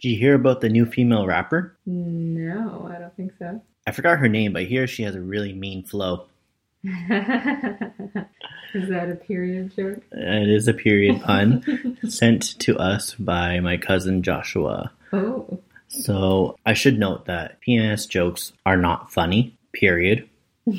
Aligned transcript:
Did 0.00 0.08
you 0.08 0.18
hear 0.18 0.34
about 0.34 0.62
the 0.62 0.70
new 0.70 0.86
female 0.86 1.26
rapper? 1.26 1.76
No, 1.84 2.90
I 2.90 2.98
don't 2.98 3.14
think 3.16 3.32
so. 3.38 3.60
I 3.86 3.92
forgot 3.92 4.18
her 4.18 4.28
name, 4.28 4.54
but 4.54 4.64
hear 4.64 4.86
she 4.86 5.02
has 5.02 5.14
a 5.14 5.20
really 5.20 5.52
mean 5.52 5.82
flow. 5.82 6.24
Is 6.84 8.88
that 8.88 9.10
a 9.10 9.16
period 9.16 9.76
joke? 9.76 10.02
It 10.12 10.48
is 10.48 10.68
a 10.68 10.72
period 10.72 11.20
pun 11.20 11.98
sent 12.08 12.58
to 12.60 12.78
us 12.78 13.14
by 13.14 13.60
my 13.60 13.76
cousin 13.76 14.22
Joshua. 14.22 14.90
Oh. 15.12 15.58
So 15.88 16.56
I 16.64 16.72
should 16.72 16.98
note 16.98 17.26
that 17.26 17.58
PMS 17.60 18.08
jokes 18.08 18.52
are 18.64 18.76
not 18.76 19.12
funny, 19.12 19.54
period. 19.72 20.28
all 20.66 20.74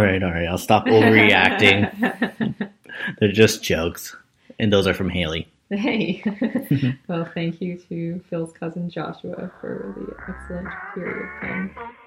right, 0.00 0.22
all 0.22 0.30
right, 0.30 0.46
I'll 0.48 0.56
stop 0.56 0.86
overreacting. 0.86 2.70
They're 3.18 3.32
just 3.32 3.62
jokes. 3.62 4.16
And 4.58 4.72
those 4.72 4.86
are 4.86 4.94
from 4.94 5.10
Haley. 5.10 5.48
Hey. 5.70 6.22
well, 7.08 7.30
thank 7.34 7.60
you 7.60 7.78
to 7.88 8.22
Phil's 8.30 8.52
cousin 8.52 8.88
Joshua 8.88 9.50
for 9.60 9.94
the 9.98 10.32
excellent 10.32 10.68
period 10.94 11.28
pun. 11.40 11.97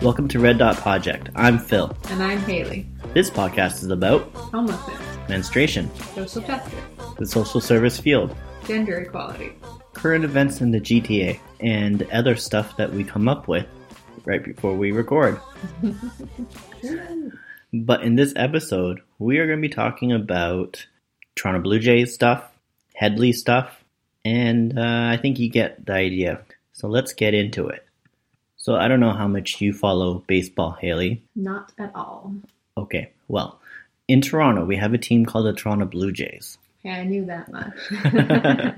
Welcome 0.00 0.28
to 0.28 0.38
Red 0.38 0.58
Dot 0.58 0.76
Project. 0.76 1.28
I'm 1.34 1.58
Phil. 1.58 1.96
And 2.10 2.22
I'm 2.22 2.38
Haley. 2.40 2.86
This 3.14 3.30
podcast 3.30 3.82
is 3.82 3.88
about 3.90 4.22
Homelessness, 4.34 5.00
menstruation, 5.28 5.90
social 6.14 6.42
justice, 6.42 6.74
the 7.18 7.26
social 7.26 7.60
service 7.60 7.98
field, 7.98 8.34
gender 8.66 8.98
equality. 8.98 9.52
current 9.94 10.24
events 10.24 10.60
in 10.60 10.70
the 10.70 10.80
GTA, 10.80 11.38
and 11.60 12.02
other 12.12 12.36
stuff 12.36 12.76
that 12.76 12.92
we 12.92 13.02
come 13.02 13.28
up 13.28 13.48
with 13.48 13.66
right 14.24 14.44
before 14.44 14.74
we 14.74 14.92
record. 14.92 15.40
But 17.70 18.02
in 18.02 18.14
this 18.14 18.32
episode, 18.34 19.00
we 19.18 19.36
are 19.38 19.46
going 19.46 19.58
to 19.60 19.68
be 19.68 19.74
talking 19.74 20.10
about 20.10 20.86
Toronto 21.34 21.60
Blue 21.60 21.78
Jays 21.78 22.14
stuff, 22.14 22.42
Hedley 22.94 23.32
stuff, 23.34 23.84
and 24.24 24.78
uh, 24.78 25.08
I 25.12 25.18
think 25.20 25.38
you 25.38 25.50
get 25.50 25.84
the 25.84 25.92
idea. 25.92 26.40
So 26.72 26.88
let's 26.88 27.12
get 27.12 27.34
into 27.34 27.68
it. 27.68 27.84
So 28.68 28.76
I 28.76 28.86
don't 28.86 29.00
know 29.00 29.14
how 29.14 29.26
much 29.26 29.62
you 29.62 29.72
follow 29.72 30.22
baseball, 30.26 30.72
Haley. 30.72 31.22
Not 31.34 31.72
at 31.78 31.90
all. 31.94 32.34
Okay, 32.76 33.10
well, 33.26 33.58
in 34.08 34.20
Toronto, 34.20 34.66
we 34.66 34.76
have 34.76 34.92
a 34.92 34.98
team 34.98 35.24
called 35.24 35.46
the 35.46 35.54
Toronto 35.54 35.86
Blue 35.86 36.12
Jays. 36.12 36.58
Yeah, 36.82 36.96
I 36.96 37.04
knew 37.04 37.24
that 37.24 37.50
much. 37.50 38.74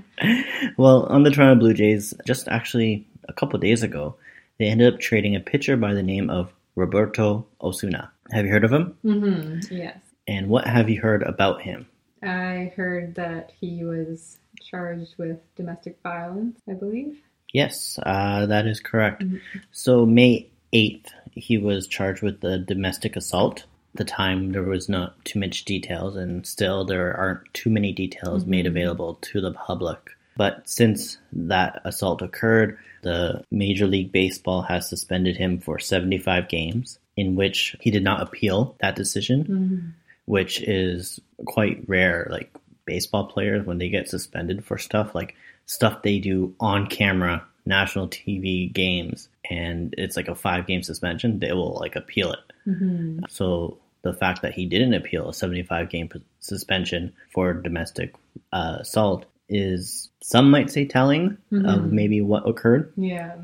well, 0.77 1.07
on 1.07 1.25
the 1.25 1.31
Toronto 1.33 1.59
Blue 1.59 1.75
Jays, 1.75 2.15
just 2.25 2.47
actually 2.47 3.05
a 3.29 3.33
couple 3.33 3.59
days 3.59 3.83
ago, 3.83 4.15
they 4.61 4.67
ended 4.67 4.95
up 4.95 5.01
trading 5.01 5.35
a 5.35 5.41
pitcher 5.41 5.77
by 5.77 5.93
the 5.93 6.05
name 6.05 6.31
of 6.31 6.53
Roberto 6.77 7.45
Osuna. 7.61 8.13
Have 8.31 8.47
you 8.47 8.53
heard 8.53 8.63
of 8.63 8.73
him? 8.73 8.97
hmm 9.03 9.59
Yes. 9.73 9.99
And 10.29 10.49
what 10.49 10.69
have 10.69 10.89
you 10.89 11.01
heard 11.01 11.25
about 11.25 11.63
him? 11.63 11.89
I 12.23 12.73
heard 12.77 13.17
that 13.17 13.51
he 13.61 13.83
was 13.83 14.39
charged 14.63 15.17
with 15.19 15.41
domestic 15.57 15.99
violence, 16.05 16.61
I 16.69 16.75
believe. 16.75 17.19
Yes, 17.53 17.99
uh, 18.05 18.47
that 18.47 18.67
is 18.67 18.81
correct. 18.81 19.23
Mhm. 19.25 19.41
So, 19.73 20.07
May 20.07 20.47
8th, 20.73 21.13
he 21.33 21.59
was 21.59 21.87
charged 21.89 22.23
with 22.23 22.41
the 22.41 22.59
domestic 22.59 23.17
assault. 23.17 23.65
At 23.95 23.99
the 23.99 24.05
time, 24.05 24.53
there 24.53 24.63
was 24.63 24.89
not 24.89 25.25
too 25.25 25.41
much 25.41 25.65
details, 25.65 26.17
and 26.17 26.47
still, 26.47 26.85
there 26.85 27.17
aren't 27.17 27.53
too 27.55 27.71
many 27.71 27.93
details 27.93 28.47
made 28.47 28.67
Mhm. 28.67 28.69
available 28.69 29.15
to 29.23 29.41
the 29.41 29.53
public. 29.53 29.99
But 30.37 30.69
since 30.69 31.19
that 31.33 31.83
assault 31.85 32.23
occurred, 32.23 32.79
the 33.03 33.43
Major 33.51 33.87
League 33.87 34.13
Baseball 34.13 34.63
has 34.63 34.89
suspended 34.89 35.37
him 35.37 35.59
for 35.59 35.79
75 35.79 36.49
games, 36.49 36.99
in 37.17 37.35
which 37.35 37.75
he 37.81 37.91
did 37.91 38.05
not 38.05 38.23
appeal 38.23 38.77
that 38.81 38.95
decision, 38.97 39.45
Mhm. 39.45 39.93
which 40.27 40.63
is 40.63 41.21
quite 41.47 41.83
rare. 41.89 42.29
Like, 42.31 42.51
baseball 42.85 43.27
players, 43.27 43.67
when 43.67 43.79
they 43.79 43.89
get 43.89 44.09
suspended 44.09 44.65
for 44.65 44.79
stuff, 44.79 45.15
like 45.15 45.35
stuff 45.67 46.03
they 46.03 46.19
do 46.19 46.55
on 46.61 46.87
camera, 46.87 47.45
national 47.67 48.09
TV 48.09 48.73
games, 48.73 49.29
and 49.49 49.95
it's 49.99 50.17
like 50.17 50.29
a 50.29 50.35
five 50.35 50.67
game 50.67 50.83
suspension, 50.83 51.39
they 51.39 51.53
will 51.53 51.75
like 51.81 51.97
appeal 51.97 52.33
it. 52.33 52.41
Mhm. 52.67 53.31
So 53.31 53.79
the 54.03 54.15
fact 54.15 54.43
that 54.43 54.55
he 54.55 54.67
didn't 54.67 54.95
appeal 54.95 55.29
a 55.29 55.35
75 55.35 55.89
game 55.91 56.09
p- 56.09 56.23
suspension 56.41 57.13
for 57.33 57.53
domestic 57.53 58.15
uh, 58.53 58.79
assault 58.81 59.27
is, 59.49 60.09
some 60.23 60.51
might 60.51 60.71
say, 60.71 60.85
telling 60.87 61.37
of 61.53 61.83
Mhm. 61.83 61.91
maybe 61.93 62.21
what 62.23 62.49
occurred. 62.49 62.93
Yeah, 62.97 63.37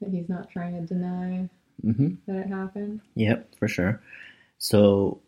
that 0.00 0.10
he's 0.10 0.28
not 0.28 0.48
trying 0.50 0.74
to 0.80 0.86
deny 0.86 1.48
hmm 1.82 2.14
that 2.26 2.36
it 2.36 2.46
happened. 2.48 3.00
Yep, 3.16 3.54
for 3.58 3.68
sure. 3.68 4.00
So 4.58 5.20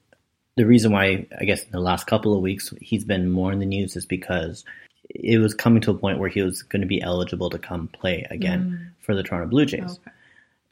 the 0.60 0.66
reason 0.66 0.92
why 0.92 1.26
I 1.40 1.44
guess 1.46 1.62
in 1.64 1.70
the 1.72 1.80
last 1.80 2.06
couple 2.06 2.34
of 2.34 2.42
weeks 2.42 2.70
he's 2.82 3.02
been 3.02 3.30
more 3.30 3.50
in 3.50 3.60
the 3.60 3.64
news 3.66 3.96
is 3.96 4.04
because 4.04 4.62
it 5.08 5.38
was 5.38 5.54
coming 5.54 5.80
to 5.80 5.90
a 5.90 5.94
point 5.94 6.18
where 6.18 6.28
he 6.28 6.42
was 6.42 6.62
going 6.62 6.82
to 6.82 6.86
be 6.86 7.00
eligible 7.00 7.48
to 7.48 7.58
come 7.58 7.88
play 7.88 8.26
again 8.30 8.92
for 9.00 9.14
the 9.14 9.22
Toronto 9.22 9.48
Blue 9.48 9.64
Jays. 9.64 9.92
Okay. 9.92 10.10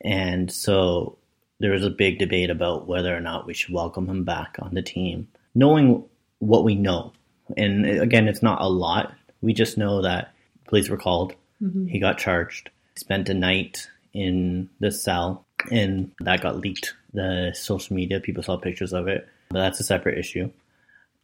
And 0.02 0.52
so 0.52 1.16
there 1.58 1.70
was 1.70 1.86
a 1.86 1.90
big 1.90 2.18
debate 2.18 2.50
about 2.50 2.86
whether 2.86 3.16
or 3.16 3.20
not 3.20 3.46
we 3.46 3.54
should 3.54 3.72
welcome 3.72 4.06
him 4.06 4.24
back 4.24 4.56
on 4.60 4.74
the 4.74 4.82
team, 4.82 5.26
knowing 5.54 6.04
what 6.40 6.64
we 6.64 6.74
know. 6.74 7.14
And 7.56 7.86
again, 7.86 8.28
it's 8.28 8.42
not 8.42 8.60
a 8.60 8.68
lot. 8.68 9.14
We 9.40 9.54
just 9.54 9.78
know 9.78 10.02
that 10.02 10.34
police 10.66 10.90
were 10.90 10.98
called, 10.98 11.32
Mhm. 11.62 11.88
he 11.88 11.98
got 11.98 12.18
charged, 12.18 12.68
spent 12.94 13.30
a 13.30 13.34
night 13.34 13.88
in 14.12 14.68
the 14.80 14.92
cell, 14.92 15.46
and 15.72 16.10
that 16.20 16.42
got 16.42 16.58
leaked. 16.58 16.92
The 17.14 17.52
social 17.54 17.96
media, 17.96 18.20
people 18.20 18.42
saw 18.42 18.58
pictures 18.58 18.92
of 18.92 19.08
it, 19.08 19.26
but 19.50 19.58
that's 19.58 19.80
a 19.80 19.84
separate 19.84 20.18
issue. 20.18 20.50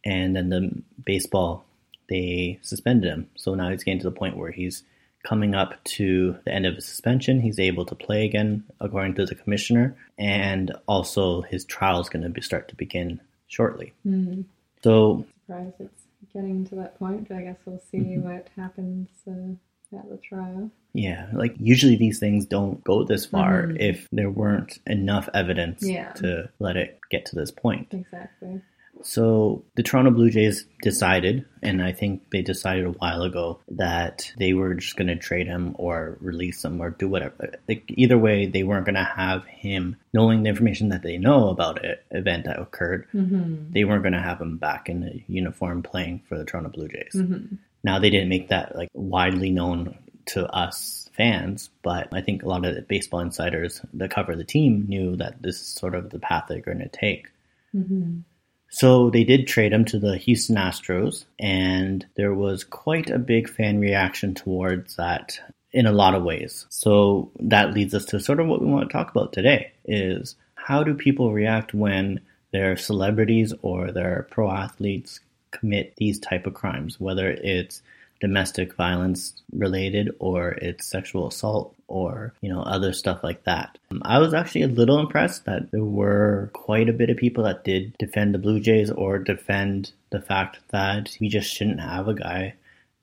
And 0.03 0.35
then 0.35 0.49
the 0.49 0.71
baseball, 1.03 1.65
they 2.09 2.59
suspended 2.61 3.11
him. 3.11 3.29
So 3.35 3.55
now 3.55 3.69
he's 3.69 3.83
getting 3.83 3.99
to 4.01 4.09
the 4.09 4.15
point 4.15 4.37
where 4.37 4.51
he's 4.51 4.83
coming 5.23 5.55
up 5.55 5.83
to 5.83 6.37
the 6.45 6.51
end 6.53 6.65
of 6.67 6.75
his 6.75 6.85
suspension. 6.85 7.41
He's 7.41 7.59
able 7.59 7.85
to 7.85 7.95
play 7.95 8.25
again, 8.25 8.63
according 8.79 9.15
to 9.15 9.25
the 9.25 9.33
commissioner, 9.33 9.95
and 10.19 10.71
also 10.87 11.41
his 11.41 11.65
trial 11.65 11.99
is 11.99 12.09
going 12.09 12.21
to 12.23 12.29
be, 12.29 12.41
start 12.41 12.67
to 12.69 12.75
begin 12.75 13.19
shortly. 13.47 13.93
Mhm. 14.05 14.45
So 14.83 15.25
Surprised 15.47 15.73
it's 15.79 16.03
getting 16.31 16.65
to 16.67 16.75
that 16.75 16.99
point. 16.99 17.31
I 17.31 17.41
guess 17.41 17.57
we'll 17.65 17.81
see 17.91 17.97
Mhm. 17.99 18.21
what 18.21 18.47
happens 18.55 19.07
uh, 19.27 19.55
at 19.97 20.09
the 20.09 20.17
trial. 20.17 20.69
Yeah, 20.93 21.27
like 21.33 21.55
usually 21.59 21.95
these 21.97 22.19
things 22.19 22.45
don't 22.45 22.83
go 22.83 23.03
this 23.03 23.25
far 23.25 23.63
Mhm. 23.67 23.77
if 23.79 24.07
there 24.11 24.29
weren't 24.29 24.79
enough 24.87 25.27
evidence 25.33 25.83
Yeah. 25.87 26.11
to 26.13 26.49
let 26.59 26.77
it 26.77 26.99
get 27.11 27.25
to 27.27 27.35
this 27.35 27.51
point. 27.51 27.87
Exactly. 27.93 28.61
So 29.01 29.65
the 29.75 29.83
Toronto 29.83 30.09
Blue 30.09 30.29
Jays 30.29 30.65
decided, 30.81 31.43
and 31.61 31.81
I 31.83 31.91
think 31.91 32.21
they 32.31 32.41
decided 32.41 32.85
a 32.85 32.91
while 32.91 33.23
ago, 33.23 33.59
that 33.71 34.31
they 34.39 34.53
were 34.53 34.73
just 34.73 34.95
going 34.95 35.09
to 35.09 35.17
trade 35.17 35.47
him 35.47 35.75
or 35.77 36.17
release 36.21 36.63
him 36.63 36.79
or 36.81 36.91
do 36.91 37.09
whatever. 37.09 37.51
Like, 37.67 37.83
either 37.89 38.17
way, 38.17 38.45
they 38.47 38.63
weren't 38.63 38.85
going 38.85 38.95
to 38.95 39.03
have 39.03 39.43
him, 39.47 39.97
knowing 40.13 40.43
the 40.43 40.49
information 40.49 40.89
that 40.89 41.03
they 41.03 41.17
know 41.17 41.49
about 41.49 41.83
it, 41.83 42.03
event 42.11 42.45
that 42.45 42.57
occurred, 42.59 43.05
Mm-hmm. 43.13 43.73
they 43.73 43.83
weren't 43.83 44.01
going 44.03 44.13
to 44.13 44.21
have 44.21 44.39
him 44.39 44.57
back 44.57 44.87
in 44.87 45.01
the 45.01 45.21
uniform 45.27 45.83
playing 45.83 46.21
for 46.29 46.37
the 46.37 46.45
Toronto 46.45 46.69
Blue 46.69 46.87
Jays. 46.87 47.11
Mm-hmm. 47.15 47.55
Now 47.85 47.99
they 47.99 48.09
didn't 48.09 48.29
make 48.29 48.49
that 48.49 48.75
like 48.75 48.89
widely 48.95 49.51
known 49.51 49.95
to 50.29 50.47
us 50.47 51.07
fans, 51.15 51.69
but 51.83 52.07
I 52.11 52.21
think 52.21 52.41
a 52.41 52.49
lot 52.49 52.65
of 52.65 52.73
the 52.73 52.81
baseball 52.81 53.19
insiders 53.19 53.79
that 53.93 54.09
cover 54.09 54.35
the 54.35 54.43
team 54.43 54.85
knew 54.87 55.15
that 55.17 55.39
this 55.39 55.61
is 55.61 55.67
sort 55.67 55.93
of 55.93 56.09
the 56.09 56.17
path 56.17 56.45
they're 56.49 56.61
going 56.61 56.79
to 56.79 56.89
take. 56.89 57.27
Mm-hmm. 57.75 58.21
So 58.69 59.11
they 59.11 59.23
did 59.23 59.45
trade 59.45 59.71
him 59.71 59.85
to 59.85 59.99
the 59.99 60.17
Houston 60.17 60.55
Astros, 60.55 61.25
and 61.39 62.03
there 62.15 62.33
was 62.33 62.63
quite 62.63 63.11
a 63.11 63.19
big 63.19 63.47
fan 63.47 63.79
reaction 63.79 64.33
towards 64.33 64.95
that 64.95 65.39
in 65.71 65.85
a 65.85 65.91
lot 65.91 66.15
of 66.15 66.23
ways. 66.23 66.65
So 66.69 67.29
that 67.39 67.75
leads 67.75 67.93
us 67.93 68.05
to 68.05 68.19
sort 68.19 68.39
of 68.39 68.47
what 68.47 68.61
we 68.61 68.67
want 68.67 68.89
to 68.89 68.93
talk 68.93 69.11
about 69.11 69.31
today 69.31 69.73
is 69.85 70.35
how 70.55 70.81
do 70.81 70.95
people 70.95 71.31
react 71.31 71.75
when 71.75 72.21
their 72.51 72.77
celebrities 72.77 73.53
or 73.61 73.91
their 73.91 74.27
pro 74.31 74.49
athletes 74.49 75.19
commit 75.57 75.93
these 75.97 76.19
type 76.19 76.45
of 76.45 76.53
crimes, 76.53 76.99
whether 76.99 77.29
it's 77.29 77.81
domestic 78.21 78.75
violence 78.75 79.33
related 79.51 80.09
or 80.19 80.51
it's 80.51 80.87
sexual 80.87 81.27
assault 81.27 81.75
or 81.87 82.33
you 82.41 82.49
know 82.49 82.61
other 82.61 82.93
stuff 82.93 83.23
like 83.23 83.43
that. 83.43 83.77
Um, 83.91 84.01
I 84.05 84.19
was 84.19 84.33
actually 84.33 84.63
a 84.63 84.67
little 84.67 84.99
impressed 84.99 85.45
that 85.45 85.71
there 85.71 85.83
were 85.83 86.49
quite 86.53 86.89
a 86.89 86.93
bit 86.93 87.09
of 87.09 87.17
people 87.17 87.43
that 87.43 87.63
did 87.63 87.95
defend 87.97 88.33
the 88.33 88.39
Blue 88.39 88.59
Jays 88.59 88.89
or 88.89 89.19
defend 89.19 89.91
the 90.11 90.21
fact 90.21 90.59
that 90.69 91.15
we 91.19 91.29
just 91.29 91.53
shouldn't 91.53 91.79
have 91.79 92.07
a 92.07 92.13
guy 92.13 92.55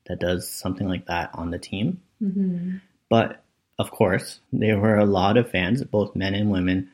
that 0.06 0.19
does 0.19 0.50
something 0.50 0.88
like 0.88 1.06
that 1.06 1.31
on 1.34 1.50
the 1.50 1.58
team. 1.58 2.00
Mm-hmm. 2.22 2.76
But 3.08 3.43
of 3.78 3.90
course, 3.90 4.40
there 4.52 4.78
were 4.78 4.96
a 4.96 5.06
lot 5.06 5.37
of 5.37 5.50
fans, 5.50 5.82
both 5.84 6.16
men 6.16 6.34
and 6.34 6.50
women, 6.50 6.90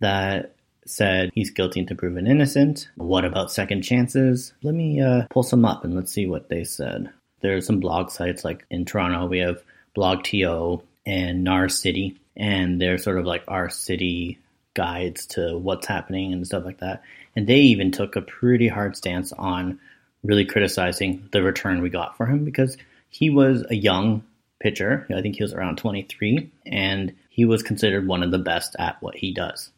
that 0.00 0.54
said 0.86 1.30
he's 1.34 1.50
guilty 1.50 1.80
until 1.80 1.96
proven 1.96 2.26
innocent. 2.26 2.88
What 2.96 3.24
about 3.24 3.52
second 3.52 3.82
chances? 3.82 4.52
Let 4.62 4.74
me 4.74 5.00
uh, 5.00 5.26
pull 5.30 5.42
some 5.42 5.64
up 5.64 5.84
and 5.84 5.94
let's 5.94 6.12
see 6.12 6.26
what 6.26 6.48
they 6.48 6.64
said. 6.64 7.10
There's 7.40 7.66
some 7.66 7.80
blog 7.80 8.10
sites 8.10 8.44
like 8.44 8.64
in 8.70 8.84
Toronto, 8.84 9.26
we 9.26 9.38
have 9.38 9.62
BlogTO 9.96 10.82
and 11.04 11.46
Narcity, 11.46 12.16
and 12.36 12.80
they're 12.80 12.98
sort 12.98 13.18
of 13.18 13.26
like 13.26 13.44
our 13.48 13.68
city 13.68 14.38
guides 14.74 15.26
to 15.26 15.58
what's 15.58 15.86
happening 15.86 16.32
and 16.32 16.46
stuff 16.46 16.64
like 16.64 16.78
that. 16.78 17.02
And 17.36 17.46
they 17.46 17.60
even 17.60 17.90
took 17.90 18.16
a 18.16 18.22
pretty 18.22 18.68
hard 18.68 18.96
stance 18.96 19.32
on 19.32 19.80
really 20.22 20.44
criticizing 20.44 21.28
the 21.32 21.42
return 21.42 21.82
we 21.82 21.90
got 21.90 22.16
for 22.16 22.26
him 22.26 22.44
because 22.44 22.76
he 23.08 23.28
was 23.28 23.64
a 23.68 23.74
young 23.74 24.24
pitcher. 24.60 25.06
I 25.14 25.20
think 25.20 25.36
he 25.36 25.42
was 25.42 25.52
around 25.52 25.78
23, 25.78 26.50
and 26.66 27.14
he 27.28 27.44
was 27.44 27.62
considered 27.62 28.06
one 28.06 28.22
of 28.22 28.30
the 28.30 28.38
best 28.38 28.76
at 28.78 29.02
what 29.02 29.16
he 29.16 29.32
does. 29.32 29.70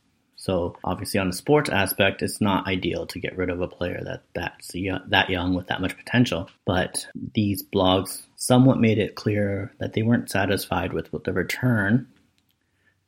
So 0.45 0.77
obviously, 0.85 1.19
on 1.19 1.29
the 1.29 1.35
sports 1.35 1.71
aspect, 1.71 2.21
it's 2.21 2.39
not 2.39 2.67
ideal 2.67 3.07
to 3.07 3.19
get 3.19 3.35
rid 3.35 3.49
of 3.49 3.63
a 3.63 3.67
player 3.67 4.03
that 4.05 4.25
that's 4.35 4.73
that 5.09 5.31
young 5.31 5.55
with 5.55 5.69
that 5.69 5.81
much 5.81 5.97
potential. 5.97 6.51
But 6.67 7.07
these 7.33 7.63
blogs 7.63 8.25
somewhat 8.37 8.79
made 8.79 8.99
it 8.99 9.15
clear 9.15 9.73
that 9.79 9.95
they 9.95 10.03
weren't 10.03 10.31
satisfied 10.31 10.93
with 10.93 11.11
what 11.15 11.25
the 11.25 11.33
return. 11.33 12.07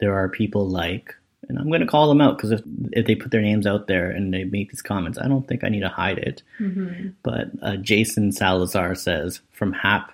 There 0.00 0.14
are 0.14 0.30
people 0.30 0.66
like, 0.66 1.14
and 1.46 1.58
I'm 1.58 1.68
going 1.68 1.82
to 1.82 1.86
call 1.86 2.08
them 2.08 2.22
out 2.22 2.38
because 2.38 2.52
if 2.52 2.62
if 2.92 3.04
they 3.04 3.14
put 3.14 3.32
their 3.32 3.42
names 3.42 3.66
out 3.66 3.86
there 3.86 4.10
and 4.10 4.32
they 4.32 4.44
make 4.44 4.70
these 4.70 4.80
comments, 4.80 5.18
I 5.18 5.28
don't 5.28 5.46
think 5.46 5.62
I 5.62 5.68
need 5.68 5.80
to 5.80 5.90
hide 5.90 6.16
it. 6.16 6.42
Mm-hmm. 6.58 7.08
But 7.22 7.48
uh, 7.60 7.76
Jason 7.76 8.32
Salazar 8.32 8.94
says 8.94 9.42
from 9.52 9.74
Hap, 9.74 10.10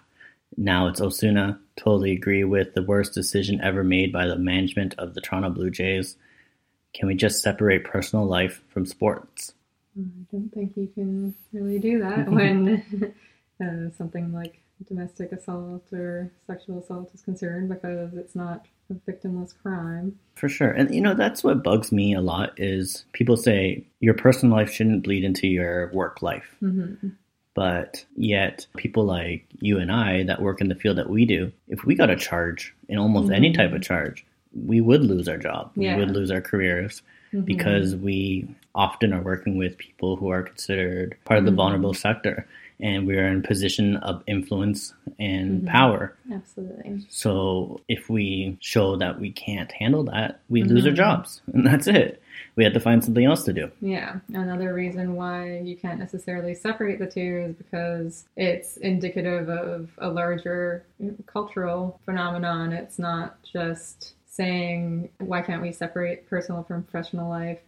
now 0.56 0.88
it's 0.88 1.00
Osuna. 1.00 1.60
Totally 1.76 2.10
agree 2.10 2.42
with 2.42 2.74
the 2.74 2.82
worst 2.82 3.14
decision 3.14 3.60
ever 3.62 3.84
made 3.84 4.12
by 4.12 4.26
the 4.26 4.36
management 4.36 4.96
of 4.98 5.14
the 5.14 5.20
Toronto 5.20 5.50
Blue 5.50 5.70
Jays. 5.70 6.16
Can 6.94 7.08
we 7.08 7.14
just 7.14 7.42
separate 7.42 7.84
personal 7.84 8.26
life 8.26 8.62
from 8.68 8.86
sports? 8.86 9.54
I 9.98 10.02
don't 10.30 10.50
think 10.52 10.76
you 10.76 10.88
can 10.88 11.34
really 11.52 11.78
do 11.78 12.00
that 12.00 12.28
when 12.30 13.14
uh, 13.62 13.96
something 13.96 14.32
like 14.32 14.58
domestic 14.88 15.30
assault 15.32 15.84
or 15.92 16.30
sexual 16.46 16.80
assault 16.80 17.10
is 17.14 17.22
concerned 17.22 17.68
because 17.68 18.14
it's 18.14 18.34
not 18.34 18.66
a 18.90 18.94
victimless 19.10 19.54
crime. 19.62 20.18
For 20.34 20.48
sure. 20.48 20.70
And 20.70 20.92
you 20.94 21.00
know, 21.00 21.14
that's 21.14 21.44
what 21.44 21.62
bugs 21.62 21.92
me 21.92 22.14
a 22.14 22.20
lot 22.20 22.52
is 22.58 23.04
people 23.12 23.36
say 23.36 23.86
your 24.00 24.14
personal 24.14 24.56
life 24.56 24.72
shouldn't 24.72 25.04
bleed 25.04 25.24
into 25.24 25.46
your 25.46 25.90
work 25.92 26.20
life. 26.20 26.56
Mm-hmm. 26.62 27.08
But 27.54 28.04
yet 28.16 28.66
people 28.76 29.04
like 29.04 29.44
you 29.60 29.78
and 29.78 29.92
I 29.92 30.24
that 30.24 30.40
work 30.42 30.60
in 30.62 30.68
the 30.68 30.74
field 30.74 30.96
that 30.98 31.10
we 31.10 31.26
do, 31.26 31.52
if 31.68 31.84
we 31.84 31.94
got 31.94 32.10
a 32.10 32.16
charge 32.16 32.74
in 32.88 32.98
almost 32.98 33.30
any 33.30 33.50
Mhm. 33.52 33.54
type 33.56 33.72
of 33.72 33.82
charge, 33.82 34.24
we 34.54 34.80
would 34.80 35.02
lose 35.04 35.28
our 35.28 35.38
job. 35.38 35.70
Yeah. 35.76 35.96
We 35.96 36.04
would 36.04 36.14
lose 36.14 36.30
our 36.30 36.40
careers 36.40 37.02
Mhm. 37.32 37.44
because 37.44 37.96
we 37.96 38.46
often 38.74 39.12
are 39.12 39.22
working 39.22 39.56
with 39.56 39.78
people 39.78 40.16
who 40.16 40.28
are 40.28 40.42
considered 40.42 41.16
part 41.24 41.38
of 41.38 41.44
the 41.46 41.52
Mhm. 41.52 41.56
vulnerable 41.56 41.94
sector 41.94 42.46
and 42.80 43.06
we 43.06 43.16
are 43.16 43.26
in 43.28 43.38
a 43.38 43.42
position 43.46 43.96
of 43.98 44.24
influence 44.26 44.92
and 45.18 45.62
Mhm. 45.62 45.66
power. 45.66 46.14
absolutely. 46.32 47.04
So 47.08 47.80
if 47.88 48.08
we 48.10 48.56
show 48.60 48.96
that 48.96 49.20
we 49.20 49.30
can't 49.30 49.70
handle 49.72 50.02
that, 50.04 50.40
we 50.48 50.62
lose 50.64 50.86
our 50.86 50.92
jobs. 50.92 51.42
And 51.54 51.66
that's 51.66 51.86
it. 51.86 52.20
We 52.56 52.64
have 52.64 52.72
to 52.72 52.80
find 52.80 53.04
something 53.04 53.24
else 53.24 53.44
to 53.44 53.52
do. 53.52 53.70
Yeah, 53.80 54.16
another 54.32 54.72
reason 54.74 55.14
why 55.14 55.58
you 55.60 55.76
can't 55.76 55.98
necessarily 55.98 56.54
separate 56.54 56.98
the 56.98 57.06
two 57.06 57.44
is 57.48 57.54
because 57.54 58.26
it's 58.36 58.76
indicative 58.78 59.48
of 59.48 59.90
a 59.98 60.08
larger 60.10 60.84
cultural 61.26 62.00
phenomenon. 62.04 62.72
It's 62.72 62.98
not 62.98 63.36
just 63.42 64.14
saying, 64.32 65.10
why 65.18 65.42
can't 65.42 65.60
we 65.60 65.72
separate 65.72 66.26
personal 66.26 66.62
from 66.62 66.82
professional 66.84 67.28
life? 67.28 67.58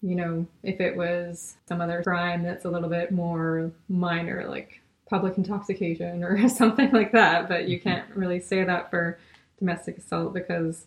You 0.00 0.14
know, 0.14 0.46
if 0.62 0.80
it 0.80 0.96
was 0.96 1.56
some 1.68 1.82
other 1.82 2.02
crime 2.02 2.42
that's 2.42 2.64
a 2.64 2.70
little 2.70 2.88
bit 2.88 3.10
more 3.10 3.70
minor, 3.90 4.46
like 4.48 4.80
public 5.10 5.36
intoxication 5.36 6.24
or 6.24 6.48
something 6.48 6.90
like 6.92 7.12
that, 7.12 7.48
but 7.48 7.68
you 7.68 7.78
mm-hmm. 7.78 7.88
can't 7.88 8.08
really 8.14 8.40
say 8.40 8.64
that 8.64 8.90
for 8.90 9.18
domestic 9.58 9.98
assault 9.98 10.32
because 10.32 10.86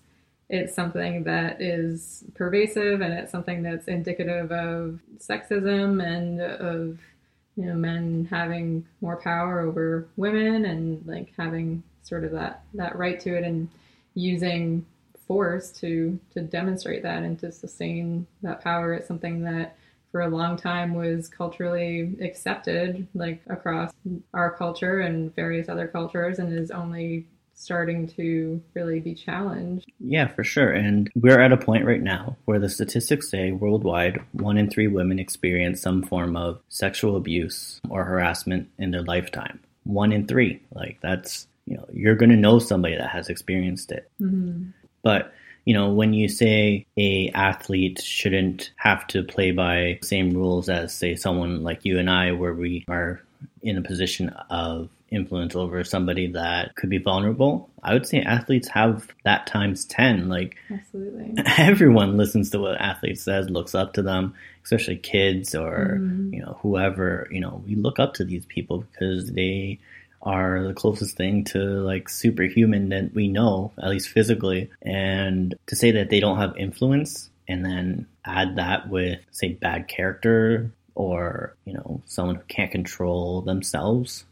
it's 0.50 0.74
something 0.74 1.24
that 1.26 1.62
is 1.62 2.24
pervasive 2.34 3.02
and 3.02 3.14
it's 3.14 3.32
something 3.32 3.62
that's 3.62 3.88
indicative 3.88 4.52
of 4.52 5.00
sexism 5.20 6.04
and 6.04 6.42
of 6.42 6.98
you 7.56 7.66
know 7.66 7.76
men 7.76 8.28
having 8.32 8.84
more 9.02 9.18
power 9.18 9.60
over 9.60 10.08
women 10.18 10.66
and 10.66 11.06
like 11.06 11.32
having 11.38 11.84
sort 12.02 12.24
of 12.24 12.32
that 12.32 12.64
that 12.74 12.98
right 12.98 13.20
to 13.20 13.36
it 13.36 13.44
and 13.44 13.70
using 14.16 14.84
force 15.30 15.70
to 15.70 16.20
to 16.34 16.42
demonstrate 16.42 17.04
that 17.04 17.22
and 17.22 17.38
to 17.40 17.52
sustain 17.52 18.26
that 18.42 18.62
power 18.62 18.96
it's 18.96 19.08
something 19.08 19.44
that 19.44 19.78
for 20.12 20.22
a 20.22 20.28
long 20.28 20.58
time 20.58 20.96
was 20.96 21.30
culturally 21.30 22.18
accepted 22.20 23.08
like 23.14 23.40
across 23.48 23.94
our 24.34 24.52
culture 24.52 25.02
and 25.02 25.34
various 25.36 25.70
other 25.70 25.88
cultures 25.88 26.40
and 26.40 26.52
is 26.52 26.72
only 26.72 27.28
starting 27.54 28.08
to 28.08 28.60
really 28.74 29.00
be 29.00 29.14
challenged 29.14 29.86
Yeah, 30.00 30.28
for 30.28 30.46
sure. 30.46 30.72
And 30.72 31.12
we're 31.14 31.42
at 31.42 31.52
a 31.52 31.58
point 31.58 31.86
right 31.86 32.02
now 32.02 32.38
where 32.46 32.58
the 32.58 32.70
statistics 32.70 33.30
say 33.30 33.52
worldwide, 33.52 34.20
one 34.32 34.58
in 34.58 34.70
three 34.70 34.88
women 34.88 35.20
experience 35.20 35.82
some 35.82 36.02
form 36.02 36.38
of 36.38 36.62
sexual 36.70 37.18
abuse 37.18 37.82
or 37.90 38.06
harassment 38.06 38.70
in 38.80 38.92
their 38.92 39.04
lifetime. 39.04 39.60
One 39.84 40.14
in 40.14 40.26
three. 40.26 40.62
Like, 40.72 41.00
that's, 41.02 41.48
you 41.66 41.76
know, 41.76 41.86
you're 41.92 42.16
going 42.16 42.32
to 42.32 42.38
know 42.38 42.60
somebody 42.60 42.96
that 42.96 43.10
has 43.10 43.28
experienced 43.28 43.92
it. 43.92 44.10
mm-hmm. 44.22 44.70
But 45.02 45.34
you 45.66 45.74
know, 45.74 45.90
when 45.90 46.14
you 46.14 46.28
say 46.30 46.86
a 46.98 47.30
athlete 47.36 48.02
shouldn't 48.02 48.72
have 48.78 49.06
to 49.08 49.24
play 49.24 49.52
by 49.52 50.00
same 50.02 50.32
rules 50.32 50.68
as 50.70 50.94
say 50.94 51.16
someone 51.16 51.64
like 51.64 51.86
you 51.86 52.00
and 52.00 52.10
I, 52.10 52.32
where 52.32 52.54
we 52.54 52.86
are 52.88 53.22
in 53.62 53.78
a 53.78 53.82
position 53.82 54.30
of 54.50 54.90
influence 55.12 55.56
over 55.56 55.84
somebody 55.84 56.28
that 56.28 56.76
could 56.76 56.90
be 56.90 56.98
vulnerable, 56.98 57.70
I 57.84 57.94
would 57.94 58.08
say 58.08 58.22
athletes 58.22 58.68
have 58.70 59.08
that 59.26 59.48
times 59.48 59.86
ten. 59.86 60.28
Like 60.30 60.56
absolutely 60.72 61.34
everyone 61.58 62.18
listens 62.18 62.50
to 62.52 62.60
what 62.60 62.80
athletes 62.82 63.22
says, 63.22 63.50
looks 63.50 63.76
up 63.76 63.94
to 63.94 64.02
them, 64.02 64.34
especially 64.64 64.98
kids 64.98 65.54
or 65.54 65.98
Mhm. 66.00 66.34
you 66.34 66.42
know 66.42 66.58
whoever. 66.62 67.28
You 67.32 67.42
know, 67.42 67.64
we 67.68 67.76
look 67.76 68.00
up 68.00 68.14
to 68.16 68.24
these 68.24 68.46
people 68.46 68.86
because 68.92 69.32
they 69.34 69.78
are 70.22 70.64
the 70.64 70.74
closest 70.74 71.16
thing 71.16 71.44
to 71.46 71.60
like 71.60 72.10
superhuman 72.10 72.90
that 72.90 73.14
we 73.14 73.28
know, 73.28 73.72
at 73.82 73.90
least 73.90 74.10
physically. 74.10 74.70
And 74.82 75.56
to 75.68 75.76
say 75.76 75.92
that 75.92 76.10
they 76.10 76.20
don't 76.20 76.38
have 76.38 76.58
influence 76.58 77.30
and 77.48 77.66
then 77.66 78.06
add 78.26 78.58
that 78.58 78.90
with 78.90 79.20
say 79.32 79.50
bad 79.54 79.88
character 79.88 80.72
or 80.96 81.56
you 81.66 81.74
know 81.74 82.02
someone 82.06 82.36
who 82.36 82.44
can't 82.48 82.72
control 82.72 83.42
themselves 83.42 84.26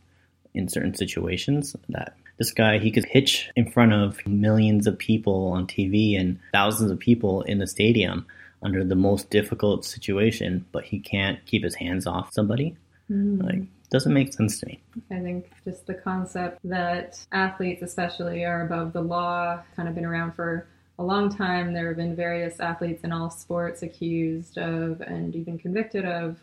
in 0.53 0.67
certain 0.67 0.93
situations 0.93 1.75
that 1.89 2.13
this 2.37 2.51
guy 2.51 2.77
he 2.77 2.91
could 2.91 3.05
pitch 3.05 3.49
in 3.55 3.71
front 3.71 3.93
of 3.93 4.25
millions 4.27 4.85
of 4.85 4.97
people 4.99 5.47
on 5.47 5.65
TV 5.65 6.19
and 6.19 6.37
thousands 6.51 6.91
of 6.91 6.99
people 6.99 7.41
in 7.43 7.57
the 7.59 7.65
stadium 7.67 8.25
under 8.61 8.83
the 8.83 8.95
most 8.95 9.29
difficult 9.29 9.85
situation 9.85 10.65
but 10.71 10.83
he 10.83 10.99
can't 10.99 11.43
keep 11.45 11.63
his 11.63 11.75
hands 11.75 12.05
off 12.05 12.31
somebody 12.33 12.75
Mhm. 13.09 13.43
like 13.43 13.61
doesn't 13.89 14.13
make 14.13 14.33
sense 14.33 14.59
to 14.59 14.65
me 14.67 14.81
I 15.11 15.19
think 15.19 15.51
just 15.63 15.85
the 15.85 15.93
concept 15.93 16.59
that 16.65 17.25
athletes, 17.31 17.81
especially, 17.81 18.43
are 18.43 18.65
above 18.65 18.93
the 18.93 19.01
law, 19.01 19.61
kind 19.75 19.87
of 19.87 19.95
been 19.95 20.05
around 20.05 20.33
for 20.33 20.67
a 20.99 21.03
long 21.03 21.33
time. 21.35 21.73
There 21.73 21.87
have 21.87 21.97
been 21.97 22.15
various 22.15 22.59
athletes 22.59 23.03
in 23.03 23.11
all 23.11 23.29
sports 23.29 23.83
accused 23.83 24.57
of 24.57 25.01
and 25.01 25.35
even 25.35 25.57
convicted 25.57 26.05
of 26.05 26.39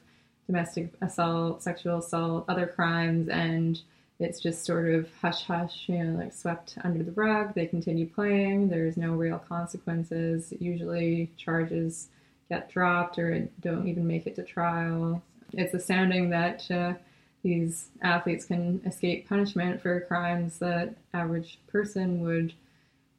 domestic 0.46 0.92
assault, 1.00 1.62
sexual 1.62 1.98
assault, 1.98 2.44
other 2.48 2.66
crimes, 2.66 3.28
and 3.28 3.80
it's 4.20 4.40
just 4.40 4.64
sort 4.64 4.88
of 4.90 5.08
hush 5.20 5.42
hush, 5.44 5.88
you 5.88 6.02
know, 6.02 6.18
like 6.18 6.32
swept 6.32 6.78
under 6.84 7.02
the 7.02 7.12
rug. 7.12 7.54
They 7.54 7.66
continue 7.66 8.06
playing. 8.06 8.68
There's 8.68 8.96
no 8.96 9.12
real 9.12 9.38
consequences. 9.38 10.52
Usually, 10.60 11.30
charges 11.36 12.08
get 12.48 12.70
dropped 12.70 13.18
or 13.18 13.48
don't 13.60 13.88
even 13.88 14.06
make 14.06 14.26
it 14.26 14.36
to 14.36 14.44
trial. 14.44 15.22
It's 15.52 15.74
astounding 15.74 16.30
that. 16.30 16.70
Uh, 16.70 16.94
these 17.44 17.90
athletes 18.02 18.46
can 18.46 18.80
escape 18.84 19.28
punishment 19.28 19.80
for 19.80 20.00
crimes 20.00 20.58
that 20.58 20.96
average 21.12 21.60
person 21.68 22.22
would 22.22 22.54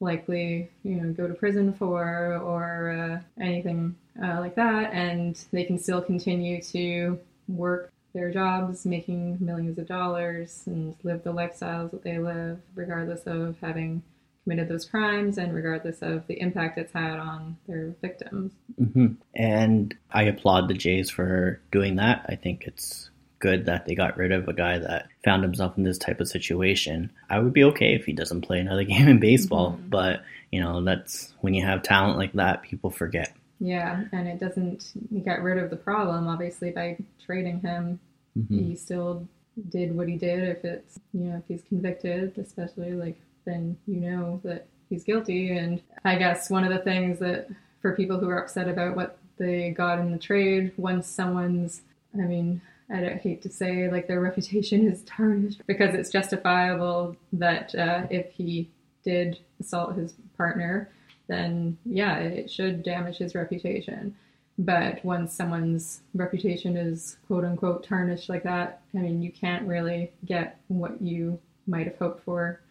likely 0.02 0.70
you 0.84 0.96
know 0.96 1.14
go 1.14 1.26
to 1.26 1.34
prison 1.34 1.74
for 1.74 2.38
or 2.44 2.90
uh, 2.90 3.42
anything 3.42 3.96
uh, 4.22 4.40
like 4.40 4.56
that. 4.56 4.92
And 4.92 5.42
they 5.54 5.64
can 5.64 5.80
still 5.80 6.02
continue 6.02 6.62
to 6.64 7.20
work 7.48 7.92
their 8.14 8.32
jobs 8.32 8.86
making 8.86 9.38
millions 9.40 9.78
of 9.78 9.88
dollars 9.88 10.64
and 10.66 10.96
live 11.04 11.24
the 11.24 11.34
lifestyles 11.34 11.92
that 11.92 12.04
they 12.04 12.18
live 12.18 12.60
regardless 12.74 13.24
of 13.24 13.58
having 13.62 14.02
committed 14.44 14.70
those 14.70 14.86
crimes 14.86 15.38
and 15.38 15.54
regardless 15.54 16.02
of 16.02 16.26
the 16.28 16.40
impact 16.40 16.78
it's 16.78 16.94
had 16.94 17.20
on 17.20 17.58
their 17.68 17.94
victims. 18.02 18.54
Hmm 18.78 19.14
And 19.36 19.94
I 20.12 20.24
applaud 20.24 20.68
the 20.68 20.74
Jays 20.74 21.10
for 21.10 21.60
doing 21.72 21.98
that. 21.98 22.26
I 22.30 22.36
think 22.36 22.64
it's 22.66 23.10
good 23.40 23.66
that 23.66 23.86
they 23.86 23.96
got 23.96 24.18
rid 24.18 24.32
of 24.32 24.48
a 24.48 24.54
guy 24.54 24.78
that 24.80 25.08
found 25.24 25.44
himself 25.44 25.78
in 25.78 25.84
this 25.84 25.98
type 25.98 26.20
of 26.20 26.28
situation. 26.28 27.12
I 27.30 27.40
would 27.40 27.54
be 27.54 27.64
okay 27.66 27.94
if 27.96 28.06
he 28.06 28.14
doesn't 28.14 28.42
play 28.42 28.60
another 28.60 28.84
game 28.94 29.08
in 29.08 29.20
baseball, 29.20 29.74
Mhm. 29.74 29.90
but 29.90 30.24
you 30.52 30.62
know, 30.62 30.82
that's 30.84 31.34
when 31.42 31.54
you 31.54 31.66
have 31.66 31.84
talent 31.84 32.18
like 32.18 32.34
that, 32.34 32.62
people 32.62 32.90
forget. 32.90 33.34
Yeah, 33.60 34.04
and 34.12 34.28
it 34.28 34.40
doesn't 34.40 34.94
get 35.24 35.42
rid 35.42 35.58
of 35.58 35.70
the 35.70 35.76
problem. 35.76 36.28
Obviously, 36.28 36.72
by 36.72 36.98
trading 37.26 37.60
him, 37.62 38.00
Mhm. 38.38 38.50
he 38.70 38.76
still 38.76 39.28
did 39.70 39.96
what 39.96 40.08
he 40.08 40.18
did. 40.18 40.44
If 40.44 40.66
it's 40.66 41.00
you 41.14 41.26
know 41.26 41.38
if 41.38 41.44
he's 41.48 41.64
convicted, 41.64 42.38
especially 42.38 42.92
like 42.94 43.16
then 43.46 43.78
you 43.88 44.00
know 44.02 44.42
that 44.44 44.66
he's 44.90 45.04
guilty. 45.04 45.52
And 45.58 45.82
I 46.04 46.18
guess 46.18 46.50
one 46.50 46.64
of 46.64 46.72
the 46.72 46.80
things 46.80 47.20
that 47.20 47.48
for 47.82 47.96
people 47.96 48.20
who 48.20 48.28
are 48.30 48.40
upset 48.40 48.68
about 48.68 48.96
what 48.96 49.18
they 49.38 49.72
got 49.72 50.00
in 50.00 50.12
the 50.12 50.18
trade, 50.18 50.72
once 50.78 51.08
someone's, 51.08 51.82
I 52.14 52.22
mean. 52.22 52.62
I 52.90 53.00
don't 53.02 53.20
hate 53.22 53.42
to 53.44 53.50
say 53.50 53.90
like 53.90 54.08
their 54.08 54.22
reputation 54.22 54.88
is 54.88 55.04
tarnished 55.04 55.62
because 55.66 55.96
it's 55.96 56.10
justifiable 56.12 57.16
that 57.34 57.74
uh, 57.76 58.06
if 58.10 58.32
he 58.34 58.70
did 59.04 59.40
assault 59.60 59.96
his 59.96 60.14
partner, 60.38 60.90
then 61.28 61.78
yeah, 61.86 62.18
it 62.18 62.50
should 62.52 62.84
damage 62.84 63.18
his 63.18 63.34
reputation. 63.36 64.16
But 64.58 65.04
once 65.04 65.34
someone's 65.34 66.02
reputation 66.14 66.78
is 66.78 67.18
quote 67.28 67.44
unquote 67.44 67.84
tarnished 67.84 68.30
like 68.30 68.44
that, 68.44 68.82
I 68.94 69.00
mean, 69.00 69.22
you 69.22 69.32
can't 69.32 69.68
really 69.68 70.12
get 70.24 70.60
what 70.68 71.02
you 71.02 71.40
might 71.68 71.88
have 71.88 71.98
hoped 71.98 72.24
for 72.24 72.62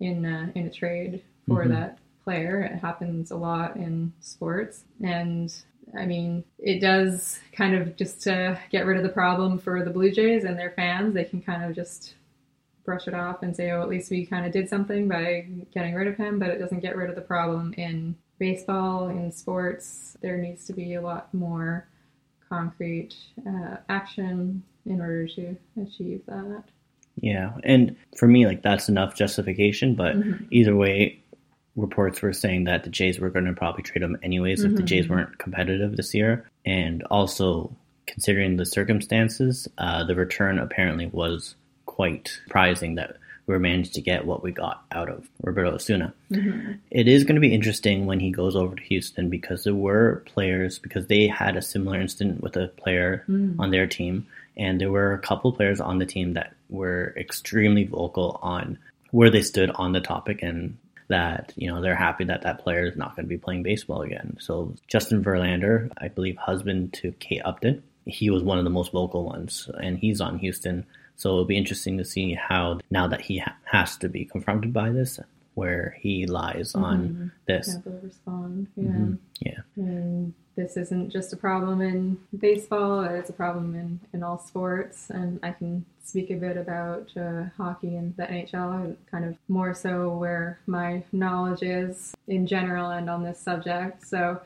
in 0.00 0.24
uh, 0.26 0.52
in 0.54 0.66
a 0.66 0.70
trade 0.70 1.22
for 1.48 1.64
Mhm. 1.64 1.70
that 1.70 1.98
player. 2.24 2.60
It 2.60 2.78
happens 2.78 3.30
a 3.32 3.36
lot 3.36 3.76
in 3.76 4.12
sports, 4.20 4.84
and 5.02 5.52
I 5.98 6.06
mean, 6.06 6.44
it 6.58 6.80
does 6.80 7.38
kind 7.52 7.74
of 7.74 7.96
just 7.96 8.22
to 8.22 8.58
get 8.70 8.86
rid 8.86 8.96
of 8.96 9.02
the 9.02 9.08
problem 9.08 9.58
for 9.58 9.84
the 9.84 9.90
Blue 9.90 10.10
Jays 10.10 10.44
and 10.44 10.58
their 10.58 10.70
fans. 10.70 11.14
They 11.14 11.24
can 11.24 11.42
kind 11.42 11.64
of 11.64 11.74
just 11.74 12.14
brush 12.84 13.06
it 13.06 13.14
off 13.14 13.42
and 13.42 13.54
say, 13.54 13.70
oh, 13.70 13.82
at 13.82 13.88
least 13.88 14.10
we 14.10 14.26
kind 14.26 14.46
of 14.46 14.52
did 14.52 14.68
something 14.68 15.08
by 15.08 15.46
getting 15.72 15.94
rid 15.94 16.08
of 16.08 16.16
him, 16.16 16.38
but 16.38 16.50
it 16.50 16.58
doesn't 16.58 16.80
get 16.80 16.96
rid 16.96 17.10
of 17.10 17.16
the 17.16 17.22
problem 17.22 17.74
in 17.76 18.16
baseball, 18.38 19.08
in 19.08 19.30
sports. 19.30 20.16
There 20.20 20.36
needs 20.38 20.66
to 20.66 20.72
be 20.72 20.94
a 20.94 21.00
lot 21.00 21.32
more 21.32 21.86
concrete 22.48 23.14
uh, 23.46 23.76
action 23.88 24.62
in 24.86 25.00
order 25.00 25.28
to 25.28 25.56
achieve 25.80 26.22
that. 26.26 26.64
Yeah, 27.20 27.52
and 27.64 27.96
for 28.16 28.26
me, 28.26 28.46
like 28.46 28.62
that's 28.62 28.88
enough 28.88 29.14
justification. 29.14 29.94
But 29.94 30.16
Mhm. 30.16 30.46
either 30.50 30.74
way, 30.74 31.21
reports 31.76 32.20
were 32.22 32.32
saying 32.32 32.64
that 32.64 32.84
the 32.84 32.90
Jays 32.90 33.18
were 33.18 33.30
going 33.30 33.46
to 33.46 33.52
probably 33.52 33.82
trade 33.82 34.02
him 34.02 34.16
anyways 34.22 34.62
if 34.64 34.74
the 34.76 34.82
Mhm. 34.82 34.86
Jays 34.86 35.08
weren't 35.08 35.38
competitive 35.38 35.96
this 35.96 36.14
year, 36.14 36.44
and 36.66 37.02
also 37.04 37.74
considering 38.06 38.56
the 38.56 38.66
circumstances, 38.66 39.68
uh, 39.78 40.04
the 40.04 40.14
return 40.14 40.58
apparently 40.58 41.06
was 41.06 41.54
quite 41.86 42.28
surprising 42.44 42.96
that 42.96 43.16
we 43.46 43.58
managed 43.58 43.94
to 43.94 44.00
get 44.00 44.24
what 44.24 44.42
we 44.42 44.52
got 44.52 44.84
out 44.92 45.08
of 45.08 45.28
Roberto 45.42 45.74
Osuna. 45.74 46.12
Mhm. 46.30 46.78
It 46.90 47.08
is 47.08 47.24
going 47.24 47.34
to 47.34 47.40
be 47.40 47.52
interesting 47.52 48.06
when 48.06 48.20
he 48.20 48.30
goes 48.30 48.54
over 48.54 48.76
to 48.76 48.82
Houston 48.84 49.28
because 49.30 49.64
there 49.64 49.74
were 49.74 50.22
players 50.26 50.78
because 50.78 51.06
they 51.06 51.26
had 51.26 51.56
a 51.56 51.62
similar 51.62 52.00
incident 52.00 52.40
with 52.42 52.56
a 52.56 52.68
player 52.68 53.24
Mm. 53.28 53.56
on 53.58 53.70
their 53.70 53.86
team, 53.86 54.26
and 54.56 54.80
there 54.80 54.90
were 54.92 55.12
a 55.12 55.18
couple 55.18 55.52
players 55.52 55.80
on 55.80 55.98
the 55.98 56.06
team 56.06 56.34
that 56.34 56.52
were 56.70 57.12
extremely 57.16 57.84
vocal 57.84 58.38
on 58.42 58.78
where 59.10 59.28
they 59.30 59.42
stood 59.42 59.70
on 59.74 59.92
the 59.92 60.00
topic 60.00 60.42
and 60.42 60.76
that 61.12 61.52
you 61.56 61.70
know 61.70 61.82
they're 61.82 61.94
happy 61.94 62.24
that 62.24 62.42
that 62.42 62.58
player 62.58 62.86
is 62.86 62.96
not 62.96 63.14
going 63.14 63.26
to 63.26 63.28
be 63.28 63.38
playing 63.38 63.62
baseball 63.62 64.02
again. 64.02 64.36
So 64.40 64.74
Justin 64.88 65.22
Verlander, 65.22 65.90
I 65.98 66.08
believe, 66.08 66.36
husband 66.36 66.94
to 66.94 67.12
Kate 67.12 67.42
Upton, 67.44 67.82
he 68.06 68.30
was 68.30 68.42
one 68.42 68.58
of 68.58 68.64
the 68.64 68.70
most 68.70 68.92
vocal 68.92 69.24
ones, 69.24 69.70
and 69.82 69.98
he's 69.98 70.20
on 70.20 70.38
Houston. 70.38 70.86
So 71.16 71.28
it'll 71.28 71.44
be 71.44 71.58
interesting 71.58 71.98
to 71.98 72.04
see 72.04 72.34
how 72.34 72.80
now 72.90 73.06
that 73.08 73.20
he 73.20 73.38
ha- 73.38 73.56
has 73.64 73.96
to 73.98 74.08
be 74.08 74.24
confronted 74.24 74.72
by 74.72 74.90
this, 74.90 75.20
where 75.54 75.96
he 76.00 76.26
lies 76.26 76.74
on 76.74 77.32
this. 77.46 77.76
Respond. 78.02 78.68
Yeah. 78.76 78.84
Mhm. 78.84 79.18
Yeah. 79.40 79.60
And 79.76 80.34
this 80.56 80.76
isn't 80.76 81.10
just 81.10 81.32
a 81.32 81.36
problem 81.36 81.80
in 81.80 82.18
baseball, 82.38 83.04
it's 83.04 83.30
a 83.30 83.34
problem 83.34 83.74
in, 83.74 84.00
in 84.12 84.22
all 84.22 84.38
sports. 84.38 85.10
And 85.10 85.40
I 85.42 85.52
can 85.52 85.84
speak 86.04 86.30
a 86.30 86.34
bit 86.36 86.56
about 86.56 87.10
uh, 87.16 87.44
hockey 87.56 87.96
and 87.96 88.14
the 88.16 88.24
NHL, 88.24 88.96
kind 89.10 89.24
of 89.24 89.36
more 89.48 89.72
so 89.74 90.10
where 90.16 90.58
my 90.66 91.04
knowledge 91.12 91.62
is 91.62 92.14
in 92.28 92.46
general 92.46 92.90
and 92.90 93.08
on 93.08 93.22
this 93.22 93.38
subject. 93.40 94.06
So 94.06 94.40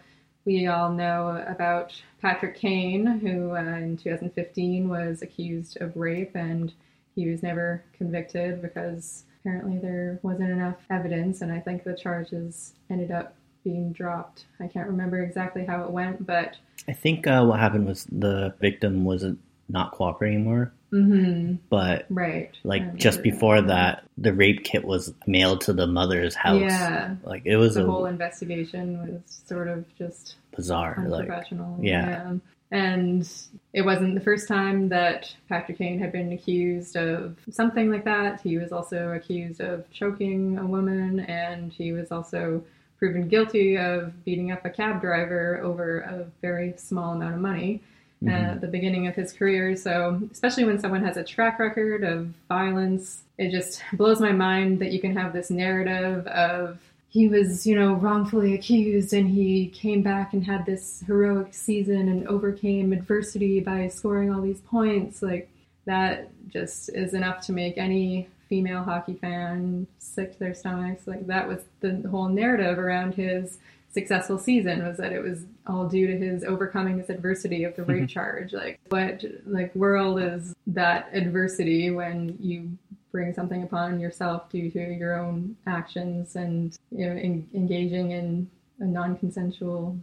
we 0.44 0.66
all 0.68 0.92
know 0.92 1.44
about 1.46 2.00
Patrick 2.22 2.56
Kane, 2.56 3.06
who 3.06 3.56
uh, 3.56 3.60
in 3.60 3.96
2015 3.96 4.88
was 4.88 5.22
accused 5.22 5.80
of 5.80 5.96
rape 5.96 6.36
and 6.36 6.72
he 7.16 7.28
was 7.28 7.42
never 7.42 7.82
convicted 7.96 8.62
because 8.62 9.24
apparently 9.46 9.78
there 9.78 10.18
wasn't 10.22 10.50
enough 10.50 10.76
evidence. 10.90 11.40
And 11.40 11.52
I 11.52 11.60
think 11.60 11.84
the 11.84 11.94
charges 11.94 12.72
ended 12.90 13.12
up 13.12 13.34
being 13.62 13.92
dropped. 13.92 14.46
I 14.60 14.66
can't 14.66 14.88
remember 14.88 15.22
exactly 15.22 15.64
how 15.64 15.84
it 15.84 15.90
went, 15.90 16.26
but 16.26 16.56
I 16.88 16.92
think 16.92 17.26
uh, 17.26 17.44
what 17.44 17.60
happened 17.60 17.86
was 17.86 18.06
the 18.10 18.54
victim 18.60 19.04
wasn't 19.04 19.38
not 19.68 19.92
cooperating 19.92 20.38
anymore, 20.38 20.72
hmm 20.90 21.54
but 21.68 22.06
right. 22.08 22.52
Like 22.62 22.94
just 22.94 23.22
before 23.22 23.60
that, 23.62 24.04
the 24.16 24.32
rape 24.32 24.62
kit 24.62 24.84
was 24.84 25.12
mailed 25.26 25.62
to 25.62 25.72
the 25.72 25.88
mother's 25.88 26.36
house. 26.36 26.60
Yeah. 26.60 27.16
Like 27.24 27.42
it 27.44 27.56
was 27.56 27.74
the 27.74 27.82
a 27.82 27.90
whole 27.90 28.06
investigation 28.06 28.98
was 29.00 29.42
sort 29.48 29.66
of 29.66 29.84
just 29.98 30.36
bizarre. 30.54 31.04
Like 31.08 31.22
unprofessional. 31.22 31.78
yeah. 31.82 32.34
And 32.70 33.30
it 33.72 33.82
wasn't 33.82 34.14
the 34.14 34.20
first 34.20 34.48
time 34.48 34.88
that 34.88 35.32
Patrick 35.48 35.78
Kane 35.78 35.98
had 35.98 36.10
been 36.10 36.32
accused 36.32 36.96
of 36.96 37.36
something 37.50 37.90
like 37.90 38.04
that. 38.04 38.40
He 38.40 38.58
was 38.58 38.72
also 38.72 39.12
accused 39.12 39.60
of 39.60 39.88
choking 39.90 40.58
a 40.58 40.66
woman, 40.66 41.20
and 41.20 41.72
he 41.72 41.92
was 41.92 42.10
also 42.10 42.64
proven 42.98 43.28
guilty 43.28 43.76
of 43.78 44.24
beating 44.24 44.50
up 44.50 44.64
a 44.64 44.70
cab 44.70 45.00
driver 45.00 45.60
over 45.62 45.98
a 46.00 46.26
very 46.42 46.74
small 46.76 47.12
amount 47.12 47.34
of 47.34 47.40
money 47.40 47.82
uh, 48.26 48.30
at 48.30 48.60
the 48.60 48.66
beginning 48.66 49.06
of 49.06 49.14
his 49.14 49.32
career. 49.32 49.76
So, 49.76 50.20
especially 50.32 50.64
when 50.64 50.80
someone 50.80 51.04
has 51.04 51.16
a 51.16 51.24
track 51.24 51.58
record 51.58 52.02
of 52.02 52.28
violence, 52.48 53.22
it 53.38 53.50
just 53.50 53.82
blows 53.92 54.20
my 54.20 54.32
mind 54.32 54.80
that 54.80 54.92
you 54.92 55.00
can 55.00 55.14
have 55.14 55.32
this 55.32 55.50
narrative 55.50 56.26
of 56.26 56.78
he 57.16 57.28
was, 57.28 57.66
you 57.66 57.74
know, 57.74 57.94
wrongfully 57.94 58.52
accused 58.52 59.14
and 59.14 59.26
he 59.26 59.68
came 59.68 60.02
back 60.02 60.34
and 60.34 60.44
had 60.44 60.66
this 60.66 61.02
heroic 61.06 61.54
season 61.54 62.10
and 62.10 62.28
overcame 62.28 62.92
adversity 62.92 63.58
by 63.58 63.88
scoring 63.88 64.30
all 64.30 64.42
these 64.42 64.60
points. 64.60 65.22
Like, 65.22 65.48
that 65.86 66.28
just 66.50 66.90
is 66.90 67.14
enough 67.14 67.40
to 67.46 67.52
make 67.52 67.78
any 67.78 68.28
female 68.50 68.82
hockey 68.82 69.14
fan 69.14 69.86
sick 69.98 70.34
to 70.34 70.38
their 70.38 70.52
stomachs. 70.52 71.06
Like, 71.06 71.26
that 71.28 71.48
was 71.48 71.62
the 71.80 72.06
whole 72.10 72.28
narrative 72.28 72.78
around 72.78 73.14
his 73.14 73.56
successful 73.96 74.38
season 74.38 74.86
was 74.86 74.98
that 74.98 75.10
it 75.10 75.22
was 75.22 75.46
all 75.66 75.88
due 75.88 76.06
to 76.06 76.18
his 76.18 76.44
overcoming 76.44 76.98
this 76.98 77.08
adversity 77.08 77.64
of 77.64 77.74
the 77.76 77.82
rape 77.84 78.00
mm-hmm. 78.00 78.06
charge. 78.08 78.52
Like 78.52 78.78
what 78.90 79.24
like 79.46 79.74
world 79.74 80.20
is 80.20 80.54
that 80.66 81.08
adversity 81.14 81.90
when 81.90 82.36
you 82.38 82.76
bring 83.16 83.32
something 83.32 83.62
upon 83.62 83.98
yourself 83.98 84.50
due 84.50 84.70
to 84.70 84.78
your 84.78 85.18
own 85.18 85.56
actions 85.66 86.36
and 86.36 86.76
you 86.90 87.06
know 87.06 87.16
en- 87.16 87.48
engaging 87.54 88.10
in 88.10 88.46
a 88.80 88.84
non-consensual 88.84 89.96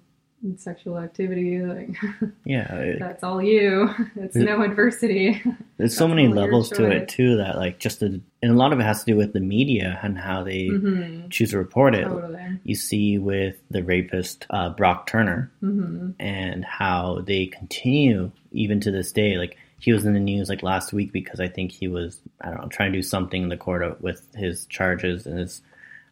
sexual 0.58 0.98
activity 0.98 1.62
like 1.62 1.96
yeah, 2.46 2.74
it- 2.74 3.00
that's 3.00 3.24
all 3.24 3.40
you. 3.42 3.88
It's 4.16 4.36
no 4.36 4.64
adversity. 4.64 5.42
There's 5.78 5.96
so 5.96 6.08
many 6.08 6.28
levels 6.28 6.70
to 6.72 6.90
it 6.90 7.08
too 7.08 7.38
that 7.38 7.56
like 7.58 7.80
just 7.80 8.00
the, 8.00 8.20
and 8.42 8.52
a 8.52 8.56
lot 8.56 8.74
of 8.74 8.80
it 8.80 8.84
has 8.84 9.04
to 9.04 9.12
do 9.12 9.16
with 9.16 9.34
the 9.34 9.40
media 9.40 10.00
and 10.04 10.18
how 10.18 10.44
they 10.44 10.70
hmm 10.70 11.28
choose 11.30 11.52
to 11.52 11.58
report 11.60 11.94
it. 11.96 12.04
totally. 12.10 12.60
You 12.64 12.76
see 12.76 13.18
with 13.20 13.56
the 13.70 13.84
rapist 13.84 14.48
uh, 14.50 14.70
Brock 14.70 15.06
Turner 15.08 15.52
hmm 15.62 16.12
and 16.20 16.66
how 16.66 17.22
they 17.26 17.46
continue 17.46 18.32
even 18.52 18.80
to 18.82 18.92
this 18.92 19.12
day. 19.12 19.38
Like 19.38 19.58
he 19.84 19.92
was 19.92 20.06
in 20.06 20.14
the 20.14 20.20
news 20.20 20.48
like 20.48 20.64
last 20.64 20.94
week 20.94 21.12
because 21.12 21.42
I 21.42 21.50
think 21.50 21.74
he 21.74 21.90
was 21.90 22.22
I 22.40 22.52
don't 22.52 22.62
know 22.62 22.68
trying 22.70 22.94
to 22.94 22.98
do 23.00 23.04
something 23.04 23.44
in 23.44 23.50
the 23.50 23.58
court 23.58 24.02
with 24.02 24.26
his 24.34 24.66
charges 24.68 25.26
and 25.26 25.38
his 25.38 25.62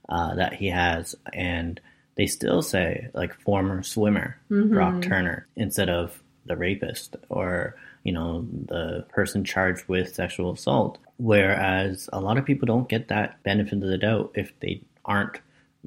uh, 0.09 0.35
that 0.35 0.53
he 0.55 0.67
has, 0.67 1.15
and 1.31 1.79
they 2.15 2.27
still 2.27 2.61
say 2.61 3.09
like 3.13 3.33
former 3.39 3.81
swimmer 3.81 4.35
Brock 4.73 5.01
Turner 5.01 5.47
instead 5.55 5.89
of 5.89 6.21
the 6.45 6.57
rapist 6.57 7.15
or 7.29 7.77
you 8.03 8.11
know 8.11 8.45
the 8.65 9.05
person 9.07 9.45
charged 9.45 9.87
with 9.87 10.13
sexual 10.15 10.51
assault. 10.51 10.97
Whereas 11.15 12.09
a 12.11 12.19
lot 12.19 12.37
of 12.37 12.43
people 12.43 12.65
don't 12.65 12.89
get 12.89 13.07
that 13.07 13.41
benefit 13.43 13.81
of 13.81 13.87
the 13.87 13.97
doubt 13.97 14.31
if 14.35 14.51
they 14.59 14.81
aren't 15.05 15.39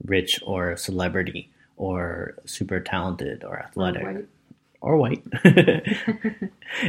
rich 0.07 0.41
or 0.47 0.75
celebrity 0.79 1.51
or 1.77 2.37
super 2.47 2.81
talented 2.81 3.45
or 3.45 3.59
athletic. 3.59 4.05
Or 4.85 4.97
white. 4.97 5.23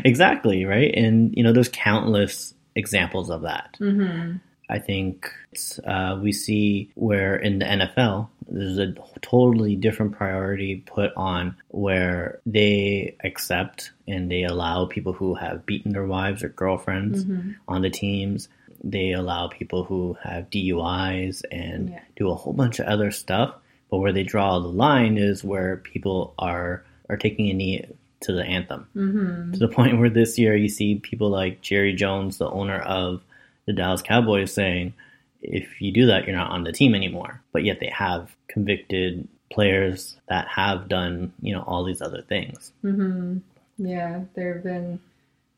exactly, 0.04 0.66
right? 0.66 0.94
And 0.96 1.36
you 1.36 1.44
know, 1.44 1.54
there's 1.54 1.70
countless 1.70 2.54
examples 2.76 3.30
of 3.30 3.42
that. 3.44 3.76
hmm 3.78 4.34
I 4.68 4.80
think 4.80 5.30
it's, 5.52 5.78
uh, 5.86 6.20
we 6.20 6.32
see 6.32 6.90
where 6.96 7.36
in 7.36 7.60
the 7.60 7.66
NFL 7.66 8.30
there's 8.50 8.80
a 8.80 8.96
totally 9.22 9.76
different 9.76 10.14
priority 10.14 10.78
put 10.78 11.12
on 11.16 11.56
where 11.68 12.40
they 12.48 13.16
accept 13.24 13.92
and 14.08 14.32
they 14.32 14.42
allow 14.44 14.88
people 14.88 15.14
who 15.14 15.36
have 15.36 15.68
beaten 15.68 15.92
their 15.92 16.08
wives 16.08 16.44
or 16.44 16.50
girlfriends 16.50 17.26
on 17.68 17.84
the 17.84 17.92
teams. 17.92 18.50
They 18.84 19.12
allow 19.12 19.50
people 19.50 19.84
who 19.84 20.18
have 20.24 20.50
DUIs 20.50 21.44
and 21.52 21.90
Yeah. 21.92 22.00
do 22.16 22.32
a 22.32 22.36
whole 22.36 22.54
bunch 22.54 22.80
of 22.80 22.88
other 22.88 23.12
stuff. 23.12 23.54
But 23.92 23.98
where 24.00 24.14
they 24.14 24.24
draw 24.24 24.58
the 24.58 24.68
line 24.68 25.20
is 25.20 25.44
where 25.44 25.78
people 25.78 26.34
are 26.40 26.84
are 27.10 27.18
taking 27.18 27.50
a 27.50 27.54
knee 27.54 27.86
to 28.22 28.32
the 28.32 28.44
anthem 28.44 28.88
hmm 28.94 29.52
to 29.52 29.60
the 29.60 29.68
point 29.68 29.98
where 30.00 30.10
this 30.10 30.38
year 30.38 30.56
you 30.56 30.68
see 30.68 30.96
people 30.96 31.30
like 31.30 31.62
Jerry 31.62 31.94
Jones, 31.94 32.38
the 32.38 32.50
owner 32.50 32.80
of 32.80 33.22
the 33.66 33.74
Dallas 33.74 34.02
Cowboys, 34.02 34.54
saying, 34.54 34.94
if 35.42 35.82
you 35.82 35.92
do 35.92 36.08
that, 36.08 36.26
you're 36.26 36.36
not 36.36 36.52
on 36.52 36.64
the 36.64 36.72
team 36.72 36.94
anymore. 36.94 37.42
But 37.54 37.64
yet 37.64 37.80
they 37.80 37.90
have 37.90 38.36
convicted 38.48 39.28
players 39.52 40.18
that 40.28 40.48
have 40.48 40.90
done, 40.90 41.32
you 41.42 41.54
know, 41.54 41.62
all 41.62 41.84
these 41.84 42.02
other 42.02 42.22
things. 42.22 42.72
hmm 42.82 43.38
Yeah, 43.78 44.22
there 44.34 44.56
have 44.56 44.64
been 44.64 45.00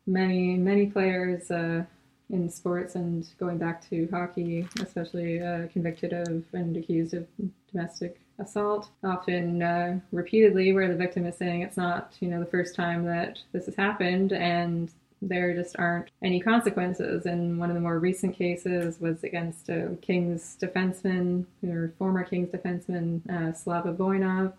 many, 0.06 0.58
many 0.58 0.88
players 0.88 1.50
uh, 1.50 1.86
in 2.30 2.50
sports 2.50 2.96
and 2.96 3.28
going 3.40 3.58
back 3.58 3.88
to 3.90 4.08
hockey, 4.12 4.68
especially 4.82 5.42
uh, 5.42 5.68
convicted 5.74 6.14
of 6.14 6.44
and 6.54 6.78
accused 6.78 7.14
of 7.14 7.26
domestic 7.72 8.20
assault, 8.40 8.90
often 9.04 9.62
uh, 9.62 10.00
repeatedly, 10.12 10.74
where 10.74 10.88
the 10.88 10.96
victim 10.96 11.26
is 11.26 11.38
saying 11.38 11.62
it's 11.62 11.78
not, 11.78 12.16
you 12.20 12.28
know, 12.28 12.40
the 12.40 12.46
first 12.46 12.76
time 12.76 13.06
that 13.06 13.40
this 13.52 13.66
has 13.66 13.76
happened, 13.76 14.34
and 14.34 14.92
there 15.22 15.56
just 15.56 15.76
aren't 15.80 16.12
any 16.22 16.40
consequences. 16.40 17.26
And 17.26 17.58
one 17.60 17.70
of 17.70 17.76
the 17.76 17.82
more 17.82 18.00
recent 18.00 18.38
cases 18.38 19.00
was 19.00 19.24
against 19.24 19.70
a 19.70 19.98
Kings 20.02 20.58
defenseman, 20.62 21.46
or 21.64 21.94
former 21.98 22.24
Kings 22.24 22.50
defenseman, 22.50 23.28
uh, 23.30 23.54
Slava 23.54 23.94
Voinov 23.94 24.54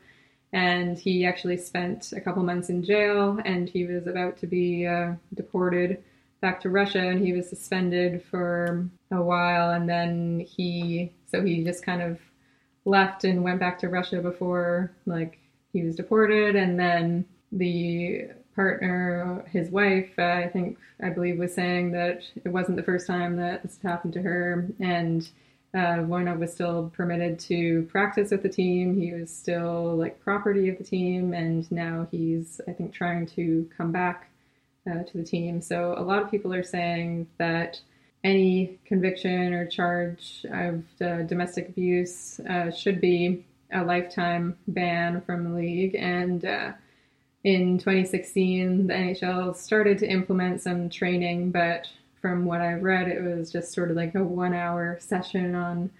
and 0.52 0.98
he 0.98 1.26
actually 1.26 1.56
spent 1.56 2.12
a 2.12 2.20
couple 2.20 2.42
months 2.42 2.70
in 2.70 2.82
jail 2.82 3.38
and 3.44 3.68
he 3.68 3.84
was 3.84 4.06
about 4.06 4.38
to 4.38 4.46
be 4.46 4.86
uh, 4.86 5.12
deported 5.34 6.02
back 6.40 6.60
to 6.60 6.70
Russia 6.70 7.00
and 7.00 7.24
he 7.24 7.32
was 7.32 7.48
suspended 7.48 8.22
for 8.30 8.88
a 9.10 9.20
while 9.20 9.70
and 9.70 9.88
then 9.88 10.40
he 10.40 11.12
so 11.30 11.42
he 11.42 11.64
just 11.64 11.84
kind 11.84 12.00
of 12.00 12.18
left 12.88 13.24
and 13.24 13.44
went 13.44 13.60
back 13.60 13.78
to 13.78 13.88
Russia 13.88 14.20
before 14.20 14.90
like 15.06 15.38
he 15.72 15.82
was 15.82 15.96
deported 15.96 16.56
and 16.56 16.78
then 16.78 17.24
the 17.52 18.28
partner 18.54 19.44
his 19.50 19.70
wife 19.70 20.10
uh, 20.18 20.22
I 20.22 20.48
think 20.48 20.78
I 21.02 21.10
believe 21.10 21.38
was 21.38 21.54
saying 21.54 21.92
that 21.92 22.22
it 22.44 22.48
wasn't 22.48 22.76
the 22.76 22.82
first 22.82 23.06
time 23.06 23.36
that 23.36 23.62
this 23.62 23.78
happened 23.82 24.14
to 24.14 24.22
her 24.22 24.66
and 24.80 25.28
uh, 25.74 26.00
Voinov 26.08 26.38
was 26.38 26.52
still 26.52 26.90
permitted 26.94 27.38
to 27.38 27.82
practice 27.90 28.30
with 28.30 28.42
the 28.42 28.48
team. 28.48 28.98
He 28.98 29.12
was 29.12 29.30
still 29.34 29.96
like 29.96 30.18
property 30.20 30.68
of 30.70 30.78
the 30.78 30.84
team, 30.84 31.34
and 31.34 31.70
now 31.70 32.08
he's, 32.10 32.60
I 32.66 32.72
think, 32.72 32.94
trying 32.94 33.26
to 33.26 33.68
come 33.76 33.92
back 33.92 34.30
uh, 34.90 35.02
to 35.02 35.16
the 35.18 35.22
team. 35.22 35.60
So 35.60 35.94
a 35.96 36.02
lot 36.02 36.22
of 36.22 36.30
people 36.30 36.54
are 36.54 36.62
saying 36.62 37.26
that 37.36 37.80
any 38.24 38.78
conviction 38.84 39.52
or 39.54 39.66
charge 39.66 40.44
of 40.50 40.82
domestic 41.28 41.68
abuse 41.68 42.40
uh, 42.40 42.70
should 42.70 43.00
be 43.00 43.44
a 43.72 43.84
lifetime 43.84 44.56
ban 44.66 45.20
from 45.22 45.44
the 45.44 45.50
league. 45.50 45.94
And 45.94 46.44
uh, 46.44 46.72
in 47.44 47.78
2016, 47.78 48.88
the 48.88 48.94
NHL 48.94 49.56
started 49.56 49.98
to 49.98 50.08
implement 50.08 50.62
some 50.62 50.88
training, 50.90 51.50
but 51.50 51.86
from 52.20 52.44
what 52.44 52.60
I've 52.60 52.82
read, 52.82 53.08
it 53.08 53.22
was 53.22 53.52
just 53.52 53.72
sort 53.72 53.90
of 53.90 53.96
like 53.96 54.14
a 54.14 54.24
one 54.24 54.54
hour 54.54 54.98
session 55.00 55.54
on 55.54 55.90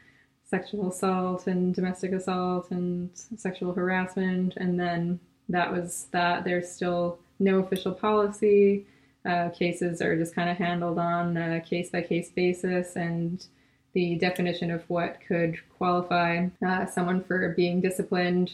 sexual 0.45 0.89
assault 0.89 1.47
and 1.47 1.75
domestic 1.75 2.13
assault 2.13 2.71
and 2.71 3.11
sexual 3.37 3.73
harassment. 3.73 4.55
And 4.57 4.81
then 4.81 5.21
that 5.49 5.71
was 5.73 6.09
that. 6.11 6.45
There's 6.45 6.71
still 6.71 7.19
no 7.39 7.61
official 7.61 7.93
policy. 7.93 8.87
Uh, 9.25 9.51
cases 9.51 10.01
are 10.01 10.17
just 10.17 10.35
kind 10.35 10.49
of 10.49 10.57
handled 10.57 10.99
on 10.99 11.37
a 11.37 11.61
case 11.61 11.91
by 11.91 12.03
case 12.03 12.31
basis. 12.31 12.97
And 12.97 13.45
the 13.93 14.17
definition 14.17 14.71
of 14.71 14.83
what 14.89 15.19
could 15.27 15.59
qualify 15.77 16.49
uh, 16.67 16.87
someone 16.87 17.23
for 17.25 17.49
being 17.57 17.81
disciplined 17.81 18.53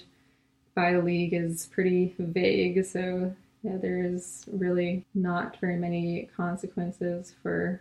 by 0.74 0.92
the 0.92 1.02
league 1.02 1.34
is 1.34 1.66
pretty 1.66 2.14
vague. 2.18 2.84
So 2.84 3.34
yeah, 3.62 3.76
there 3.76 4.04
is 4.04 4.44
really 4.52 5.04
not 5.14 5.58
very 5.60 5.76
many 5.76 6.28
consequences 6.36 7.34
for 7.42 7.80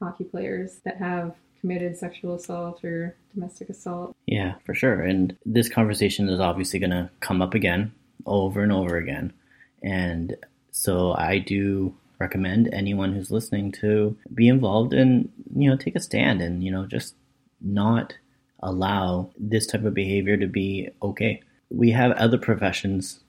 hockey 0.00 0.24
players 0.24 0.80
that 0.84 0.96
have 0.96 1.34
committed 1.60 1.96
sexual 1.96 2.34
assault 2.34 2.84
or 2.84 3.16
domestic 3.34 3.68
assault. 3.68 4.14
Yeah, 4.26 4.54
for 4.64 4.74
sure. 4.74 5.02
And 5.02 5.36
this 5.44 5.68
conversation 5.68 6.28
is 6.28 6.40
obviously 6.40 6.78
going 6.78 6.90
to 6.90 7.10
come 7.20 7.42
up 7.42 7.54
again 7.54 7.92
over 8.26 8.62
and 8.62 8.72
over 8.72 8.96
again. 8.96 9.32
And 9.82 10.36
so 10.70 11.12
I 11.12 11.38
do 11.38 11.94
recommend 12.18 12.68
anyone 12.72 13.12
who's 13.12 13.30
listening 13.30 13.72
to 13.72 14.16
be 14.34 14.48
involved 14.48 14.92
and, 14.92 15.30
you 15.54 15.68
know, 15.70 15.76
take 15.76 15.96
a 15.96 16.00
stand 16.00 16.40
and, 16.40 16.62
you 16.64 16.70
know, 16.70 16.86
just 16.86 17.14
not 17.60 18.14
allow 18.60 19.30
this 19.38 19.66
type 19.66 19.84
of 19.84 19.94
behavior 19.94 20.36
to 20.36 20.46
be 20.46 20.88
okay. 21.02 21.42
We 21.70 21.90
have 21.92 22.12
other 22.12 22.38
professions 22.38 23.20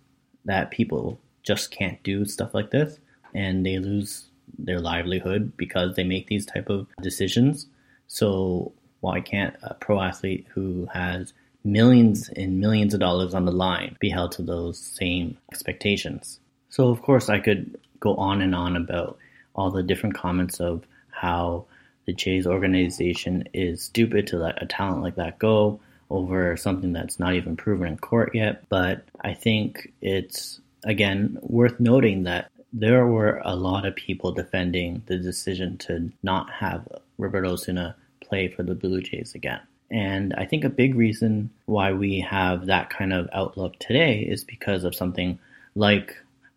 that 0.46 0.72
people 0.72 1.20
just 1.44 1.72
can't 1.72 2.02
do 2.04 2.26
stuff 2.26 2.54
like 2.54 2.72
this 2.72 3.00
and 3.34 3.66
they 3.66 3.78
lose 3.78 4.26
their 4.58 4.80
livelihood 4.80 5.56
because 5.58 5.96
they 5.96 6.04
make 6.04 6.28
these 6.28 6.46
type 6.46 6.70
of 6.70 6.88
decisions. 7.02 7.68
So 8.08 8.72
why 9.02 9.22
can't 9.22 9.56
a 9.62 9.76
pro 9.76 10.02
athlete 10.02 10.48
who 10.54 10.88
has 10.94 11.34
millions 11.64 12.30
and 12.36 12.60
millions 12.60 12.94
of 12.94 13.00
dollars 13.00 13.34
on 13.34 13.46
the 13.46 13.52
line 13.52 13.96
be 14.00 14.10
held 14.10 14.32
to 14.34 14.42
those 14.42 14.80
same 14.80 15.38
expectations? 15.52 16.40
So 16.70 16.90
of 16.90 17.02
course 17.02 17.30
I 17.30 17.40
could 17.40 17.80
go 18.00 18.16
on 18.16 18.42
and 18.42 18.56
on 18.56 18.76
about 18.76 19.18
all 19.56 19.72
the 19.72 19.84
different 19.84 20.16
comments 20.16 20.60
of 20.60 20.86
how 21.12 21.66
the 22.06 22.14
Jays 22.14 22.48
organization 22.48 23.48
is 23.54 23.84
stupid 23.84 24.28
to 24.28 24.38
let 24.38 24.62
a 24.62 24.66
talent 24.66 25.04
like 25.04 25.16
that 25.16 25.40
go 25.40 25.80
over 26.10 26.58
something 26.58 26.92
that's 26.92 27.20
not 27.20 27.36
even 27.36 27.56
proven 27.56 27.88
in 27.88 27.98
court 27.98 28.34
yet. 28.34 28.68
But 28.70 29.04
I 29.22 29.34
think 29.34 29.92
it's 30.02 30.60
again 30.84 31.38
worth 31.42 31.80
noting 31.80 32.24
that 32.24 32.50
there 32.72 33.06
were 33.06 33.42
a 33.44 33.56
lot 33.56 33.86
of 33.86 33.96
people 33.96 34.32
defending 34.32 35.02
the 35.08 35.18
decision 35.18 35.78
to 35.80 36.12
not 36.24 36.50
have 36.52 36.88
Roberto 37.18 37.54
Osuna 37.54 37.96
play 38.22 38.48
for 38.48 38.64
the 38.64 38.76
Blue 38.76 39.02
Jays 39.02 39.36
again. 39.36 39.60
And 39.92 40.34
I 40.36 40.46
think 40.46 40.64
a 40.64 40.70
big 40.70 40.96
reason 40.96 41.50
why 41.66 41.94
we 41.94 42.20
have 42.20 42.68
that 42.68 42.92
kind 42.92 43.12
of 43.12 43.28
outlook 43.34 43.78
today 43.80 44.20
is 44.20 44.44
because 44.44 44.84
of 44.84 44.94
something 44.94 45.40
like 45.76 46.16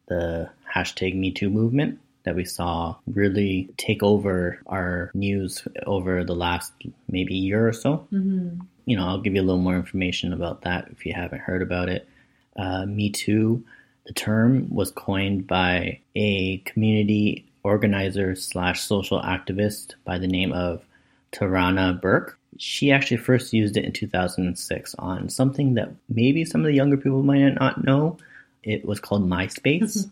the 0.08 0.50
hashtag 0.74 1.16
MeToo 1.18 1.50
movement 1.50 1.98
that 2.24 2.36
we 2.36 2.44
saw 2.44 2.96
really 3.06 3.68
take 3.76 4.02
over 4.02 4.60
our 4.66 5.10
news 5.14 5.66
over 5.86 6.24
the 6.24 6.34
last 6.34 6.72
maybe 7.08 7.34
year 7.34 7.66
or 7.66 7.72
so. 7.72 8.06
Mm-hmm. 8.12 8.60
You 8.86 8.96
know, 8.96 9.06
I'll 9.06 9.20
give 9.20 9.34
you 9.34 9.40
a 9.40 9.44
little 9.44 9.60
more 9.60 9.76
information 9.76 10.32
about 10.32 10.62
that 10.62 10.88
if 10.90 11.04
you 11.04 11.12
haven't 11.14 11.40
heard 11.40 11.62
about 11.62 11.88
it. 11.88 12.08
Uh, 12.56 12.86
Me 12.86 13.10
Too, 13.10 13.64
the 14.06 14.12
term 14.12 14.68
was 14.68 14.90
coined 14.90 15.46
by 15.46 16.00
a 16.14 16.58
community 16.58 17.46
organizer 17.62 18.34
slash 18.34 18.80
social 18.80 19.20
activist 19.22 19.94
by 20.04 20.18
the 20.18 20.26
name 20.26 20.52
of 20.52 20.84
Tarana 21.32 22.00
Burke. 22.00 22.38
She 22.58 22.92
actually 22.92 23.16
first 23.16 23.52
used 23.52 23.76
it 23.76 23.84
in 23.84 23.92
2006 23.92 24.94
on 24.98 25.28
something 25.28 25.74
that 25.74 25.90
maybe 26.08 26.44
some 26.44 26.60
of 26.60 26.66
the 26.66 26.74
younger 26.74 26.96
people 26.96 27.22
might 27.22 27.54
not 27.54 27.84
know. 27.84 28.18
It 28.62 28.84
was 28.84 29.00
called 29.00 29.28
MySpace. 29.28 30.08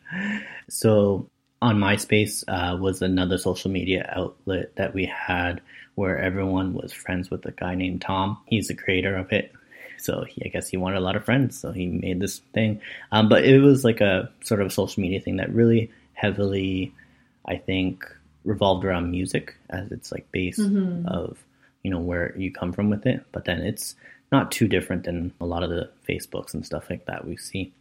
so 0.69 1.29
on 1.61 1.77
MySpace 1.77 2.43
uh, 2.47 2.77
was 2.77 3.01
another 3.01 3.37
social 3.37 3.69
media 3.71 4.09
outlet 4.15 4.75
that 4.75 4.93
we 4.93 5.05
had 5.05 5.61
where 5.95 6.17
everyone 6.17 6.73
was 6.73 6.93
friends 6.93 7.29
with 7.29 7.45
a 7.45 7.51
guy 7.51 7.75
named 7.75 8.01
Tom. 8.01 8.37
He's 8.45 8.67
the 8.69 8.75
creator 8.75 9.15
of 9.17 9.31
it. 9.33 9.51
So 9.97 10.23
he, 10.23 10.41
I 10.45 10.47
guess 10.47 10.69
he 10.69 10.77
wanted 10.77 10.97
a 10.97 11.01
lot 11.01 11.17
of 11.17 11.25
friends, 11.25 11.59
so 11.59 11.73
he 11.73 11.87
made 11.87 12.21
this 12.21 12.39
thing. 12.53 12.79
Um, 13.11 13.27
but 13.27 13.43
it 13.43 13.59
was 13.59 13.83
like 13.83 13.99
a 13.99 14.31
sort 14.45 14.61
of 14.61 14.71
social 14.71 15.01
media 15.01 15.19
thing 15.19 15.37
that 15.37 15.53
really 15.53 15.91
heavily, 16.13 16.93
I 17.45 17.57
think, 17.57 18.05
revolved 18.45 18.85
around 18.85 19.11
music 19.11 19.55
as 19.69 19.91
its 19.91 20.09
like 20.13 20.31
base 20.31 20.57
Mhm. 20.57 21.05
of 21.05 21.37
you 21.83 21.91
know 21.91 21.99
where 21.99 22.33
you 22.37 22.49
come 22.51 22.71
from 22.71 22.89
with 22.89 23.05
it. 23.05 23.25
But 23.33 23.43
then 23.43 23.59
it's 23.59 23.95
not 24.31 24.51
too 24.51 24.67
different 24.67 25.03
than 25.03 25.33
a 25.41 25.45
lot 25.45 25.63
of 25.63 25.69
the 25.69 25.89
Facebooks 26.07 26.53
and 26.53 26.65
stuff 26.65 26.89
like 26.89 27.05
that 27.05 27.25
we 27.25 27.37
see. 27.37 27.71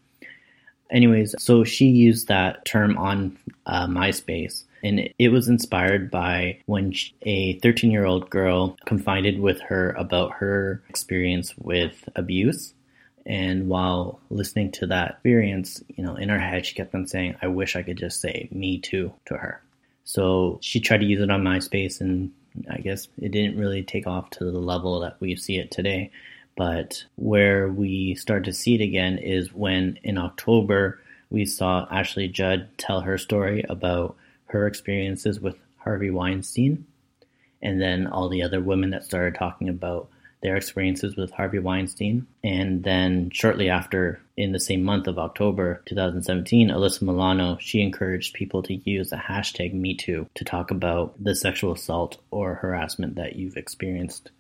Anyways, 0.90 1.34
so 1.38 1.64
she 1.64 1.86
used 1.86 2.28
that 2.28 2.64
term 2.64 2.96
on 2.96 3.36
uh, 3.66 3.86
MySpace, 3.86 4.64
and 4.82 5.10
it, 5.18 5.28
was 5.28 5.48
inspired 5.48 6.10
by 6.10 6.60
when 6.64 6.92
sh 6.92 7.12
a 7.22 7.58
13 7.58 7.90
year 7.90 8.06
old 8.06 8.30
girl 8.30 8.76
confided 8.86 9.38
with 9.38 9.60
her 9.60 9.90
about 9.92 10.32
her 10.32 10.82
experience 10.88 11.54
with 11.58 12.08
abuse. 12.16 12.72
And 13.26 13.68
while 13.68 14.18
listening 14.30 14.72
to 14.72 14.86
that 14.86 15.10
experience, 15.10 15.82
you 15.88 16.02
know, 16.02 16.16
in 16.16 16.30
her 16.30 16.38
head, 16.38 16.64
she 16.64 16.74
kept 16.74 16.94
on 16.94 17.06
saying, 17.06 17.36
I 17.42 17.48
wish 17.48 17.76
I 17.76 17.82
could 17.82 17.98
just 17.98 18.22
say 18.22 18.48
me 18.50 18.78
too 18.78 19.12
to 19.26 19.36
her. 19.36 19.60
So 20.04 20.58
she 20.62 20.80
tried 20.80 21.00
to 21.00 21.06
use 21.06 21.20
it 21.20 21.30
on 21.30 21.42
MySpace, 21.42 22.00
and 22.00 22.32
I 22.70 22.78
guess 22.78 23.08
it 23.20 23.30
didn't 23.30 23.58
really 23.58 23.82
take 23.82 24.06
off 24.06 24.30
to 24.30 24.44
the 24.50 24.58
level 24.58 25.00
that 25.00 25.20
we 25.20 25.36
see 25.36 25.58
it 25.58 25.70
today. 25.70 26.10
But 26.58 27.04
where 27.14 27.68
we 27.68 28.16
start 28.16 28.44
to 28.46 28.52
see 28.52 28.74
it 28.74 28.80
again 28.80 29.18
is 29.18 29.54
when 29.54 30.00
in 30.02 30.18
October 30.18 31.00
we 31.30 31.44
saw 31.46 31.86
Ashley 31.88 32.26
Judd 32.26 32.66
tell 32.76 33.02
her 33.02 33.16
story 33.16 33.64
about 33.68 34.16
her 34.46 34.66
experiences 34.66 35.38
with 35.38 35.54
Harvey 35.76 36.10
Weinstein, 36.10 36.84
and 37.62 37.80
then 37.80 38.08
all 38.08 38.28
the 38.28 38.42
other 38.42 38.60
women 38.60 38.90
that 38.90 39.04
started 39.04 39.36
talking 39.36 39.68
about 39.68 40.08
their 40.42 40.56
experiences 40.56 41.14
with 41.16 41.30
Harvey 41.30 41.60
Weinstein. 41.60 42.26
And 42.42 42.82
then 42.82 43.30
shortly 43.30 43.70
after, 43.70 44.20
in 44.36 44.50
the 44.50 44.58
same 44.58 44.82
month 44.82 45.06
of 45.06 45.16
October 45.16 45.80
2017, 45.86 46.70
Alyssa 46.70 47.02
Milano, 47.02 47.56
she 47.60 47.82
encouraged 47.82 48.34
people 48.34 48.64
to 48.64 48.74
use 48.74 49.10
the 49.10 49.16
hashtag 49.16 49.74
MeToo 49.74 50.26
to 50.34 50.44
talk 50.44 50.72
about 50.72 51.14
the 51.22 51.36
sexual 51.36 51.72
assault 51.72 52.18
or 52.32 52.54
harassment 52.54 53.14
that 53.14 53.36
you've 53.36 53.56
experienced 53.56 54.32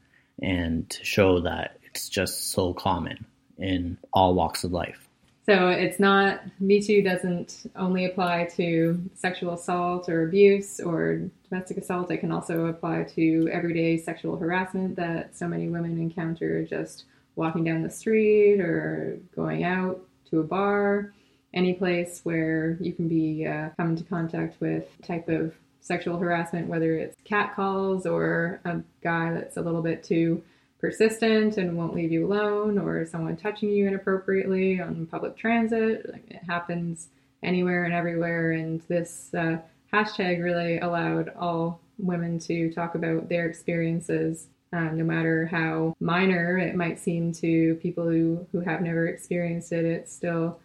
and 0.42 0.90
to 0.90 1.04
show 1.04 1.40
that 1.40 1.78
it's 1.98 2.08
just 2.08 2.52
so 2.52 2.72
common 2.72 3.26
in 3.58 3.98
all 4.12 4.34
walks 4.34 4.62
of 4.62 4.70
life. 4.70 5.08
So 5.46 5.68
it's 5.70 5.98
not, 5.98 6.42
Me 6.60 6.80
Too 6.80 7.02
doesn't 7.02 7.70
only 7.74 8.04
apply 8.04 8.50
to 8.56 9.02
sexual 9.14 9.54
assault 9.54 10.08
or 10.08 10.22
abuse 10.22 10.78
or 10.78 11.22
domestic 11.48 11.78
assault. 11.78 12.10
It 12.12 12.18
can 12.18 12.30
also 12.30 12.66
apply 12.66 13.04
to 13.16 13.48
everyday 13.50 13.96
sexual 13.96 14.36
harassment 14.36 14.94
that 14.96 15.36
so 15.36 15.48
many 15.48 15.68
women 15.68 15.98
encounter 15.98 16.64
just 16.64 17.04
walking 17.34 17.64
down 17.64 17.82
the 17.82 17.90
street 17.90 18.60
or 18.60 19.18
going 19.34 19.64
out 19.64 20.00
to 20.30 20.38
a 20.38 20.44
bar, 20.44 21.12
any 21.52 21.72
place 21.72 22.20
where 22.22 22.76
you 22.80 22.92
can 22.92 23.08
be 23.08 23.44
uh, 23.44 23.70
come 23.76 23.90
into 23.90 24.04
contact 24.04 24.60
with 24.60 24.84
type 25.02 25.28
of 25.28 25.52
sexual 25.80 26.18
harassment, 26.18 26.68
whether 26.68 26.94
it's 26.94 27.16
cat 27.24 27.56
calls 27.56 28.06
or 28.06 28.60
a 28.64 28.82
guy 29.02 29.32
that's 29.32 29.56
a 29.56 29.62
little 29.62 29.82
bit 29.82 30.04
too 30.04 30.44
persistent 30.80 31.56
and 31.56 31.76
won't 31.76 31.94
leave 31.94 32.12
you 32.12 32.26
alone, 32.26 32.78
or 32.78 33.04
someone 33.04 33.36
touching 33.36 33.70
you 33.70 33.86
inappropriately 33.86 34.80
on 34.80 35.06
public 35.06 35.36
transit. 35.36 36.08
Like, 36.12 36.24
It 36.30 36.42
happens 36.48 37.08
anywhere 37.42 37.84
and 37.84 37.94
everywhere, 37.94 38.52
and 38.52 38.80
this 38.88 39.32
uh, 39.34 39.58
hashtag 39.92 40.42
really 40.42 40.78
allowed 40.78 41.32
all 41.38 41.80
women 41.98 42.38
to 42.38 42.72
talk 42.72 42.94
about 42.94 43.28
their 43.28 43.46
experiences. 43.46 44.46
Uh, 44.70 44.90
no 44.90 45.02
matter 45.02 45.46
how 45.46 45.96
minor 45.98 46.58
it 46.58 46.74
might 46.74 46.98
seem 46.98 47.32
to 47.32 47.74
people 47.76 48.04
who, 48.04 48.46
who 48.52 48.60
have 48.60 48.82
never 48.82 49.06
experienced 49.06 49.72
it, 49.72 49.84
it's 49.84 50.12
still 50.12 50.60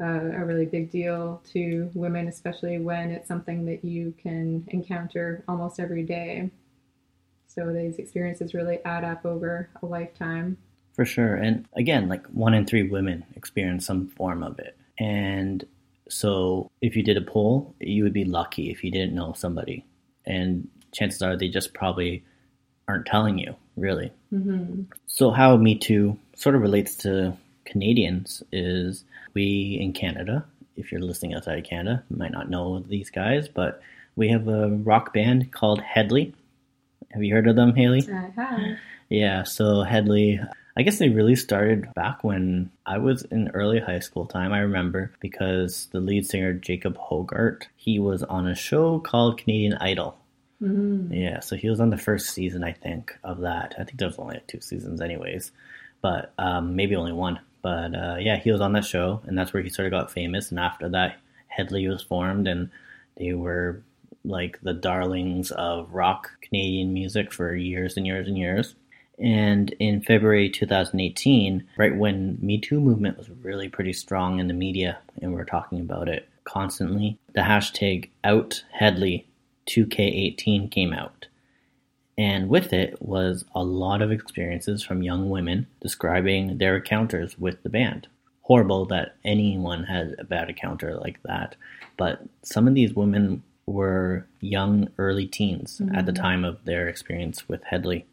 uh, 0.00 0.30
a 0.36 0.44
really 0.44 0.64
big 0.64 0.90
deal 0.92 1.42
to 1.52 1.90
women, 1.92 2.28
especially 2.28 2.78
when 2.78 3.10
it's 3.10 3.26
something 3.26 3.66
that 3.66 3.84
you 3.84 4.14
can 4.22 4.64
encounter 4.68 5.42
almost 5.48 5.80
every 5.80 6.04
day. 6.04 6.48
So 7.58 7.72
these 7.72 7.98
experiences 7.98 8.54
really 8.54 8.78
add 8.84 9.02
up 9.02 9.26
over 9.26 9.68
a 9.82 9.86
lifetime. 9.86 10.58
For 10.94 11.04
sure. 11.04 11.34
And 11.34 11.66
again, 11.74 12.08
like 12.08 12.24
one 12.28 12.54
in 12.54 12.66
three 12.66 12.84
women 12.84 13.24
experience 13.34 13.84
some 13.84 14.06
form 14.10 14.44
of 14.44 14.60
it. 14.60 14.76
And 14.96 15.64
so 16.08 16.70
if 16.80 16.94
you 16.94 17.02
did 17.02 17.16
a 17.16 17.20
poll, 17.20 17.74
you 17.80 18.04
would 18.04 18.12
be 18.12 18.24
lucky 18.24 18.70
if 18.70 18.84
you 18.84 18.92
didn't 18.92 19.12
know 19.12 19.32
somebody. 19.32 19.84
And 20.24 20.68
chances 20.92 21.20
are 21.20 21.36
they 21.36 21.48
just 21.48 21.74
probably 21.74 22.22
aren't 22.86 23.06
telling 23.06 23.38
you, 23.38 23.56
really. 23.76 24.12
hmm 24.30 24.82
So, 25.06 25.32
how 25.32 25.56
Me 25.56 25.74
Too 25.74 26.16
sort 26.36 26.54
of 26.54 26.62
relates 26.62 26.94
to 26.98 27.36
Canadians 27.64 28.44
is 28.52 29.02
we 29.34 29.78
in 29.80 29.92
Canada, 29.92 30.44
if 30.76 30.92
you're 30.92 31.00
listening 31.00 31.34
outside 31.34 31.58
of 31.58 31.64
Canada, 31.64 32.04
might 32.08 32.32
not 32.32 32.50
know 32.50 32.78
these 32.78 33.10
guys, 33.10 33.48
but 33.48 33.82
we 34.14 34.28
have 34.28 34.46
a 34.46 34.68
rock 34.68 35.12
band 35.12 35.52
called 35.52 35.80
Hedley. 35.80 36.34
Have 37.12 37.22
you 37.22 37.34
heard 37.34 37.48
of 37.48 37.56
them, 37.56 37.74
Haley? 37.74 38.06
I 38.10 38.30
have. 38.40 38.78
Yeah, 39.08 39.42
so 39.44 39.82
Hedley, 39.82 40.40
I 40.76 40.82
guess 40.82 40.98
they 40.98 41.08
really 41.08 41.36
started 41.36 41.92
back 41.94 42.22
when 42.22 42.70
I 42.84 42.98
was 42.98 43.22
in 43.22 43.48
early 43.54 43.80
high 43.80 44.00
school 44.00 44.26
time. 44.26 44.52
I 44.52 44.58
remember 44.60 45.12
because 45.20 45.88
the 45.92 46.00
lead 46.00 46.26
singer 46.26 46.52
Jacob 46.52 46.98
Hoggard, 46.98 47.62
he 47.76 47.98
was 47.98 48.22
on 48.22 48.46
a 48.46 48.54
show 48.54 48.98
called 49.00 49.38
Canadian 49.38 49.74
Idol. 49.74 50.18
hmm 50.58 51.10
Yeah, 51.10 51.40
so 51.40 51.56
he 51.56 51.70
was 51.70 51.80
on 51.80 51.90
the 51.90 51.96
first 51.96 52.30
season, 52.30 52.62
I 52.62 52.72
think, 52.72 53.16
of 53.24 53.40
that. 53.40 53.74
I 53.78 53.84
think 53.84 53.98
there 53.98 54.08
was 54.08 54.18
only 54.18 54.34
like 54.34 54.46
two 54.46 54.60
seasons, 54.60 55.00
anyways, 55.00 55.50
but 56.02 56.32
um, 56.38 56.76
maybe 56.76 56.94
only 56.96 57.12
one. 57.12 57.40
But 57.62 57.94
uh, 57.94 58.16
yeah, 58.20 58.36
he 58.36 58.52
was 58.52 58.60
on 58.60 58.72
that 58.74 58.84
show, 58.84 59.22
and 59.26 59.36
that's 59.36 59.52
where 59.52 59.62
he 59.62 59.70
sort 59.70 59.86
of 59.86 59.92
got 59.92 60.12
famous. 60.12 60.50
And 60.50 60.60
after 60.60 60.88
that, 60.90 61.16
Hedley 61.48 61.88
was 61.88 62.02
formed, 62.02 62.46
and 62.46 62.70
they 63.16 63.32
were 63.32 63.82
like 64.28 64.60
the 64.62 64.74
darlings 64.74 65.50
of 65.50 65.92
rock 65.92 66.30
Canadian 66.40 66.92
music 66.92 67.32
for 67.32 67.54
years 67.54 67.96
and 67.96 68.06
years 68.06 68.28
and 68.28 68.38
years. 68.38 68.76
And 69.18 69.70
in 69.80 70.00
February 70.00 70.48
2018, 70.48 71.66
right 71.76 71.96
when 71.96 72.38
Me 72.40 72.60
Too 72.60 72.80
movement 72.80 73.18
was 73.18 73.28
really 73.30 73.68
pretty 73.68 73.92
strong 73.92 74.38
in 74.38 74.46
the 74.46 74.54
media, 74.54 75.00
and 75.20 75.34
we 75.34 75.40
are 75.40 75.44
talking 75.44 75.80
about 75.80 76.08
it 76.08 76.28
constantly, 76.44 77.18
the 77.34 77.40
hashtag 77.40 78.10
OutHedley2K18 78.24 80.70
came 80.70 80.92
out. 80.92 81.26
And 82.16 82.48
with 82.48 82.72
it 82.72 82.96
was 83.00 83.44
a 83.54 83.62
lot 83.62 84.02
of 84.02 84.10
experiences 84.10 84.82
from 84.82 85.02
young 85.02 85.30
women 85.30 85.68
describing 85.80 86.58
their 86.58 86.76
encounters 86.76 87.38
with 87.38 87.62
the 87.62 87.68
band. 87.68 88.08
Horrible 88.42 88.86
that 88.86 89.14
anyone 89.24 89.84
had 89.84 90.16
a 90.18 90.24
bad 90.24 90.48
encounter 90.48 90.96
like 90.96 91.22
that, 91.24 91.54
but 91.96 92.24
some 92.42 92.66
of 92.66 92.74
these 92.74 92.94
women 92.94 93.44
were 93.68 94.26
young, 94.40 94.88
early 94.98 95.26
teens 95.26 95.80
at 95.94 96.06
the 96.06 96.12
time 96.12 96.44
of 96.44 96.64
their 96.64 96.88
experience 96.88 97.48
with 97.48 97.62
Hedley. 97.64 98.06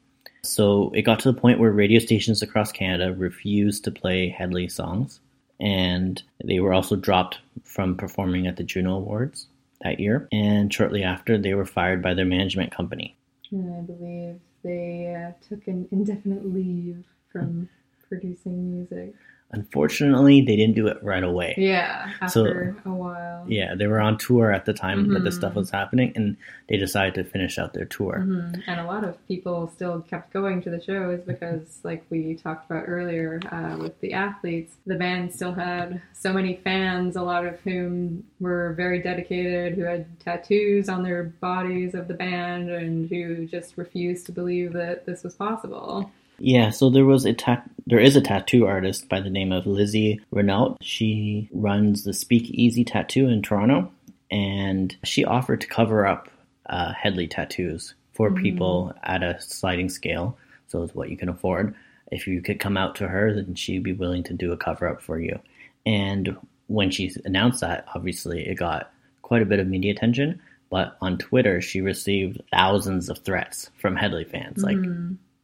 So 0.43 0.91
it 0.93 1.01
got 1.01 1.19
to 1.21 1.31
the 1.31 1.39
point 1.39 1.59
where 1.59 1.71
radio 1.71 1.99
stations 1.99 2.41
across 2.41 2.71
Canada 2.71 3.13
refused 3.13 3.83
to 3.85 3.91
play 3.91 4.29
Hedley 4.29 4.67
songs, 4.67 5.19
and 5.59 6.21
they 6.43 6.59
were 6.59 6.73
also 6.73 6.95
dropped 6.95 7.39
from 7.63 7.97
performing 7.97 8.45
at 8.47 8.57
the 8.57 8.63
Juno 8.63 8.97
Awards 8.97 9.47
that 9.81 9.99
year. 9.99 10.27
And 10.31 10.73
shortly 10.73 11.03
after, 11.03 11.37
they 11.37 11.53
were 11.53 11.65
fired 11.65 12.01
by 12.01 12.13
their 12.13 12.25
management 12.25 12.71
company. 12.75 13.15
And 13.51 13.75
I 13.75 13.81
believe 13.81 14.39
they 14.63 15.15
uh, 15.15 15.31
took 15.47 15.67
an 15.67 15.87
indefinite 15.91 16.45
leave 16.45 17.03
from 17.31 17.69
producing 18.07 18.71
music. 18.71 19.13
Unfortunately, 19.51 20.41
they 20.41 20.55
didn't 20.55 20.75
do 20.75 20.87
it 20.87 21.01
right 21.03 21.23
away. 21.23 21.53
Yeah, 21.57 22.11
So- 22.27 22.45
after 22.45 22.75
a 22.85 22.89
while. 22.93 23.45
Yeah, 23.47 23.75
they 23.75 23.85
were 23.85 23.99
on 23.99 24.17
tour 24.17 24.51
at 24.51 24.65
the 24.65 24.73
time 24.73 25.13
that 25.13 25.23
this 25.23 25.35
stuff 25.35 25.53
was 25.53 25.69
happening, 25.69 26.11
and 26.15 26.35
they 26.67 26.77
decided 26.77 27.13
to 27.13 27.23
finish 27.23 27.59
out 27.59 27.73
their 27.73 27.85
tour. 27.85 28.21
hmm 28.21 28.55
And 28.67 28.79
a 28.79 28.85
lot 28.85 29.03
of 29.03 29.15
people 29.27 29.67
still 29.67 30.01
kept 30.01 30.33
going 30.33 30.61
to 30.63 30.71
the 30.71 30.81
shows 30.81 31.21
because, 31.21 31.79
like 31.83 32.03
we 32.09 32.33
talked 32.35 32.69
about 32.69 32.85
earlier 32.87 33.39
uh, 33.51 33.77
with 33.79 33.99
the 34.01 34.13
athletes, 34.13 34.75
the 34.87 34.95
band 34.95 35.31
still 35.31 35.53
had 35.53 36.01
so 36.13 36.33
many 36.33 36.55
fans, 36.63 37.15
a 37.15 37.21
lot 37.21 37.45
of 37.45 37.59
whom 37.61 38.23
were 38.39 38.73
very 38.73 38.99
dedicated, 38.99 39.75
who 39.75 39.83
had 39.83 40.07
tattoos 40.19 40.89
on 40.89 41.03
their 41.03 41.23
bodies 41.23 41.93
of 41.93 42.07
the 42.07 42.15
band, 42.15 42.71
and 42.71 43.07
who 43.09 43.45
just 43.45 43.77
refused 43.77 44.25
to 44.25 44.31
believe 44.31 44.73
that 44.73 45.05
this 45.05 45.23
was 45.23 45.35
possible. 45.35 46.11
Yeah, 46.39 46.69
so 46.69 46.89
there 46.89 47.05
was 47.05 47.25
a 47.25 47.33
ta- 47.33 47.63
there 47.87 47.99
is 47.99 48.15
a 48.15 48.21
tattoo 48.21 48.65
artist 48.65 49.07
by 49.09 49.21
the 49.21 49.29
name 49.29 49.51
of 49.51 49.65
Lizzie 49.65 50.19
Renault. 50.31 50.77
She 50.81 51.49
runs 51.53 52.03
the 52.03 52.13
Speakeasy 52.13 52.83
Tattoo 52.83 53.27
in 53.27 53.41
Toronto, 53.41 53.91
and 54.31 54.95
she 55.03 55.23
offered 55.23 55.61
to 55.61 55.67
cover 55.67 56.05
up 56.05 56.29
uh, 56.67 56.93
Hedley 56.93 57.27
tattoos 57.27 57.93
for 58.13 58.31
people 58.31 58.93
at 59.03 59.23
a 59.23 59.39
sliding 59.41 59.89
scale. 59.89 60.37
So 60.67 60.83
it's 60.83 60.95
what 60.95 61.09
you 61.09 61.17
can 61.17 61.29
afford. 61.29 61.75
If 62.11 62.27
you 62.27 62.41
could 62.41 62.59
come 62.59 62.77
out 62.77 62.95
to 62.95 63.07
her, 63.07 63.33
then 63.33 63.55
she'd 63.55 63.83
be 63.83 63.93
willing 63.93 64.23
to 64.23 64.33
do 64.33 64.51
a 64.51 64.57
cover 64.57 64.87
up 64.87 65.01
for 65.01 65.19
you. 65.19 65.39
And 65.85 66.35
when 66.67 66.91
she 66.91 67.13
announced 67.25 67.61
that, 67.61 67.85
obviously 67.93 68.47
it 68.47 68.55
got 68.55 68.91
quite 69.21 69.41
a 69.41 69.45
bit 69.45 69.59
of 69.59 69.67
media 69.67 69.91
attention. 69.91 70.41
But 70.69 70.97
on 71.01 71.17
Twitter, 71.17 71.61
she 71.61 71.81
received 71.81 72.41
thousands 72.51 73.09
of 73.09 73.19
threats 73.19 73.69
from 73.77 73.95
Hedley 73.95 74.23
fans, 74.23 74.63
like 74.63 74.77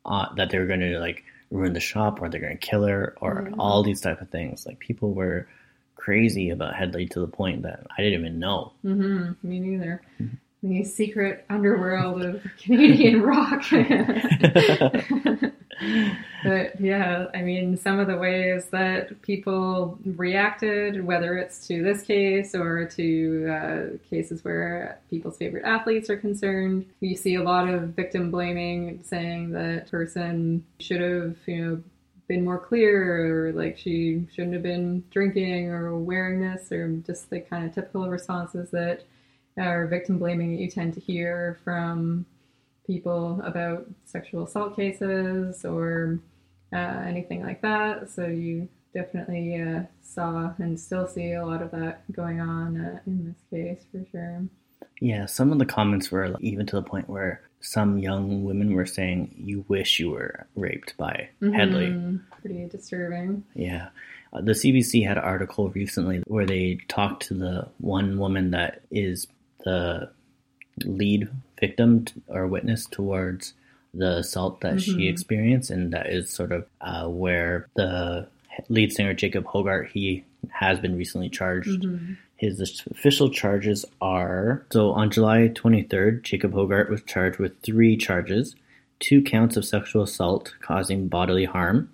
uh, 0.06 0.34
that 0.36 0.50
they 0.50 0.58
were 0.60 0.66
going 0.66 0.80
to 0.82 1.00
like 1.00 1.24
ruin 1.52 1.74
the 1.74 1.80
shop 1.80 2.22
or 2.22 2.30
they're 2.30 2.40
going 2.42 2.58
to 2.58 2.66
kill 2.68 2.84
her 2.84 3.16
or 3.22 3.48
Yeah. 3.50 3.56
all 3.60 3.84
these 3.84 4.02
type 4.02 4.22
of 4.22 4.30
things. 4.30 4.66
Like 4.66 4.80
people 4.80 5.14
were 5.14 5.48
crazy 5.96 6.50
about 6.50 6.74
Hedley 6.76 7.08
to 7.10 7.20
the 7.20 7.28
point 7.28 7.62
that 7.64 7.86
I 7.98 8.02
didn't 8.02 8.20
even 8.22 8.40
know. 8.40 8.72
hmm 8.82 9.32
Me 9.44 9.60
neither. 9.60 10.02
The 10.64 10.84
secret 10.84 11.46
underworld 11.50 12.22
of 12.24 12.42
Canadian 12.64 13.22
rock. 13.32 13.64
but 16.44 16.80
yeah, 16.80 17.28
I 17.34 17.41
mean, 17.41 17.78
some 17.78 18.00
of 18.00 18.08
the 18.08 18.17
ways 18.17 18.65
that 18.72 19.22
people 19.22 19.98
reacted, 20.06 21.04
whether 21.06 21.38
it's 21.38 21.67
to 21.67 21.84
this 21.84 22.02
case 22.02 22.54
or 22.54 22.86
to 22.86 23.48
uh, 23.48 24.08
cases 24.10 24.44
where 24.44 25.00
people's 25.10 25.38
favorite 25.38 25.65
athletes 25.65 26.10
are 26.10 26.17
concerned, 26.17 26.86
you 27.00 27.15
see 27.15 27.36
a 27.36 27.44
lot 27.44 27.67
of 27.67 27.89
victim 27.89 28.32
blaming, 28.32 29.02
saying 29.04 29.52
that 29.52 29.89
person 29.89 30.65
should 30.80 31.02
have, 31.02 31.36
you 31.46 31.65
know, 31.65 31.84
been 32.28 32.46
more 32.46 32.60
clear 32.60 33.48
or 33.48 33.52
like 33.52 33.78
she 33.78 34.26
shouldn't 34.34 34.54
have 34.54 34.63
been 34.63 35.04
drinking 35.12 35.70
or 35.70 35.98
wearing 35.98 36.39
this 36.39 36.72
or 36.72 36.88
just 37.06 37.30
the 37.30 37.41
kind 37.41 37.65
of 37.65 37.76
typical 37.76 38.08
responses 38.10 38.70
that 38.72 39.04
are 39.58 39.86
victim 39.88 40.17
blaming 40.17 40.56
that 40.56 40.62
you 40.62 40.70
tend 40.70 40.94
to 40.94 41.02
hear 41.02 41.60
from 41.63 42.26
people 42.92 43.42
about 43.46 43.86
sexual 44.06 44.44
assault 44.44 44.76
cases 44.76 45.64
or 45.64 46.20
uh, 46.74 47.04
anything 47.08 47.42
like 47.42 47.62
that. 47.62 48.10
So 48.10 48.26
you 48.26 48.68
definitely 48.94 49.62
uh, 49.62 49.84
saw 50.02 50.54
and 50.58 50.78
still 50.78 51.08
see 51.08 51.32
a 51.34 51.46
lot 51.46 51.62
of 51.62 51.72
that 51.72 52.12
going 52.12 52.42
on 52.42 52.80
uh, 52.80 53.00
in 53.08 53.26
this 53.26 53.42
case 53.50 53.86
for 53.92 54.06
sure. 54.12 54.44
Yeah, 55.00 55.26
some 55.26 55.52
of 55.52 55.60
the 55.60 55.66
comments 55.66 56.12
were 56.12 56.28
like, 56.30 56.44
even 56.44 56.66
to 56.68 56.76
the 56.76 56.84
point 56.84 57.08
where 57.10 57.42
some 57.62 57.98
young 58.00 58.44
women 58.44 58.74
were 58.74 58.86
saying, 58.86 59.34
"You 59.38 59.64
wish 59.68 60.00
you 60.00 60.12
were 60.12 60.48
raped 60.56 60.98
by 60.98 61.30
Hedley." 61.42 61.88
Mhm. 61.88 62.22
Pretty 62.42 62.66
disturbing. 62.66 63.44
Yeah. 63.56 63.90
Uh, 64.34 64.42
the 64.42 64.54
CBC 64.54 65.06
had 65.06 65.18
an 65.18 65.24
article 65.24 65.70
recently 65.70 66.24
where 66.28 66.46
they 66.46 66.80
talked 66.88 67.28
to 67.28 67.34
the 67.34 67.68
one 67.80 68.18
woman 68.18 68.52
that 68.52 68.82
is 68.92 69.28
the 69.64 70.12
lead 70.86 71.30
victim 71.62 72.04
t- 72.06 72.13
or 72.28 72.45
witness 72.47 72.86
towards 72.86 73.54
the 73.93 74.17
assault 74.17 74.60
that 74.62 74.82
she 74.82 74.93
Mhm. 75.08 75.10
experienced, 75.10 75.69
and 75.69 75.93
that 75.93 76.08
is 76.12 76.30
sort 76.30 76.52
of 76.52 76.65
uh, 76.82 77.08
where 77.08 77.67
the 77.76 78.28
lead 78.69 78.91
singer 78.91 79.13
Jacob 79.13 79.45
Hoggard 79.45 79.88
he 79.91 80.24
has 80.50 80.80
been 80.80 80.97
recently 80.97 81.30
charged. 81.30 81.84
Mhm. 81.84 82.17
His 82.36 82.60
official 82.89 83.30
charges 83.30 83.86
are 84.02 84.65
so 84.71 84.91
on 84.91 85.12
July 85.12 85.47
23rd, 85.50 86.24
Jacob 86.24 86.54
Hoggard 86.54 86.89
was 86.89 87.04
charged 87.04 87.38
with 87.38 87.58
three 87.62 87.95
charges 87.95 88.56
two 89.00 89.19
counts 89.21 89.58
of 89.58 89.65
sexual 89.65 90.04
assault 90.04 90.54
causing 90.62 91.08
bodily 91.08 91.45
harm, 91.45 91.89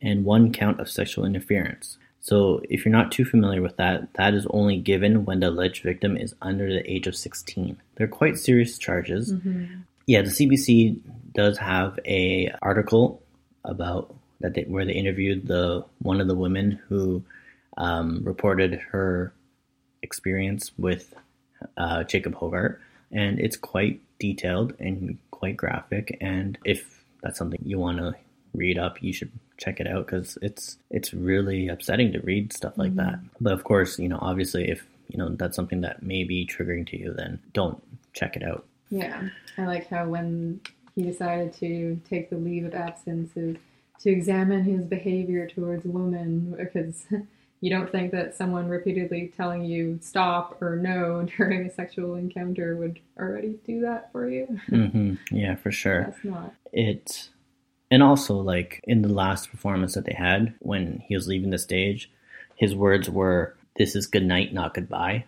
and 0.00 0.24
one 0.24 0.50
count 0.50 0.80
of 0.80 0.88
sexual 0.88 1.26
interference. 1.26 1.98
So, 2.20 2.62
if 2.70 2.84
you're 2.86 2.92
not 2.92 3.12
too 3.12 3.24
familiar 3.26 3.60
with 3.60 3.76
that, 3.76 4.14
that 4.14 4.32
is 4.32 4.46
only 4.50 4.78
given 4.78 5.26
when 5.26 5.40
the 5.40 5.50
alleged 5.50 5.82
victim 5.82 6.16
is 6.16 6.34
under 6.40 6.72
the 6.72 6.90
age 6.90 7.06
of 7.06 7.14
16. 7.16 7.76
They're 8.02 8.08
quite 8.08 8.36
serious 8.36 8.78
charges. 8.78 9.32
Mhm. 9.32 9.84
Yeah, 10.06 10.22
the 10.22 10.30
CBC 10.30 10.98
does 11.34 11.56
have 11.58 12.00
a 12.04 12.50
article 12.60 13.22
about 13.64 14.12
that 14.40 14.54
they, 14.54 14.62
where 14.62 14.84
they 14.84 14.92
interviewed 14.94 15.46
the 15.46 15.84
one 16.00 16.20
of 16.20 16.26
the 16.26 16.34
women 16.34 16.80
who 16.88 17.22
um, 17.76 18.24
reported 18.24 18.74
her 18.90 19.32
experience 20.02 20.72
with 20.76 21.14
uh, 21.76 22.02
Jacob 22.02 22.34
Hoggard, 22.34 22.78
and 23.12 23.38
it's 23.38 23.56
quite 23.56 24.00
detailed 24.18 24.74
and 24.80 25.16
quite 25.30 25.56
graphic. 25.56 26.18
And 26.20 26.58
if 26.64 27.04
that's 27.22 27.38
something 27.38 27.60
you 27.64 27.78
want 27.78 27.98
to 27.98 28.16
read 28.52 28.78
up, 28.78 29.00
you 29.00 29.12
should 29.12 29.30
check 29.58 29.78
it 29.78 29.86
out 29.86 30.06
because 30.06 30.36
it's 30.42 30.76
it's 30.90 31.14
really 31.14 31.68
upsetting 31.68 32.10
to 32.14 32.20
read 32.22 32.52
stuff 32.52 32.76
like 32.76 32.96
that. 32.96 33.20
But 33.40 33.52
of 33.52 33.62
course, 33.62 34.00
you 34.00 34.08
know, 34.08 34.18
obviously, 34.20 34.68
if 34.68 34.84
you 35.12 35.18
know 35.18 35.28
that's 35.30 35.54
something 35.54 35.82
that 35.82 36.02
may 36.02 36.24
be 36.24 36.46
triggering 36.46 36.86
to 36.88 36.98
you, 36.98 37.12
then 37.12 37.38
don't 37.52 37.82
check 38.14 38.34
it 38.34 38.42
out. 38.42 38.64
Yeah, 38.90 39.28
I 39.58 39.66
like 39.66 39.88
how 39.88 40.08
when 40.08 40.60
he 40.94 41.02
decided 41.02 41.52
to 41.54 42.00
take 42.08 42.30
the 42.30 42.36
leave 42.36 42.64
of 42.64 42.74
absence 42.74 43.36
is 43.36 43.56
to 44.00 44.10
examine 44.10 44.64
his 44.64 44.84
behavior 44.84 45.46
towards 45.46 45.84
women 45.84 46.54
because 46.58 47.06
you 47.60 47.70
don't 47.70 47.90
think 47.92 48.10
that 48.12 48.34
someone 48.34 48.68
repeatedly 48.68 49.32
telling 49.36 49.64
you 49.64 49.98
stop 50.02 50.60
or 50.60 50.76
no 50.76 51.26
during 51.36 51.66
a 51.66 51.72
sexual 51.72 52.14
encounter 52.14 52.76
would 52.76 52.98
already 53.18 53.58
do 53.66 53.80
that 53.82 54.10
for 54.12 54.28
you. 54.28 54.58
Mm-hmm. 54.70 55.36
Yeah, 55.36 55.56
for 55.56 55.70
sure. 55.70 56.04
That's 56.04 56.24
not. 56.24 56.54
it 56.72 57.28
and 57.90 58.02
also 58.02 58.36
like 58.36 58.80
in 58.84 59.02
the 59.02 59.08
last 59.12 59.50
performance 59.50 59.92
that 59.94 60.06
they 60.06 60.14
had 60.14 60.54
when 60.60 61.02
he 61.06 61.14
was 61.14 61.28
leaving 61.28 61.50
the 61.50 61.58
stage 61.58 62.10
his 62.56 62.74
words 62.74 63.10
were 63.10 63.54
this 63.76 63.94
is 63.96 64.06
good 64.06 64.24
night 64.24 64.52
not 64.52 64.74
goodbye 64.74 65.24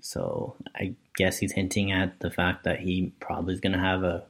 so 0.00 0.54
i 0.76 0.94
guess 1.16 1.38
he's 1.38 1.52
hinting 1.52 1.92
at 1.92 2.18
the 2.20 2.30
fact 2.30 2.64
that 2.64 2.80
he 2.80 3.12
probably 3.20 3.52
is 3.54 3.60
going 3.60 3.72
to 3.72 3.78
have 3.78 4.02
a 4.02 4.22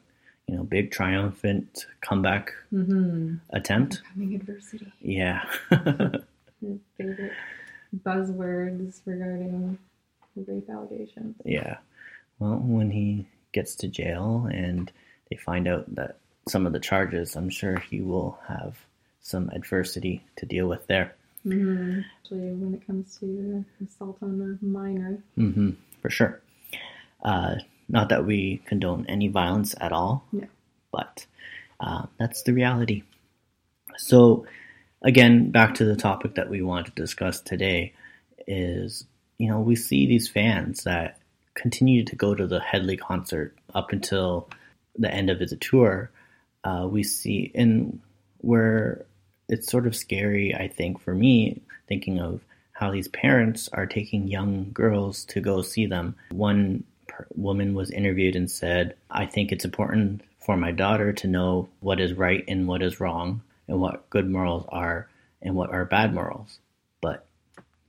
you 0.46 0.56
know 0.56 0.64
big 0.64 0.90
triumphant 0.90 1.86
comeback 2.00 2.52
Mm-hmm. 2.72 3.34
attempt 3.50 4.02
Coming 4.14 4.34
adversity. 4.34 4.92
yeah 5.00 5.44
favorite 6.96 7.32
buzzwords 8.04 9.00
regarding 9.04 9.78
rape 10.36 10.68
allegations. 10.70 11.36
yeah 11.44 11.78
well 12.38 12.56
when 12.62 12.90
he 12.90 13.26
gets 13.52 13.74
to 13.76 13.88
jail 13.88 14.48
and 14.52 14.92
they 15.30 15.36
find 15.36 15.66
out 15.68 15.92
that 15.94 16.18
some 16.48 16.66
of 16.66 16.72
the 16.72 16.80
charges 16.80 17.36
i'm 17.36 17.50
sure 17.50 17.78
he 17.78 18.00
will 18.00 18.38
have 18.48 18.76
some 19.20 19.50
adversity 19.50 20.24
to 20.36 20.46
deal 20.46 20.66
with 20.68 20.86
there 20.86 21.14
Mm-hmm. 21.46 22.00
Especially 22.22 22.52
when 22.54 22.74
it 22.74 22.86
comes 22.86 23.18
to 23.18 23.64
assault 23.84 24.18
on 24.22 24.58
a 24.60 24.64
minor. 24.64 25.22
hmm 25.36 25.70
for 26.02 26.10
sure. 26.10 26.40
Uh, 27.22 27.56
not 27.88 28.08
that 28.08 28.24
we 28.24 28.62
condone 28.66 29.04
any 29.08 29.28
violence 29.28 29.74
at 29.80 29.92
all, 29.92 30.24
No. 30.32 30.46
but 30.92 31.26
uh, 31.80 32.06
that's 32.18 32.42
the 32.44 32.52
reality. 32.54 33.02
So, 33.96 34.46
again, 35.02 35.50
back 35.50 35.74
to 35.74 35.84
the 35.84 35.96
topic 35.96 36.36
that 36.36 36.48
we 36.48 36.62
want 36.62 36.86
to 36.86 36.92
discuss 36.92 37.40
today 37.40 37.92
is 38.46 39.06
you 39.38 39.48
know, 39.48 39.60
we 39.60 39.74
see 39.74 40.06
these 40.06 40.28
fans 40.28 40.84
that 40.84 41.18
continue 41.54 42.04
to 42.04 42.14
go 42.14 42.34
to 42.34 42.46
the 42.46 42.60
Hedley 42.60 42.96
concert 42.98 43.56
up 43.74 43.90
until 43.90 44.48
the 44.98 45.10
end 45.10 45.30
of 45.30 45.40
his 45.40 45.54
tour. 45.60 46.10
Uh, 46.62 46.86
we 46.90 47.02
see, 47.02 47.50
and 47.54 48.00
where 48.42 49.06
it's 49.50 49.70
sort 49.70 49.86
of 49.86 49.96
scary, 49.96 50.54
I 50.54 50.68
think, 50.68 51.00
for 51.00 51.14
me, 51.14 51.60
thinking 51.88 52.20
of 52.20 52.40
how 52.72 52.90
these 52.90 53.08
parents 53.08 53.68
are 53.72 53.84
taking 53.84 54.28
young 54.28 54.70
girls 54.72 55.24
to 55.26 55.40
go 55.40 55.60
see 55.60 55.86
them. 55.86 56.14
One 56.30 56.84
per- 57.08 57.26
woman 57.34 57.74
was 57.74 57.90
interviewed 57.90 58.36
and 58.36 58.50
said, 58.50 58.94
I 59.10 59.26
think 59.26 59.52
it's 59.52 59.64
important 59.64 60.22
for 60.38 60.56
my 60.56 60.70
daughter 60.70 61.12
to 61.12 61.26
know 61.26 61.68
what 61.80 62.00
is 62.00 62.14
right 62.14 62.44
and 62.48 62.66
what 62.66 62.80
is 62.82 63.00
wrong, 63.00 63.42
and 63.68 63.80
what 63.80 64.08
good 64.08 64.30
morals 64.30 64.64
are 64.68 65.08
and 65.42 65.54
what 65.54 65.70
are 65.70 65.84
bad 65.84 66.14
morals. 66.14 66.58
But 67.00 67.26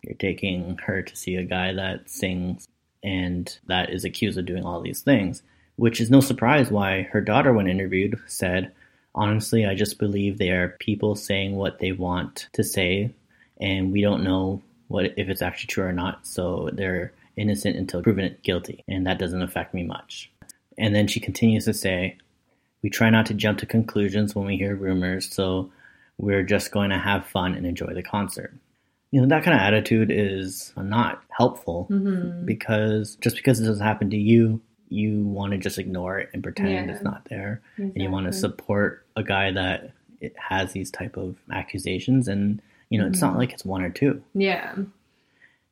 you're 0.02 0.15
taking 0.15 0.78
her 0.86 1.02
to 1.02 1.15
see 1.15 1.36
a 1.36 1.43
guy 1.43 1.74
that 1.74 2.10
sings 2.10 2.67
and 3.04 3.58
that 3.67 3.91
is 3.91 4.04
accused 4.04 4.38
of 4.38 4.45
doing 4.45 4.65
all 4.65 4.82
these 4.82 5.02
things, 5.02 5.41
which 5.76 6.02
is 6.02 6.10
no 6.10 6.21
surprise 6.21 6.69
why 6.69 7.04
her 7.12 7.21
daughter, 7.21 7.54
when 7.54 7.67
interviewed, 7.67 8.19
said, 8.28 8.71
Honestly, 9.13 9.65
I 9.65 9.76
just 9.76 10.00
believe 10.00 10.38
they 10.38 10.52
are 10.52 10.76
people 10.80 11.15
saying 11.15 11.56
what 11.56 11.80
they 11.80 11.91
want 11.91 12.47
to 12.54 12.63
say, 12.63 13.12
and 13.60 13.91
we 13.91 14.02
don't 14.02 14.24
know 14.24 14.62
what 14.88 15.06
if 15.17 15.30
it's 15.30 15.41
actually 15.41 15.67
true 15.67 15.86
or 15.86 15.93
not. 15.93 16.26
So 16.26 16.69
they're 16.74 17.12
innocent 17.36 17.76
until 17.76 18.02
proven 18.02 18.36
guilty, 18.43 18.84
and 18.88 19.06
that 19.08 19.19
doesn't 19.19 19.41
affect 19.41 19.74
me 19.74 19.84
much. 19.84 20.32
And 20.78 20.95
then 20.95 21.08
she 21.08 21.19
continues 21.19 21.65
to 21.65 21.74
say, 21.74 22.17
"We 22.82 22.89
try 22.89 23.10
not 23.10 23.26
to 23.28 23.34
jump 23.34 23.60
to 23.60 23.65
conclusions 23.65 24.34
when 24.36 24.45
we 24.45 24.58
hear 24.58 24.76
rumors, 24.76 25.34
so 25.34 25.71
we're 26.17 26.43
just 26.43 26.71
going 26.71 26.89
to 26.91 26.97
have 26.97 27.26
fun 27.26 27.54
and 27.56 27.65
enjoy 27.65 27.93
the 27.93 28.04
concert." 28.04 28.54
You 29.12 29.19
know 29.19 29.28
that 29.28 29.43
kind 29.43 29.56
of 29.56 29.62
attitude 29.62 30.10
is 30.10 30.71
not 30.78 31.21
helpful 31.38 31.88
Mm-hmm. 31.91 32.45
because 32.45 33.17
just 33.17 33.36
because 33.36 33.60
it 33.60 33.65
doesn't 33.65 33.86
happen 33.86 34.10
to 34.12 34.17
you, 34.17 34.62
you 34.91 35.23
want 35.23 35.51
to 35.54 35.58
just 35.58 35.77
ignore 35.80 36.19
it 36.19 36.30
and 36.34 36.43
pretend 36.43 36.69
Yeah. 36.88 36.93
it's 36.93 37.04
not 37.04 37.25
there 37.30 37.62
and 37.77 37.95
you 37.95 38.12
want 38.12 38.25
to 38.27 38.34
support 38.34 39.06
a 39.15 39.23
guy 39.23 39.51
that 39.51 39.91
it 40.19 40.36
has 40.38 40.73
these 40.73 40.91
type 40.91 41.17
of 41.17 41.36
accusations 41.51 42.27
and 42.27 42.62
you 42.89 42.99
know 42.99 43.08
it's 43.08 43.21
not 43.21 43.34
Mhm. 43.34 43.38
like 43.38 43.54
it's 43.54 43.63
one 43.65 43.82
or 43.82 43.89
two 43.89 44.21
Yeah. 44.36 44.75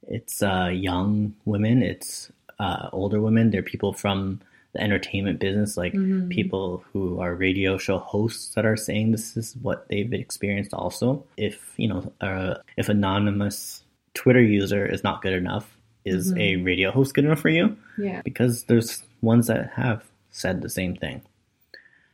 it's 0.08 0.42
uh, 0.42 0.70
young 0.74 1.36
women 1.46 1.84
it's 1.84 2.32
uh, 2.60 2.90
older 2.92 3.22
women 3.22 3.52
they're 3.52 3.62
people 3.64 3.94
from 3.94 4.40
the 4.74 4.82
entertainment 4.82 5.40
business 5.40 5.78
like 5.78 5.94
Mhm. 5.94 6.30
people 6.30 6.84
who 6.94 7.20
are 7.20 7.34
radio 7.34 7.78
show 7.78 7.98
hosts 8.00 8.54
that 8.56 8.66
are 8.66 8.78
saying 8.78 9.12
this 9.12 9.36
is 9.38 9.56
what 9.62 9.88
they've 9.90 10.14
experienced 10.14 10.74
also 10.74 11.24
if 11.38 11.74
you 11.78 11.88
know 11.88 12.12
uh, 12.22 12.56
if 12.78 12.90
anonymous 12.90 13.84
twitter 14.14 14.42
user 14.42 14.86
is 14.86 15.04
not 15.04 15.22
good 15.22 15.34
enough 15.34 15.76
is 16.06 16.34
a 16.38 16.56
radio 16.58 16.92
host 16.92 17.14
good 17.14 17.26
enough 17.26 17.40
for 17.42 17.50
you 17.50 17.76
Yeah. 17.98 18.22
because 18.24 18.64
there's 18.66 19.04
ones 19.22 19.48
that 19.48 19.72
have 19.76 20.04
said 20.32 20.62
the 20.62 20.70
same 20.70 20.96
thing 20.96 21.22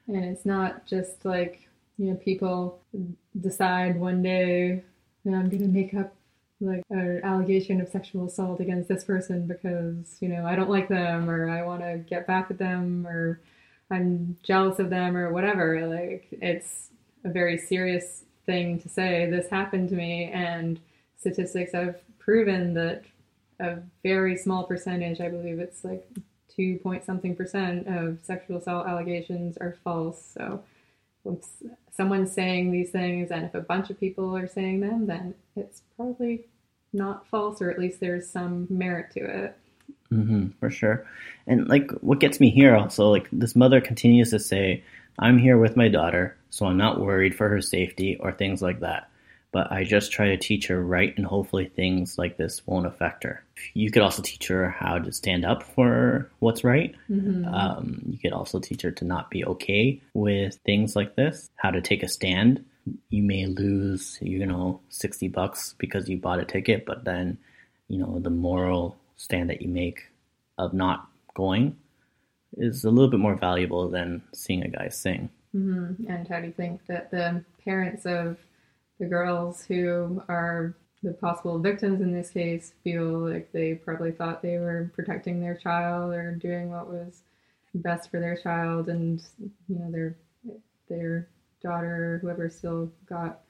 And 0.07 0.23
it's 0.25 0.45
not 0.45 0.85
just 0.85 1.25
like, 1.25 1.67
you 1.97 2.07
know, 2.11 2.15
people 2.17 2.79
decide 3.39 3.99
one 3.99 4.21
day, 4.21 4.83
"Yeah, 5.23 5.37
I'm 5.37 5.49
going 5.49 5.61
to 5.63 5.67
make 5.67 5.93
up 5.93 6.13
like 6.61 6.83
an 6.89 7.21
allegation 7.23 7.81
of 7.81 7.89
sexual 7.89 8.25
assault 8.27 8.59
against 8.59 8.87
this 8.87 9.03
person 9.03 9.47
because, 9.47 10.17
you 10.21 10.29
know, 10.29 10.45
I 10.45 10.55
don't 10.55 10.69
like 10.69 10.87
them 10.89 11.29
or 11.29 11.49
I 11.49 11.63
want 11.63 11.81
to 11.81 11.97
get 11.97 12.27
back 12.27 12.49
at 12.51 12.57
them 12.57 13.05
or 13.07 13.41
I'm 13.91 14.37
jealous 14.43 14.79
of 14.79 14.89
them 14.89 15.17
or 15.17 15.31
whatever. 15.33 15.87
Like, 15.87 16.27
it's 16.31 16.89
a 17.23 17.29
very 17.29 17.57
serious 17.57 18.23
thing 18.45 18.79
to 18.81 18.89
say. 18.89 19.29
This 19.29 19.49
happened 19.49 19.89
to 19.89 19.95
me, 19.95 20.25
and 20.33 20.79
statistics 21.17 21.73
have 21.73 21.97
proven 22.19 22.73
that 22.75 23.03
a 23.59 23.77
very 24.03 24.37
small 24.37 24.63
percentage, 24.65 25.21
I 25.21 25.29
believe 25.29 25.59
it's 25.59 25.83
like 25.83 26.07
two 26.55 26.79
point 26.79 27.05
something 27.05 27.35
percent 27.35 27.87
of 27.87 28.19
sexual 28.23 28.57
assault 28.57 28.87
allegations 28.87 29.57
are 29.57 29.77
false. 29.83 30.31
So 30.37 30.63
if 31.25 31.45
someone's 31.91 32.31
saying 32.31 32.71
these 32.71 32.91
things, 32.91 33.31
and 33.31 33.45
if 33.45 33.55
a 33.55 33.61
bunch 33.61 33.89
of 33.89 33.99
people 33.99 34.35
are 34.35 34.47
saying 34.47 34.81
them, 34.81 35.07
then 35.07 35.33
it's 35.55 35.81
probably 35.95 36.45
not 36.93 37.27
false, 37.27 37.61
or 37.61 37.69
at 37.69 37.79
least 37.79 37.99
there's 37.99 38.29
some 38.29 38.67
merit 38.69 39.11
to 39.11 39.19
it. 39.19 39.57
hmm 40.09 40.47
for 40.59 40.69
sure. 40.69 41.05
And 41.47 41.67
like, 41.67 41.91
what 42.01 42.19
gets 42.19 42.39
me 42.39 42.49
here 42.49 42.75
also, 42.75 43.09
like, 43.09 43.27
this 43.31 43.55
mother 43.55 43.81
continues 43.81 44.29
to 44.31 44.39
say, 44.39 44.83
"I'm 45.19 45.37
here 45.37 45.57
with 45.57 45.75
my 45.75 45.89
daughter, 45.89 46.35
so 46.49 46.65
I'm 46.65 46.77
not 46.77 46.99
worried 47.01 47.35
for 47.35 47.49
her 47.49 47.61
safety 47.61 48.17
or 48.19 48.31
things 48.31 48.61
like 48.61 48.79
that." 48.81 49.09
But 49.55 49.71
I 49.71 49.85
just 49.85 50.11
try 50.11 50.27
to 50.27 50.37
teach 50.37 50.67
her 50.67 50.83
right, 50.83 51.13
and 51.15 51.25
hopefully 51.25 51.71
things 51.73 52.17
like 52.17 52.35
this 52.35 52.67
won't 52.67 52.87
affect 52.87 53.23
her. 53.23 53.41
You 53.73 53.89
could 53.89 54.01
also 54.01 54.21
teach 54.21 54.49
her 54.49 54.69
how 54.69 54.99
to 54.99 55.13
stand 55.13 55.45
up 55.45 55.63
for 55.63 56.29
what's 56.39 56.65
right. 56.65 56.93
Mm-hmm. 57.09 57.45
Um, 57.45 58.01
you 58.05 58.17
could 58.17 58.33
also 58.33 58.59
teach 58.59 58.81
her 58.81 58.91
to 58.91 59.05
not 59.05 59.29
be 59.29 59.45
okay 59.45 60.01
with 60.13 60.59
things 60.65 60.93
like 60.93 61.15
this, 61.15 61.49
how 61.55 61.71
to 61.71 61.79
take 61.79 62.03
a 62.03 62.09
stand. 62.09 62.65
You 63.09 63.23
may 63.23 63.45
lose, 63.45 64.19
you 64.21 64.45
know, 64.45 64.81
60 64.89 65.29
bucks 65.29 65.73
because 65.77 66.09
you 66.09 66.17
bought 66.17 66.41
a 66.41 66.45
ticket, 66.45 66.85
but 66.85 67.05
then, 67.05 67.37
you 67.87 67.97
know, 67.97 68.19
the 68.19 68.29
moral 68.29 68.97
stand 69.15 69.49
that 69.49 69.61
you 69.61 69.69
make 69.69 70.01
of 70.57 70.73
not 70.73 71.07
going 71.33 71.77
is 72.57 72.83
a 72.83 72.91
little 72.91 73.09
bit 73.09 73.21
more 73.21 73.35
valuable 73.35 73.87
than 73.87 74.21
seeing 74.33 74.63
a 74.63 74.67
guy 74.67 74.89
sing. 74.89 75.29
hmm 75.53 75.93
And 76.09 76.27
how 76.27 76.41
do 76.41 76.47
you 76.47 76.53
think 76.53 76.85
that 76.87 77.09
the 77.09 77.45
parents 77.63 78.05
of 78.05 78.37
the 78.99 79.05
girls 79.05 79.65
who 79.65 80.23
are 80.27 80.75
the 81.03 81.13
possible 81.13 81.59
victims 81.59 82.01
in 82.01 82.11
this 82.11 82.31
case 82.31 82.73
feel 82.83 83.29
like 83.29 83.51
they 83.51 83.75
probably 83.75 84.11
thought 84.11 84.41
they 84.41 84.57
were 84.57 84.89
protecting 84.95 85.39
their 85.39 85.55
child 85.55 86.13
or 86.13 86.31
doing 86.31 86.71
what 86.71 86.87
was 86.87 87.21
best 87.75 88.09
for 88.09 88.19
their 88.19 88.37
child, 88.37 88.89
and 88.89 89.21
you 89.67 89.77
know 89.77 89.91
their 89.91 90.15
their 90.89 91.27
daughter, 91.61 92.19
whoever, 92.21 92.49
still 92.49 92.91
got 93.07 93.41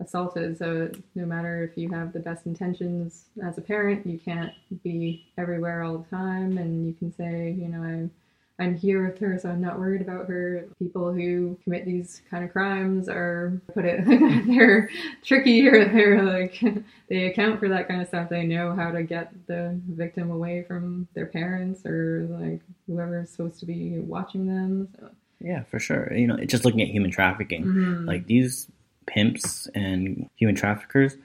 assaulted. 0.00 0.58
So 0.58 0.90
no 1.14 1.26
matter 1.26 1.64
if 1.64 1.76
you 1.76 1.90
have 1.90 2.12
the 2.12 2.20
best 2.20 2.46
intentions 2.46 3.26
as 3.44 3.58
a 3.58 3.62
parent, 3.62 4.06
you 4.06 4.18
can't 4.18 4.52
be 4.82 5.26
everywhere 5.36 5.82
all 5.82 5.98
the 5.98 6.08
time, 6.08 6.58
and 6.58 6.86
you 6.86 6.94
can 6.94 7.12
say, 7.14 7.54
you 7.58 7.68
know, 7.68 7.82
I'm 7.82 8.10
I'm 8.58 8.74
here 8.74 9.06
with 9.06 9.18
her, 9.18 9.38
so 9.38 9.50
I'm 9.50 9.60
not 9.60 9.78
worried 9.78 10.00
about 10.00 10.28
her. 10.28 10.64
People 10.78 11.12
who 11.12 11.58
commit 11.62 11.84
these 11.84 12.22
kind 12.30 12.42
of 12.42 12.50
crimes 12.52 13.06
are 13.08 13.60
put 13.74 13.84
it 13.84 14.02
they're 14.46 14.88
tricky 15.22 15.68
or 15.68 15.84
they're 15.84 16.22
like 16.22 16.58
they 17.10 17.26
account 17.26 17.60
for 17.60 17.68
that 17.68 17.86
kind 17.86 18.00
of 18.00 18.08
stuff. 18.08 18.30
They 18.30 18.44
know 18.44 18.74
how 18.74 18.90
to 18.92 19.02
get 19.02 19.32
the 19.46 19.78
victim 19.88 20.30
away 20.30 20.62
from 20.66 21.06
their 21.14 21.26
parents 21.26 21.84
or 21.84 22.26
like 22.30 22.60
whoever's 22.86 23.28
supposed 23.30 23.60
to 23.60 23.66
be 23.66 23.98
watching 23.98 24.46
them. 24.46 24.88
So 24.98 25.10
Yeah, 25.40 25.64
for 25.64 25.78
sure. 25.78 26.10
You 26.14 26.26
know, 26.26 26.36
just 26.46 26.64
looking 26.64 26.80
at 26.80 26.88
human 26.88 27.10
trafficking, 27.10 27.64
Mhm. 27.64 28.06
like 28.06 28.26
these 28.26 28.68
pimps 29.06 29.66
and 29.74 30.28
human 30.36 30.54
traffickers, 30.56 31.16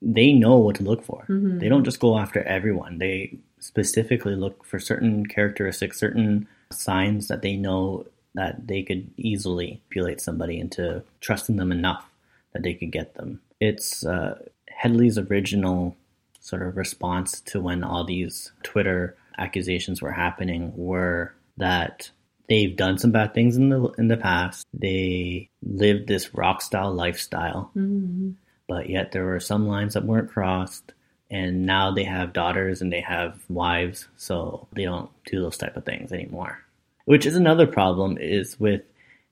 they 0.00 0.32
know 0.32 0.56
what 0.56 0.76
to 0.76 0.82
look 0.84 1.02
for. 1.02 1.26
Mhm. 1.28 1.60
They 1.60 1.68
don't 1.68 1.84
just 1.84 2.00
go 2.00 2.16
after 2.18 2.42
everyone. 2.44 2.96
They 2.98 3.38
specifically 3.66 4.36
look 4.36 4.64
for 4.64 4.78
certain 4.78 5.26
characteristics, 5.26 5.98
certain 5.98 6.46
signs 6.70 7.28
that 7.28 7.42
they 7.42 7.56
know 7.56 8.06
that 8.34 8.66
they 8.66 8.82
could 8.82 9.10
easily 9.16 9.80
manipulate 9.90 10.20
somebody 10.20 10.58
into 10.60 11.02
trusting 11.20 11.56
them 11.56 11.72
enough 11.72 12.08
that 12.52 12.62
they 12.62 12.74
could 12.74 12.92
get 12.92 13.14
them. 13.14 13.40
It's 13.60 14.04
uh, 14.04 14.38
Hedley's 14.68 15.18
original 15.18 15.96
sort 16.40 16.62
of 16.62 16.76
response 16.76 17.40
to 17.42 17.60
when 17.60 17.82
all 17.82 18.04
these 18.04 18.52
Twitter 18.62 19.16
accusations 19.38 20.00
were 20.02 20.12
happening 20.12 20.72
were 20.76 21.32
that 21.56 22.10
they've 22.48 22.76
done 22.76 22.98
some 22.98 23.10
bad 23.10 23.34
things 23.34 23.56
in 23.56 23.70
the 23.70 23.82
in 23.98 24.08
the 24.08 24.16
past. 24.16 24.66
They 24.72 25.48
lived 25.62 26.06
this 26.06 26.34
rock 26.34 26.62
style 26.62 26.92
lifestyle, 26.92 27.70
Mhm. 27.76 28.34
but 28.68 28.88
yet 28.90 29.12
there 29.12 29.24
were 29.24 29.40
some 29.40 29.66
lines 29.66 29.94
that 29.94 30.04
weren't 30.04 30.30
crossed. 30.30 30.92
And 31.30 31.66
now 31.66 31.90
they 31.90 32.04
have 32.04 32.32
daughters 32.32 32.80
and 32.80 32.92
they 32.92 33.00
have 33.00 33.40
wives, 33.48 34.06
so 34.16 34.68
they 34.72 34.84
don't 34.84 35.10
do 35.24 35.40
those 35.40 35.56
type 35.58 35.76
of 35.76 35.84
things 35.84 36.12
anymore. 36.12 36.60
Which 37.04 37.26
is 37.26 37.36
another 37.36 37.66
problem 37.66 38.16
is 38.18 38.58
with 38.60 38.82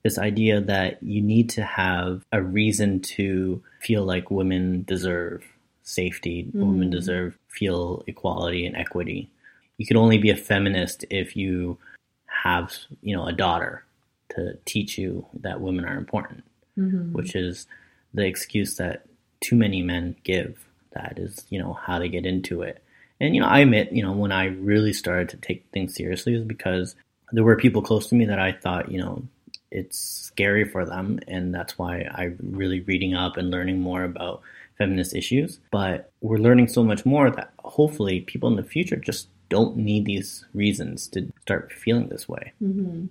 this 0.03 0.19
idea 0.19 0.61
that 0.61 1.03
you 1.03 1.23
need 1.23 1.51
to 1.51 1.63
have 1.63 2.25
a 2.33 2.43
reason 2.43 3.01
to 3.01 3.63
feel 3.81 4.05
like 4.05 4.31
women 4.31 4.83
deserve 4.87 5.45
safety, 5.83 6.49
women 6.53 6.89
Mhm. 6.89 6.93
deserve 6.93 7.39
feel 7.49 8.03
equality 8.07 8.67
and 8.67 8.77
equity. 8.77 9.31
You 9.79 9.87
can 9.87 9.97
only 9.97 10.19
be 10.19 10.31
a 10.31 10.37
feminist 10.37 11.05
if 11.11 11.37
you 11.37 11.79
have, 12.27 12.73
you 13.03 13.15
know, 13.17 13.27
a 13.27 13.33
daughter 13.33 13.85
to 14.31 14.59
teach 14.65 14.99
you 14.99 15.27
that 15.35 15.61
women 15.61 15.85
are 15.85 15.97
important 15.97 16.45
Mhm. 16.77 17.13
which 17.13 17.35
is 17.37 17.67
the 18.13 18.27
excuse 18.27 18.77
that 18.77 19.07
too 19.41 19.57
many 19.57 19.83
men 19.83 20.17
give. 20.25 20.67
That 20.95 21.19
is, 21.19 21.45
you 21.51 21.59
know, 21.59 21.75
how 21.75 21.99
they 21.99 22.09
get 22.09 22.27
into 22.27 22.63
it. 22.63 22.83
And, 23.21 23.35
you 23.35 23.41
know, 23.41 23.47
I 23.47 23.61
admit, 23.61 23.93
you 23.93 24.03
know, 24.03 24.13
when 24.13 24.33
I 24.33 24.47
really 24.47 24.93
started 24.93 25.29
to 25.31 25.37
take 25.37 25.67
things 25.73 25.95
seriously 25.95 26.35
is 26.35 26.45
because 26.45 26.95
there 27.33 27.45
were 27.45 27.57
people 27.57 27.83
close 27.83 28.09
to 28.09 28.15
me 28.15 28.25
that 28.27 28.39
I 28.39 28.53
thought, 28.53 28.91
you 28.91 28.99
know, 29.01 29.23
it's 29.71 29.99
scary 29.99 30.65
for 30.65 30.85
them. 30.85 31.21
And 31.29 31.55
that's 31.55 31.79
why 31.79 32.09
I'm 32.13 32.39
really 32.41 32.81
reading 32.81 33.15
up 33.15 33.37
and 33.37 33.51
learning 33.51 33.81
more 33.81 34.05
about 34.05 34.43
feminist 34.79 35.15
issues. 35.15 35.61
But 35.71 36.11
we're 36.21 36.39
learning 36.39 36.69
so 36.69 36.83
much 36.83 37.07
more 37.07 37.31
that 37.31 37.53
hopefully 37.59 38.21
people 38.21 38.49
in 38.49 38.57
the 38.57 38.63
future 38.63 38.97
just 38.97 39.29
don't 39.49 39.77
need 39.77 40.05
these 40.05 40.45
reasons 40.55 41.07
to 41.09 41.33
start 41.43 41.73
feeling 41.73 42.09
this 42.09 42.29
way. 42.29 42.53
Mhm. 42.63 43.09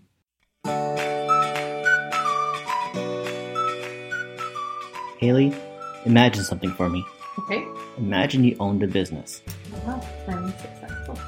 Haley, 5.19 5.53
imagine 6.05 6.43
something 6.43 6.71
for 6.71 6.89
me. 6.89 7.05
Okay. 7.39 7.67
Imagine 7.97 8.43
you 8.43 8.55
owned 8.59 8.83
a 8.83 8.87
business. 8.87 9.41
Oh, 9.73 9.81
well, 9.87 10.09
I'm 10.27 10.53
successful. 10.59 11.19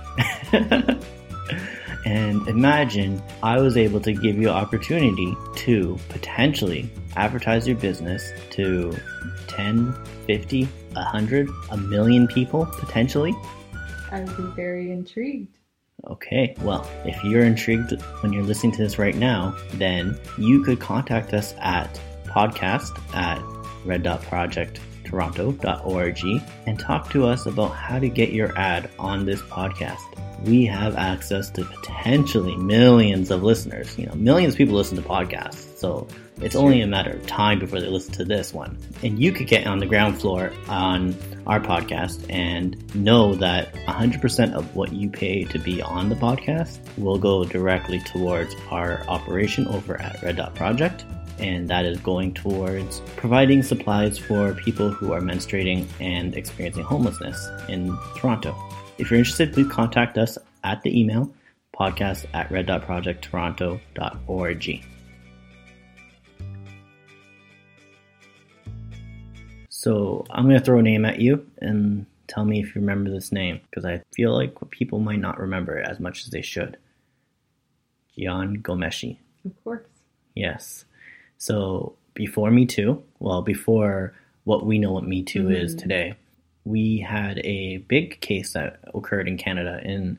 and 2.05 2.47
imagine 2.47 3.21
I 3.41 3.59
was 3.59 3.75
able 3.75 3.99
to 4.01 4.13
give 4.13 4.37
you 4.37 4.49
opportunity 4.49 5.35
to 5.55 5.99
potentially 6.09 6.89
advertise 7.15 7.67
your 7.67 7.77
business 7.77 8.31
to 8.51 8.95
10, 9.47 9.93
50, 10.27 10.63
100, 10.63 11.49
a 11.71 11.77
million 11.77 12.27
people 12.27 12.65
potentially. 12.65 13.33
I 14.11 14.21
would 14.21 14.37
be 14.37 14.43
very 14.55 14.91
intrigued. 14.91 15.57
Okay, 16.07 16.55
well, 16.61 16.87
if 17.03 17.23
you're 17.23 17.45
intrigued 17.45 17.99
when 18.21 18.31
you're 18.31 18.43
listening 18.43 18.71
to 18.73 18.83
this 18.83 18.99
right 18.99 19.15
now, 19.15 19.57
then 19.73 20.19
you 20.37 20.61
could 20.63 20.79
contact 20.79 21.33
us 21.33 21.55
at 21.59 21.99
podcast 22.25 22.95
at 23.15 23.39
red.projecttoronto.org 25.11 26.43
and 26.65 26.79
talk 26.79 27.09
to 27.11 27.25
us 27.25 27.45
about 27.45 27.69
how 27.69 27.99
to 27.99 28.09
get 28.09 28.31
your 28.31 28.57
ad 28.57 28.89
on 28.99 29.25
this 29.25 29.41
podcast. 29.43 30.01
We 30.43 30.65
have 30.65 30.95
access 30.95 31.49
to 31.51 31.63
potentially 31.63 32.55
millions 32.57 33.31
of 33.31 33.41
listeners. 33.41 33.97
You 33.97 34.05
know, 34.07 34.15
millions 34.15 34.53
of 34.53 34.57
people 34.57 34.75
listen 34.75 34.97
to 34.97 35.03
podcasts, 35.03 35.77
so 35.77 36.07
it's 36.41 36.55
only 36.55 36.81
a 36.81 36.87
matter 36.87 37.11
of 37.11 37.25
time 37.25 37.59
before 37.59 37.79
they 37.79 37.87
listen 37.87 38.13
to 38.15 38.25
this 38.25 38.53
one. 38.53 38.77
And 39.01 39.17
you 39.17 39.31
could 39.31 39.47
get 39.47 39.65
on 39.65 39.79
the 39.79 39.85
ground 39.85 40.19
floor 40.19 40.51
on 40.67 41.15
our 41.47 41.59
podcast 41.59 42.25
and 42.29 42.75
know 42.93 43.35
that 43.35 43.73
100% 43.73 44.53
of 44.53 44.75
what 44.75 44.91
you 44.91 45.09
pay 45.09 45.45
to 45.45 45.59
be 45.59 45.81
on 45.81 46.09
the 46.09 46.15
podcast 46.15 46.79
will 46.97 47.17
go 47.17 47.45
directly 47.45 47.99
towards 47.99 48.55
our 48.69 49.03
operation 49.07 49.67
over 49.67 49.99
at 49.99 50.21
Red 50.21 50.35
Dot 50.35 50.53
Project. 50.53 51.05
And 51.39 51.69
that 51.69 51.85
is 51.85 51.99
going 51.99 52.33
towards 52.33 53.01
providing 53.17 53.61
supplies 53.61 54.17
for 54.17 54.53
people 54.53 54.89
who 54.89 55.11
are 55.11 55.21
menstruating 55.21 55.85
and 55.99 56.35
experiencing 56.35 56.83
homelessness 56.83 57.49
in 57.67 57.97
Toronto. 58.17 58.55
If 58.97 59.11
you're 59.11 59.19
interested, 59.19 59.53
please 59.53 59.67
contact 59.67 60.17
us 60.17 60.37
at 60.63 60.81
the 60.83 60.99
email 60.99 61.31
podcast 61.77 62.25
at 62.33 62.49
red 62.49 62.67
dot 62.67 62.83
project 62.83 63.31
red.projecttoronto.org. 63.33 64.83
So 69.69 70.25
I'm 70.31 70.45
going 70.45 70.57
to 70.57 70.65
throw 70.65 70.79
a 70.79 70.81
name 70.81 71.05
at 71.05 71.19
you 71.19 71.45
and 71.59 72.07
tell 72.27 72.43
me 72.43 72.59
if 72.59 72.73
you 72.73 72.81
remember 72.81 73.11
this 73.11 73.31
name 73.31 73.61
because 73.69 73.85
I 73.85 74.01
feel 74.15 74.33
like 74.33 74.57
people 74.71 74.99
might 74.99 75.19
not 75.19 75.39
remember 75.39 75.77
it 75.77 75.87
as 75.87 75.99
much 75.99 76.23
as 76.23 76.31
they 76.31 76.41
should. 76.41 76.77
Jian 78.17 78.61
Ghomeshi. 78.61 79.17
Of 79.45 79.63
course. 79.63 79.85
Yes. 80.33 80.85
So 81.37 81.93
before 82.13 82.51
Me 82.51 82.65
Too, 82.65 83.01
well, 83.19 83.41
before 83.41 84.13
what 84.45 84.65
we 84.65 84.77
know 84.79 84.91
what 84.91 85.07
Me 85.07 85.21
Too 85.23 85.49
is 85.49 85.75
Mhm. 85.75 85.79
today, 85.79 86.13
we 86.63 86.99
had 86.99 87.39
a 87.43 87.77
big 87.77 88.19
case 88.21 88.53
that 88.53 88.79
occurred 88.93 89.27
in 89.27 89.37
Canada 89.37 89.81
in 89.83 90.17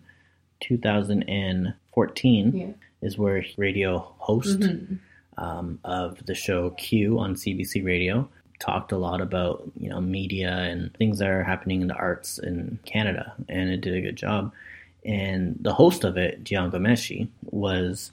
2014. 0.61 2.57
Yeah. 2.57 2.67
Is 3.03 3.19
where 3.19 3.45
radio 3.59 3.99
host 4.19 4.61
Mhm. 4.61 4.99
um, 5.37 5.79
of 5.85 6.25
the 6.27 6.35
show 6.35 6.71
Q 6.71 7.19
on 7.19 7.37
CBC 7.37 7.83
Radio 7.83 8.27
talked 8.59 8.91
a 8.91 8.97
lot 8.97 9.21
about 9.21 9.71
you 9.79 9.91
know 9.91 10.01
media 10.01 10.51
and 10.51 10.93
things 10.95 11.19
that 11.19 11.29
are 11.29 11.45
happening 11.45 11.83
in 11.83 11.89
the 11.89 11.95
arts 11.95 12.39
in 12.39 12.79
Canada, 12.87 13.35
and 13.49 13.69
it 13.71 13.83
did 13.83 13.95
a 13.95 14.01
good 14.01 14.17
job. 14.17 14.51
And 15.05 15.59
the 15.61 15.75
host 15.75 16.05
of 16.05 16.17
it, 16.17 16.43
Jian 16.43 16.71
Ghomeshi, 16.73 17.29
was 17.51 18.13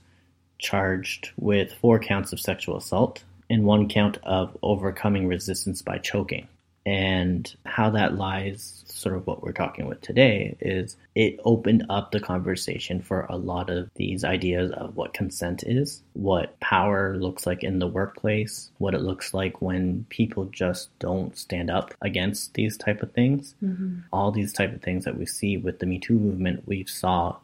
charged 0.64 1.32
with 1.38 1.74
four 1.74 2.00
counts 2.00 2.34
of 2.34 2.40
sexual 2.40 2.78
assault 2.78 3.24
and 3.50 3.66
one 3.66 3.88
count 3.88 4.18
of 4.24 4.58
overcoming 4.64 5.28
resistance 5.28 5.84
by 5.84 6.00
choking. 6.00 6.48
And 6.86 7.54
how 7.66 7.92
that 7.92 8.18
lies, 8.18 8.84
sort 8.88 9.16
of 9.16 9.26
what 9.26 9.42
we're 9.42 9.54
talking 9.54 9.86
about 9.86 10.02
today, 10.02 10.58
is 10.60 10.98
it 11.16 11.40
opened 11.46 11.86
up 11.90 12.12
the 12.12 12.20
conversation 12.20 13.02
for 13.02 13.26
a 13.30 13.38
lot 13.38 13.70
of 13.70 13.90
these 13.96 14.26
ideas 14.26 14.72
of 14.72 14.98
what 14.98 15.14
consent 15.14 15.64
is, 15.66 16.02
what 16.12 16.60
power 16.60 17.16
looks 17.18 17.46
like 17.46 17.64
in 17.64 17.80
the 17.80 17.88
workplace, 17.88 18.70
what 18.80 18.94
it 18.94 19.02
looks 19.02 19.34
like 19.34 19.62
when 19.62 20.06
people 20.10 20.46
just 20.46 20.90
don't 21.00 21.38
stand 21.38 21.72
up 21.72 21.94
against 22.02 22.54
these 22.54 22.76
type 22.76 23.02
of 23.02 23.14
things. 23.14 23.56
Mm-hmm. 23.64 24.00
All 24.12 24.32
these 24.32 24.52
type 24.52 24.74
of 24.74 24.82
things 24.82 25.06
that 25.06 25.18
we 25.18 25.26
see 25.26 25.56
with 25.56 25.80
the 25.80 25.86
Me 25.86 26.00
Too 26.00 26.20
movement, 26.20 26.68
we 26.68 26.86
saw 26.86 27.38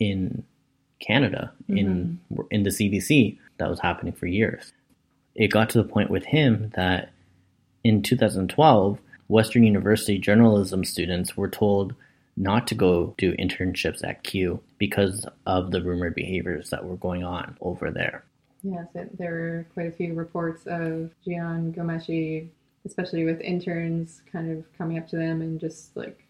in 0.00 0.42
Canada, 1.00 1.52
in 1.68 2.18
mm-hmm. 2.32 2.42
in 2.50 2.62
the 2.62 2.70
CBC, 2.70 3.38
that 3.58 3.68
was 3.68 3.80
happening 3.80 4.12
for 4.12 4.26
years. 4.26 4.72
It 5.34 5.48
got 5.48 5.70
to 5.70 5.82
the 5.82 5.88
point 5.88 6.10
with 6.10 6.24
him 6.24 6.72
that 6.76 7.12
in 7.82 8.02
2012, 8.02 8.98
Western 9.28 9.64
University 9.64 10.18
journalism 10.18 10.84
students 10.84 11.36
were 11.36 11.48
told 11.48 11.94
not 12.36 12.66
to 12.66 12.74
go 12.74 13.14
do 13.16 13.34
internships 13.36 14.04
at 14.04 14.22
Q 14.22 14.60
because 14.78 15.26
of 15.46 15.70
the 15.70 15.82
rumored 15.82 16.14
behaviors 16.14 16.70
that 16.70 16.84
were 16.84 16.96
going 16.96 17.22
on 17.22 17.56
over 17.60 17.90
there. 17.90 18.24
Yes, 18.62 18.86
it, 18.94 19.16
there 19.18 19.32
were 19.32 19.66
quite 19.74 19.86
a 19.86 19.92
few 19.92 20.14
reports 20.14 20.62
of 20.66 21.10
Jian 21.26 21.74
Ghomeshi, 21.74 22.48
especially 22.86 23.24
with 23.24 23.40
interns, 23.40 24.22
kind 24.32 24.50
of 24.50 24.64
coming 24.76 24.98
up 24.98 25.06
to 25.08 25.16
them 25.16 25.42
and 25.42 25.60
just 25.60 25.96
like 25.96 26.26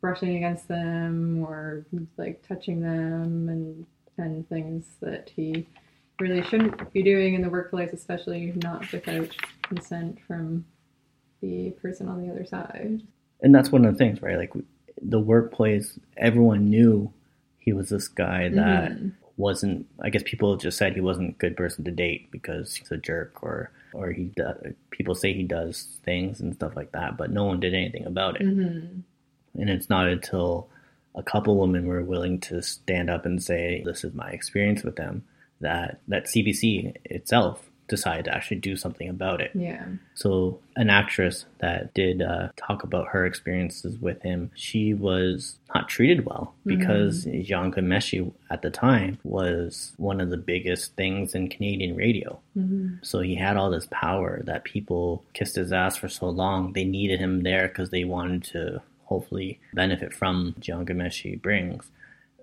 brushing 0.00 0.36
against 0.36 0.68
them 0.68 1.44
or 1.46 1.86
like 2.16 2.46
touching 2.46 2.80
them 2.80 3.48
and 3.48 3.86
and 4.18 4.48
things 4.48 4.84
that 5.00 5.30
he 5.34 5.66
really 6.20 6.42
shouldn't 6.42 6.92
be 6.92 7.02
doing 7.02 7.34
in 7.34 7.42
the 7.42 7.50
workplace, 7.50 7.92
especially 7.92 8.52
not 8.62 8.90
without 8.92 9.28
consent 9.62 10.18
from 10.26 10.64
the 11.42 11.70
person 11.82 12.08
on 12.08 12.22
the 12.24 12.32
other 12.32 12.46
side. 12.46 13.02
And 13.42 13.54
that's 13.54 13.70
one 13.70 13.84
of 13.84 13.92
the 13.92 13.98
things, 13.98 14.22
right? 14.22 14.38
Like 14.38 14.52
the 15.02 15.20
workplace, 15.20 15.98
everyone 16.16 16.70
knew 16.70 17.12
he 17.58 17.72
was 17.72 17.90
this 17.90 18.08
guy 18.08 18.48
that 18.48 18.92
Mhm. 18.92 19.12
wasn't. 19.36 19.86
I 20.00 20.08
guess 20.08 20.22
people 20.24 20.56
just 20.56 20.78
said 20.78 20.94
he 20.94 21.00
wasn't 21.00 21.30
a 21.30 21.38
good 21.38 21.56
person 21.56 21.84
to 21.84 21.90
date 21.90 22.30
because 22.30 22.74
he's 22.76 22.90
a 22.90 22.96
jerk, 22.96 23.42
or 23.42 23.70
or 23.92 24.12
he 24.12 24.24
does, 24.36 24.74
people 24.90 25.14
say 25.14 25.32
he 25.32 25.42
does 25.42 25.98
things 26.04 26.38
and 26.40 26.54
stuff 26.54 26.76
like 26.76 26.92
that, 26.92 27.16
but 27.16 27.30
no 27.30 27.44
one 27.44 27.58
did 27.60 27.72
anything 27.72 28.04
about 28.04 28.38
it. 28.38 28.46
Mm-hmm. 28.46 29.00
And 29.60 29.70
it's 29.70 29.88
not 29.88 30.06
until 30.06 30.68
a 31.16 31.22
couple 31.22 31.56
women 31.56 31.86
were 31.86 32.02
willing 32.02 32.40
to 32.40 32.62
stand 32.62 33.10
up 33.10 33.26
and 33.26 33.42
say, 33.42 33.82
"This 33.84 34.04
is 34.04 34.14
my 34.14 34.30
experience 34.30 34.82
with 34.82 34.96
them," 34.96 35.24
that 35.60 36.00
that 36.08 36.28
CBC 36.28 36.94
itself 37.04 37.66
decided 37.88 38.24
to 38.24 38.34
actually 38.34 38.58
do 38.58 38.76
something 38.76 39.08
about 39.08 39.40
it. 39.40 39.50
Yeah. 39.54 39.86
So, 40.14 40.58
an 40.76 40.90
actress 40.90 41.46
that 41.58 41.94
did 41.94 42.22
uh, 42.22 42.48
talk 42.56 42.82
about 42.82 43.08
her 43.08 43.24
experiences 43.24 43.98
with 43.98 44.22
him, 44.22 44.50
she 44.54 44.94
was 44.94 45.56
not 45.74 45.88
treated 45.88 46.26
well 46.26 46.54
because 46.64 47.24
Jian 47.26 47.74
Ghomeshi 47.74 48.32
at 48.50 48.62
the 48.62 48.70
time 48.70 49.18
was 49.24 49.92
one 49.96 50.20
of 50.20 50.30
the 50.30 50.36
biggest 50.36 50.94
things 50.96 51.34
in 51.34 51.48
Canadian 51.48 51.96
radio. 51.96 52.38
Mm-hmm. 52.56 52.96
So 53.02 53.20
he 53.20 53.34
had 53.34 53.56
all 53.56 53.70
this 53.70 53.88
power 53.90 54.42
that 54.44 54.64
people 54.64 55.24
kissed 55.32 55.56
his 55.56 55.72
ass 55.72 55.96
for 55.96 56.08
so 56.08 56.28
long. 56.28 56.72
They 56.72 56.84
needed 56.84 57.20
him 57.20 57.42
there 57.42 57.68
because 57.68 57.90
they 57.90 58.04
wanted 58.04 58.44
to 58.44 58.82
hopefully 59.06 59.58
benefit 59.74 60.12
from 60.12 60.54
Jian 60.60 60.86
Ghomeshi 60.86 61.40
brings 61.40 61.90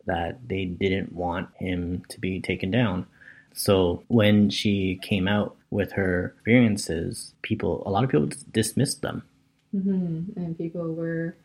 that 0.05 0.47
they 0.47 0.65
didn't 0.65 1.13
want 1.13 1.49
him 1.55 2.03
to 2.09 2.19
be 2.19 2.41
taken 2.41 2.71
down. 2.71 3.05
So 3.53 4.03
when 4.07 4.49
she 4.49 4.99
came 5.01 5.27
out 5.27 5.55
with 5.69 5.91
her 5.93 6.33
experiences, 6.35 7.33
people, 7.41 7.83
a 7.85 7.91
lot 7.91 8.03
of 8.03 8.09
people 8.09 8.29
dismissed 8.51 9.01
them. 9.01 9.23
hmm 9.71 10.23
And 10.35 10.57
people 10.57 10.93
were 10.93 11.35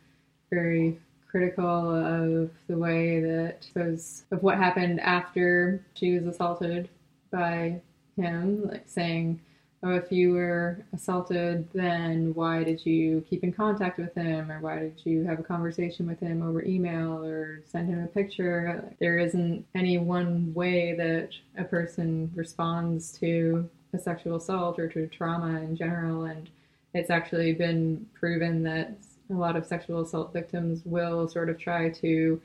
very 0.50 0.98
critical 1.30 1.94
of 1.94 2.50
the 2.68 2.78
way 2.78 3.20
that 3.20 3.66
was 3.74 4.24
of 4.30 4.42
what 4.42 4.56
happened 4.56 5.00
after 5.00 5.84
she 5.94 6.14
was 6.18 6.26
assaulted 6.26 6.88
by 7.30 7.80
him, 8.16 8.68
like 8.68 8.84
saying, 8.86 9.40
"Oh, 9.83 9.95
if 9.95 10.11
you 10.11 10.33
were 10.33 10.85
assaulted, 10.93 11.68
then 11.72 12.35
why 12.35 12.64
did 12.64 12.85
you 12.85 13.24
keep 13.31 13.45
in 13.45 13.53
contact 13.53 13.99
with 13.99 14.14
him, 14.14 14.51
or 14.51 14.61
why 14.61 14.79
did 14.81 15.01
you 15.05 15.24
have 15.24 15.39
a 15.39 15.45
conversation 15.45 16.07
with 16.07 16.18
him 16.20 16.43
over 16.43 16.64
email, 16.64 17.24
or 17.24 17.61
send 17.64 17.89
him 17.89 18.03
a 18.03 18.09
picture?" 18.09 18.85
There 18.99 19.18
isn't 19.18 19.64
any 19.74 19.99
one 19.99 20.53
way 20.53 20.95
that 20.97 21.31
a 21.57 21.64
person 21.64 22.31
responds 22.35 23.12
to 23.18 23.68
a 23.93 23.99
sexual 23.99 24.37
assault 24.37 24.79
or 24.79 24.89
to 24.89 25.07
trauma 25.07 25.61
in 25.61 25.76
general, 25.76 26.24
and 26.24 26.51
it's 26.93 27.11
actually 27.11 27.53
been 27.55 28.07
proven 28.14 28.62
that 28.64 28.93
a 29.31 29.35
lot 29.35 29.57
of 29.57 29.66
sexual 29.66 30.01
assault 30.01 30.33
victims 30.33 30.83
will 30.85 31.29
sort 31.29 31.49
of 31.49 31.59
try 31.59 31.91
to 31.91 32.41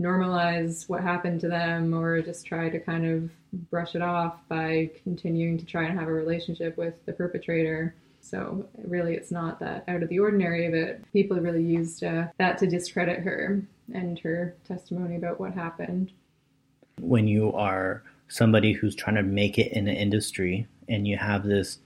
normalize 0.00 0.88
what 0.88 1.02
happened 1.02 1.40
to 1.40 1.48
them 1.48 1.92
or 1.92 2.22
just 2.22 2.46
try 2.46 2.68
to 2.68 2.78
kind 2.78 3.04
of 3.04 3.30
brush 3.70 3.94
it 3.94 4.02
off 4.02 4.36
by 4.48 4.90
continuing 5.02 5.58
to 5.58 5.64
try 5.64 5.84
and 5.84 5.98
have 5.98 6.08
a 6.08 6.12
relationship 6.12 6.76
with 6.76 6.94
the 7.06 7.12
perpetrator. 7.12 7.94
So 8.20 8.68
really, 8.84 9.14
it's 9.14 9.30
not 9.30 9.58
that 9.60 9.84
out 9.88 10.02
of 10.02 10.08
the 10.08 10.18
ordinary, 10.18 10.68
but 10.68 11.12
people 11.12 11.38
really 11.38 11.62
used 11.64 12.04
uh, 12.04 12.26
that 12.38 12.58
to 12.58 12.66
discredit 12.66 13.20
her 13.20 13.62
and 13.94 14.18
her 14.20 14.54
testimony 14.66 15.16
about 15.16 15.40
what 15.40 15.54
happened. 15.54 16.12
when 17.00 17.26
you 17.28 17.52
are 17.52 18.02
somebody 18.28 18.72
who's 18.72 18.94
trying 18.94 19.16
to 19.16 19.22
make 19.22 19.58
it 19.58 19.72
in 19.72 19.88
an 19.88 19.96
industry 19.96 20.66
and 20.88 21.06
you 21.06 21.16
have 21.16 21.44
this 21.44 21.78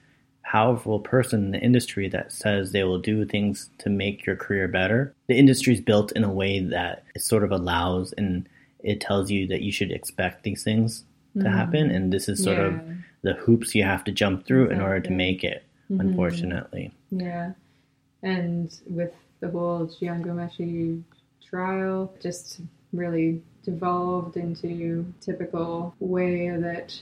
powerful 0.45 1.01
person 1.01 1.45
in 1.45 1.51
the 1.53 1.61
industry 1.61 2.09
that 2.09 2.33
says 2.33 2.73
they 2.73 2.85
will 2.85 2.99
do 2.99 3.25
things 3.25 3.71
to 3.79 3.89
make 3.89 4.27
your 4.27 4.37
career 4.37 4.69
better, 4.69 5.15
the 5.27 5.39
industry 5.39 5.75
is 5.75 5.81
built 5.81 6.13
in 6.13 6.25
a 6.25 6.33
way 6.33 6.61
that 6.61 7.05
it 7.15 7.23
sort 7.23 7.45
of 7.45 7.53
allows 7.53 8.13
and 8.13 8.49
it 8.81 9.01
tells 9.01 9.31
you 9.31 9.47
that 9.47 9.63
you 9.63 9.73
should 9.73 9.93
expect 9.93 10.43
these 10.43 10.63
things 10.63 11.05
to 11.41 11.49
happen. 11.49 11.91
And 11.91 12.13
this 12.13 12.29
is 12.29 12.43
sort 12.43 12.59
of 12.59 12.81
the 13.23 13.33
hoops 13.35 13.75
you 13.75 13.85
have 13.85 14.05
to 14.05 14.13
jump 14.13 14.45
through 14.47 14.69
in 14.69 14.81
order 14.81 15.01
to 15.01 15.11
make 15.11 15.43
it, 15.45 15.63
Mhm. 15.91 16.01
unfortunately. 16.01 16.93
Yeah. 17.11 17.53
And 18.23 18.77
with 18.91 19.15
the 19.41 19.49
whole 19.49 19.87
Jian 19.87 20.23
Ghomeshi 20.23 21.03
trial, 21.43 22.13
just 22.21 22.61
really 22.93 23.41
devolved 23.65 24.37
into 24.37 25.07
typical 25.21 25.95
way 26.01 26.51
that 26.51 27.01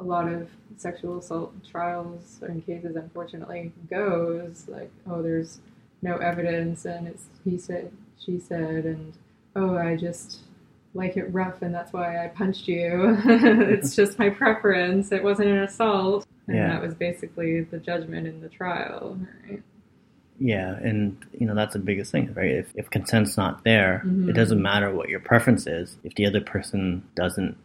a 0.00 0.02
lot 0.02 0.26
of 0.32 0.48
sexual 0.76 1.18
assault 1.18 1.52
trials 1.70 2.38
and 2.42 2.64
cases 2.64 2.96
unfortunately 2.96 3.72
goes. 3.90 4.64
Like, 4.66 4.90
oh, 5.08 5.22
there's 5.22 5.58
no 6.02 6.16
evidence 6.16 6.84
and 6.86 7.06
it's 7.06 7.26
he 7.44 7.58
said, 7.58 7.92
she 8.18 8.38
said, 8.38 8.84
and 8.86 9.12
oh, 9.54 9.76
I 9.76 9.96
just 9.96 10.40
like 10.94 11.16
it 11.16 11.32
rough 11.32 11.62
and 11.62 11.72
that's 11.74 11.92
why 11.92 12.24
I 12.24 12.28
punched 12.28 12.66
you. 12.66 13.16
it's 13.26 13.94
just 14.00 14.18
my 14.18 14.30
preference. 14.30 15.12
It 15.12 15.22
wasn't 15.22 15.48
an 15.50 15.58
assault. 15.58 16.26
And 16.46 16.56
Yeah. 16.56 16.68
that 16.68 16.82
was 16.82 16.94
basically 16.94 17.60
the 17.62 17.78
judgment 17.78 18.26
in 18.26 18.40
the 18.40 18.48
trial, 18.48 19.18
right? 19.48 19.62
Yeah, 20.42 20.76
and 20.76 21.18
you 21.38 21.46
know 21.46 21.54
that's 21.54 21.74
the 21.74 21.78
biggest 21.78 22.10
thing, 22.12 22.32
right? 22.32 22.50
If, 22.52 22.72
if 22.74 22.88
consent's 22.88 23.36
not 23.36 23.62
there, 23.62 24.02
Mhm. 24.06 24.30
it 24.30 24.32
doesn't 24.32 24.60
matter 24.60 24.90
what 24.92 25.10
your 25.10 25.20
preference 25.20 25.66
is. 25.66 25.98
If 26.02 26.14
the 26.14 26.24
other 26.24 26.40
person 26.40 27.02
doesn't 27.14 27.58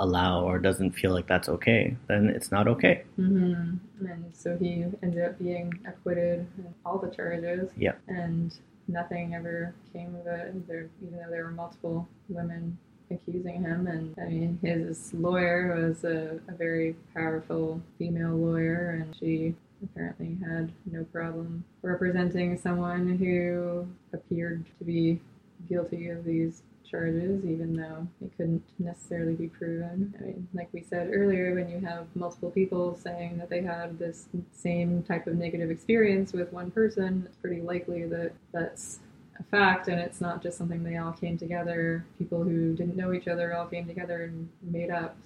allow 0.00 0.44
or 0.44 0.58
doesn't 0.58 0.92
feel 0.92 1.12
like 1.12 1.26
that's 1.28 1.48
okay, 1.48 1.96
then 2.08 2.28
it's 2.28 2.50
not 2.50 2.66
okay. 2.66 3.04
hmm 3.16 3.74
And 4.00 4.24
so 4.32 4.56
he 4.58 4.84
ended 5.02 5.22
up 5.22 5.38
being 5.38 5.72
acquitted 5.86 6.40
of 6.58 6.72
all 6.84 6.98
the 6.98 7.10
charges. 7.10 7.70
Yeah. 7.76 7.92
And 8.08 8.52
nothing 8.88 9.34
ever 9.34 9.74
came 9.92 10.14
of 10.16 10.26
it, 10.26 10.66
there, 10.66 10.88
even 11.02 11.18
though 11.18 11.30
there 11.30 11.44
were 11.44 11.50
multiple 11.52 12.08
women 12.28 12.78
accusing 13.10 13.62
him. 13.62 13.86
And 13.86 14.14
I 14.20 14.24
mean, 14.28 14.58
his 14.62 15.12
lawyer 15.14 15.76
was 15.76 16.04
a, 16.04 16.40
a 16.48 16.52
very 16.56 16.96
powerful 17.14 17.80
female 17.98 18.36
lawyer, 18.36 19.00
and 19.02 19.14
she 19.16 19.54
apparently 19.82 20.36
had 20.46 20.72
no 20.90 21.04
problem 21.04 21.64
representing 21.82 22.56
someone 22.58 23.16
who 23.18 23.86
appeared 24.12 24.64
to 24.78 24.84
be 24.84 25.20
guilty 25.68 26.08
of 26.08 26.24
these 26.24 26.62
charges, 26.90 27.44
even 27.44 27.76
though 27.76 28.06
it 28.24 28.36
couldn't 28.36 28.62
necessarily 28.78 29.34
be 29.34 29.46
proven. 29.46 30.14
I 30.18 30.24
mean, 30.24 30.48
like 30.52 30.68
we 30.72 30.82
said 30.82 31.10
earlier, 31.12 31.54
when 31.54 31.70
you 31.70 31.78
have 31.86 32.06
multiple 32.14 32.50
people 32.50 32.98
saying 33.00 33.38
that 33.38 33.48
they 33.48 33.62
had 33.62 33.98
this 33.98 34.26
same 34.52 35.02
type 35.04 35.26
of 35.26 35.34
negative 35.34 35.70
experience 35.70 36.32
with 36.32 36.52
one 36.52 36.70
person, 36.70 37.24
it's 37.26 37.36
pretty 37.36 37.60
likely 37.60 38.04
that 38.06 38.32
that's 38.52 39.00
a 39.38 39.42
fact 39.44 39.88
and 39.88 40.00
it's 40.00 40.20
not 40.20 40.42
just 40.42 40.58
something 40.58 40.82
they 40.82 40.96
all 40.96 41.12
came 41.12 41.38
together. 41.38 42.04
People 42.18 42.42
who 42.42 42.74
didn't 42.74 42.96
know 42.96 43.12
each 43.12 43.28
other 43.28 43.54
all 43.54 43.66
came 43.66 43.86
together 43.86 44.24
and 44.24 44.48
made 44.62 44.90
up. 44.90 45.16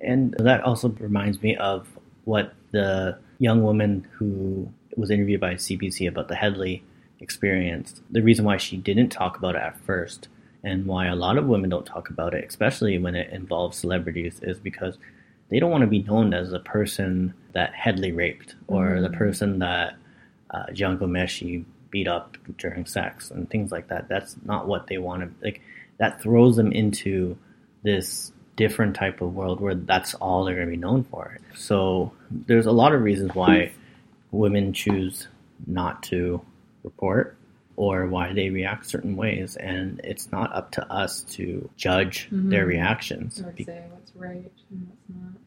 And 0.00 0.34
that 0.38 0.62
also 0.62 0.90
reminds 0.90 1.42
me 1.42 1.56
of 1.56 1.88
what 2.24 2.54
the 2.70 3.18
young 3.38 3.62
woman 3.62 4.06
who 4.12 4.68
was 4.96 5.10
interviewed 5.10 5.40
by 5.40 5.54
CBC 5.54 6.08
about 6.08 6.28
the 6.28 6.34
Hedley 6.34 6.84
experienced. 7.20 8.02
The 8.10 8.22
reason 8.22 8.44
why 8.44 8.58
she 8.58 8.76
didn't 8.76 9.08
talk 9.08 9.36
about 9.38 9.56
it 9.56 9.62
at 9.62 9.78
first 9.80 10.28
and 10.64 10.86
why 10.86 11.06
a 11.06 11.14
lot 11.16 11.38
of 11.38 11.46
women 11.46 11.70
don't 11.70 11.86
talk 11.86 12.10
about 12.10 12.34
it, 12.34 12.44
especially 12.48 12.98
when 12.98 13.14
it 13.14 13.30
involves 13.32 13.76
celebrities, 13.78 14.40
is 14.42 14.58
because 14.58 14.98
they 15.50 15.58
don't 15.60 15.70
want 15.70 15.82
to 15.82 15.86
be 15.88 16.02
known 16.02 16.34
as 16.34 16.50
the 16.50 16.60
person 16.60 17.32
that 17.52 17.72
Hedley 17.74 18.12
raped 18.12 18.54
or 18.66 19.00
the 19.00 19.08
Mhm. 19.08 19.16
person 19.16 19.58
that 19.60 19.94
uh, 20.50 20.64
Jian 20.70 20.98
Ghomeshi 20.98 21.64
beat 21.90 22.08
up 22.08 22.36
during 22.56 22.86
sex 22.86 23.30
and 23.30 23.48
things 23.50 23.70
like 23.70 23.88
that. 23.88 24.08
That's 24.08 24.36
not 24.44 24.66
what 24.66 24.86
they 24.86 24.98
want 24.98 25.22
to 25.22 25.44
like. 25.44 25.60
That 25.98 26.20
throws 26.20 26.56
them 26.56 26.72
into 26.72 27.36
this 27.82 28.32
different 28.56 28.96
type 28.96 29.20
of 29.20 29.34
world 29.34 29.60
where 29.60 29.74
that's 29.74 30.14
all 30.14 30.44
they're 30.44 30.54
going 30.56 30.66
to 30.66 30.70
be 30.70 30.76
known 30.76 31.04
for. 31.04 31.38
So 31.54 32.12
there's 32.30 32.66
a 32.66 32.72
lot 32.72 32.92
of 32.94 33.02
reasons 33.02 33.34
why 33.34 33.72
women 34.32 34.72
choose 34.72 35.28
not 35.66 36.02
to 36.04 36.40
report 36.82 37.36
or 37.78 38.08
why 38.08 38.32
they 38.32 38.50
react 38.50 38.84
certain 38.84 39.14
ways 39.14 39.54
and 39.56 40.00
it's 40.02 40.32
not 40.32 40.52
up 40.52 40.72
to 40.72 40.84
us 40.92 41.22
to 41.22 41.70
judge 41.76 42.26
their 42.32 42.64
Mhm. 42.64 42.68
reactions 42.70 43.40
or 43.40 43.52
Be- 43.52 43.62
say 43.62 43.84
what's 43.92 44.12
right 44.16 44.50
and 44.70 44.88
what's 44.88 45.08
not. 45.08 45.40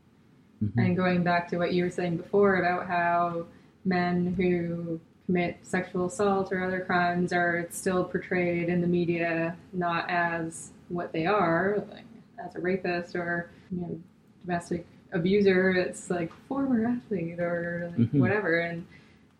Mhm. 0.63 0.85
And 0.87 0.95
going 0.95 1.23
back 1.23 1.49
to 1.49 1.57
what 1.57 1.73
you 1.73 1.83
were 1.83 1.89
saying 1.89 2.15
before 2.15 2.55
about 2.55 2.87
how 2.87 3.45
men 3.83 4.33
who 4.37 4.97
commit 5.25 5.57
sexual 5.63 6.05
assault 6.05 6.53
or 6.53 6.63
other 6.63 6.79
crimes 6.79 7.33
are 7.33 7.67
still 7.69 8.05
portrayed 8.05 8.69
in 8.69 8.79
the 8.79 8.87
media 8.87 9.53
not 9.73 10.09
as 10.09 10.71
what 10.87 11.11
they 11.11 11.25
are, 11.25 11.83
like 11.91 12.05
as 12.39 12.55
a 12.55 12.61
rapist 12.61 13.13
or 13.13 13.49
you 13.71 13.81
know 13.81 13.99
domestic 14.45 14.85
abuser. 15.11 15.71
It's 15.71 16.09
like 16.09 16.31
former 16.47 16.85
athlete 16.87 17.41
or 17.41 17.91
like 17.97 18.09
Mhm. 18.11 18.19
whatever. 18.21 18.59
And 18.59 18.85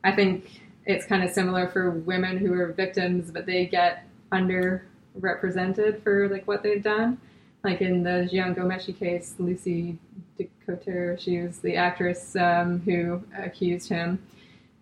I 0.04 0.12
think 0.12 0.62
it's 0.86 1.05
kind 1.05 1.23
of 1.23 1.32
similar 1.32 1.67
for 1.67 1.91
women 1.91 2.38
who 2.38 2.53
are 2.53 2.67
victims, 2.71 3.32
but 3.32 3.45
they 3.45 3.65
get 3.65 4.07
underrepresented 4.32 6.01
for 6.03 6.27
like 6.29 6.47
what 6.47 6.63
they've 6.63 6.84
done. 6.84 7.19
Like 7.63 7.82
in 7.82 8.03
the 8.03 8.27
Jian 8.32 8.55
Ghomeshi 8.55 8.97
case, 8.97 9.36
Lucy 9.38 9.97
DeCoutere, 10.39 11.19
she 11.19 11.39
was 11.41 11.59
the 11.59 11.75
actress 11.75 12.36
um, 12.36 12.79
who 12.79 13.21
accused 13.38 13.89
him. 13.89 14.21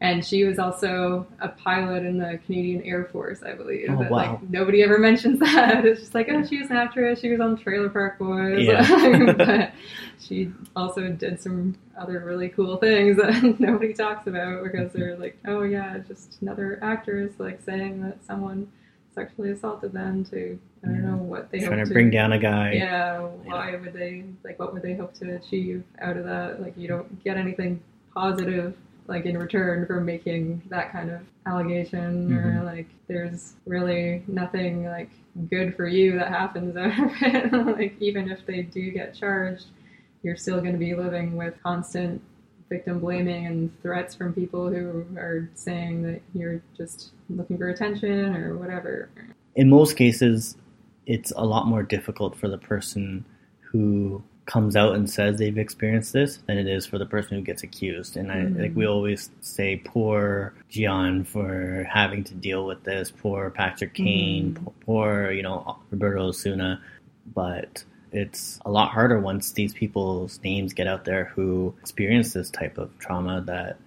And 0.02 0.26
she 0.26 0.46
was 0.46 0.60
also 0.60 1.28
a 1.42 1.50
pilot 1.50 2.06
in 2.06 2.18
the 2.18 2.40
Canadian 2.46 2.82
Air 2.84 3.06
Force, 3.12 3.44
I 3.44 3.54
believe. 3.54 3.88
Oh, 3.90 3.98
but 3.98 4.10
wow. 4.10 4.18
like 4.18 4.50
nobody 4.50 4.82
ever 4.82 4.98
mentions 5.10 5.40
that. 5.40 5.86
It's 5.86 6.00
just 6.00 6.16
like, 6.16 6.30
oh, 6.30 6.46
she 6.46 6.60
was 6.60 6.70
an 6.70 6.78
actress. 6.78 7.20
She 7.20 7.30
was 7.30 7.42
on 7.42 7.58
Trailer 7.58 7.90
Park 7.90 8.18
Boys. 8.18 8.66
Yeah. 8.66 9.34
but 9.38 9.74
she 10.20 10.52
also 10.76 11.10
did 11.10 11.42
some 11.42 11.76
other 11.98 12.22
really 12.22 12.48
cool 12.48 12.78
things 12.78 13.18
that 13.18 13.60
nobody 13.60 13.94
talks 13.94 14.26
about 14.28 14.64
because 14.64 14.94
they're 14.94 15.18
like, 15.18 15.38
oh 15.48 15.64
yeah, 15.64 15.98
just 15.98 16.42
another 16.42 16.80
actress 16.82 17.34
like 17.38 17.62
saying 17.62 18.02
that 18.02 18.24
someone 18.26 18.72
sexually 19.14 19.52
assaulted 19.52 19.92
them 19.92 20.24
to 20.24 20.58
I 20.84 20.88
don't 20.88 21.04
know 21.04 21.18
what 21.18 21.52
they 21.52 21.60
trying 21.60 21.80
hope 21.80 21.80
to 21.80 21.90
to 21.90 21.94
bring 21.94 22.10
down 22.12 22.32
a 22.32 22.40
guy 22.40 22.74
yeah, 22.74 23.20
why 23.20 23.76
would 23.76 23.92
they 23.92 24.24
like 24.46 24.60
what 24.60 24.72
would 24.72 24.84
they 24.84 24.94
hope 24.94 25.14
to 25.16 25.36
achieve 25.36 25.84
out 26.00 26.16
of 26.16 26.24
that? 26.26 26.62
Like 26.62 26.78
you 26.78 26.88
don't 26.88 27.22
get 27.24 27.36
anything 27.36 27.82
positive 28.14 28.76
like 29.10 29.26
in 29.26 29.38
return 29.38 29.86
for 29.88 30.00
making 30.00 30.62
that 30.70 30.92
kind 30.92 31.10
of 31.10 31.20
allegation 31.46 32.32
or 32.34 32.62
Mhm. 32.62 32.66
like 32.66 32.86
there's 33.08 33.56
really 33.66 34.24
nothing 34.28 34.86
like 34.86 35.10
good 35.50 35.76
for 35.76 35.88
you 35.88 36.14
that 36.18 36.30
happens 36.30 36.78
out 36.78 36.98
of 37.00 37.12
it. 37.22 37.52
like 37.78 37.96
even 38.00 38.30
if 38.30 38.46
they 38.46 38.62
do 38.62 38.92
get 38.92 39.14
charged, 39.16 39.66
you're 40.24 40.36
still 40.36 40.60
going 40.62 40.74
to 40.74 40.78
be 40.80 40.94
living 40.96 41.36
with 41.36 41.56
constant 41.64 42.22
victim 42.70 43.00
blaming 43.00 43.48
and 43.48 43.82
threats 43.82 44.14
from 44.14 44.32
people 44.34 44.70
who 44.70 45.04
are 45.18 45.50
saying 45.56 46.04
that 46.04 46.22
you're 46.36 46.62
just 46.78 47.10
looking 47.30 47.58
for 47.58 47.70
attention 47.70 48.36
or 48.36 48.58
whatever. 48.58 49.10
in 49.56 49.70
most 49.70 49.98
cases, 49.98 50.56
it's 51.08 51.32
a 51.36 51.44
lot 51.44 51.66
more 51.68 51.82
difficult 51.82 52.36
for 52.36 52.48
the 52.48 52.58
person 52.60 53.26
who 53.72 54.22
comes 54.50 54.76
out 54.76 54.96
and 54.96 55.08
says 55.08 55.38
they've 55.38 55.60
experienced 55.60 56.12
this 56.12 56.38
than 56.48 56.58
it 56.58 56.68
is 56.68 56.86
for 56.86 56.98
the 56.98 57.06
person 57.06 57.38
who 57.38 57.44
gets 57.44 57.62
accused. 57.62 58.18
And 58.18 58.32
I 58.32 58.38
Mhm. 58.38 58.60
like 58.60 58.76
we 58.76 58.86
always 58.88 59.30
say, 59.42 59.78
poor 59.86 60.54
Jian 60.72 61.26
for 61.26 61.86
having 61.90 62.24
to 62.26 62.34
deal 62.34 62.66
with 62.66 62.84
this. 62.84 63.12
Poor 63.12 63.52
Patrick 63.52 63.94
Kane. 63.94 64.56
Mhm. 64.56 64.74
Poor 64.82 65.32
you 65.32 65.44
know 65.44 65.78
Roberto 65.92 66.30
Osuna. 66.30 66.82
But 67.36 67.84
it's 68.12 68.60
a 68.66 68.72
lot 68.72 68.90
harder 68.90 69.20
once 69.20 69.52
these 69.52 69.74
people's 69.74 70.40
names 70.44 70.74
get 70.74 70.88
out 70.88 71.06
there 71.06 71.26
who 71.36 71.76
experience 71.80 72.34
this 72.34 72.50
type 72.50 72.80
of 72.80 72.90
trauma 72.98 73.42
that 73.46 73.78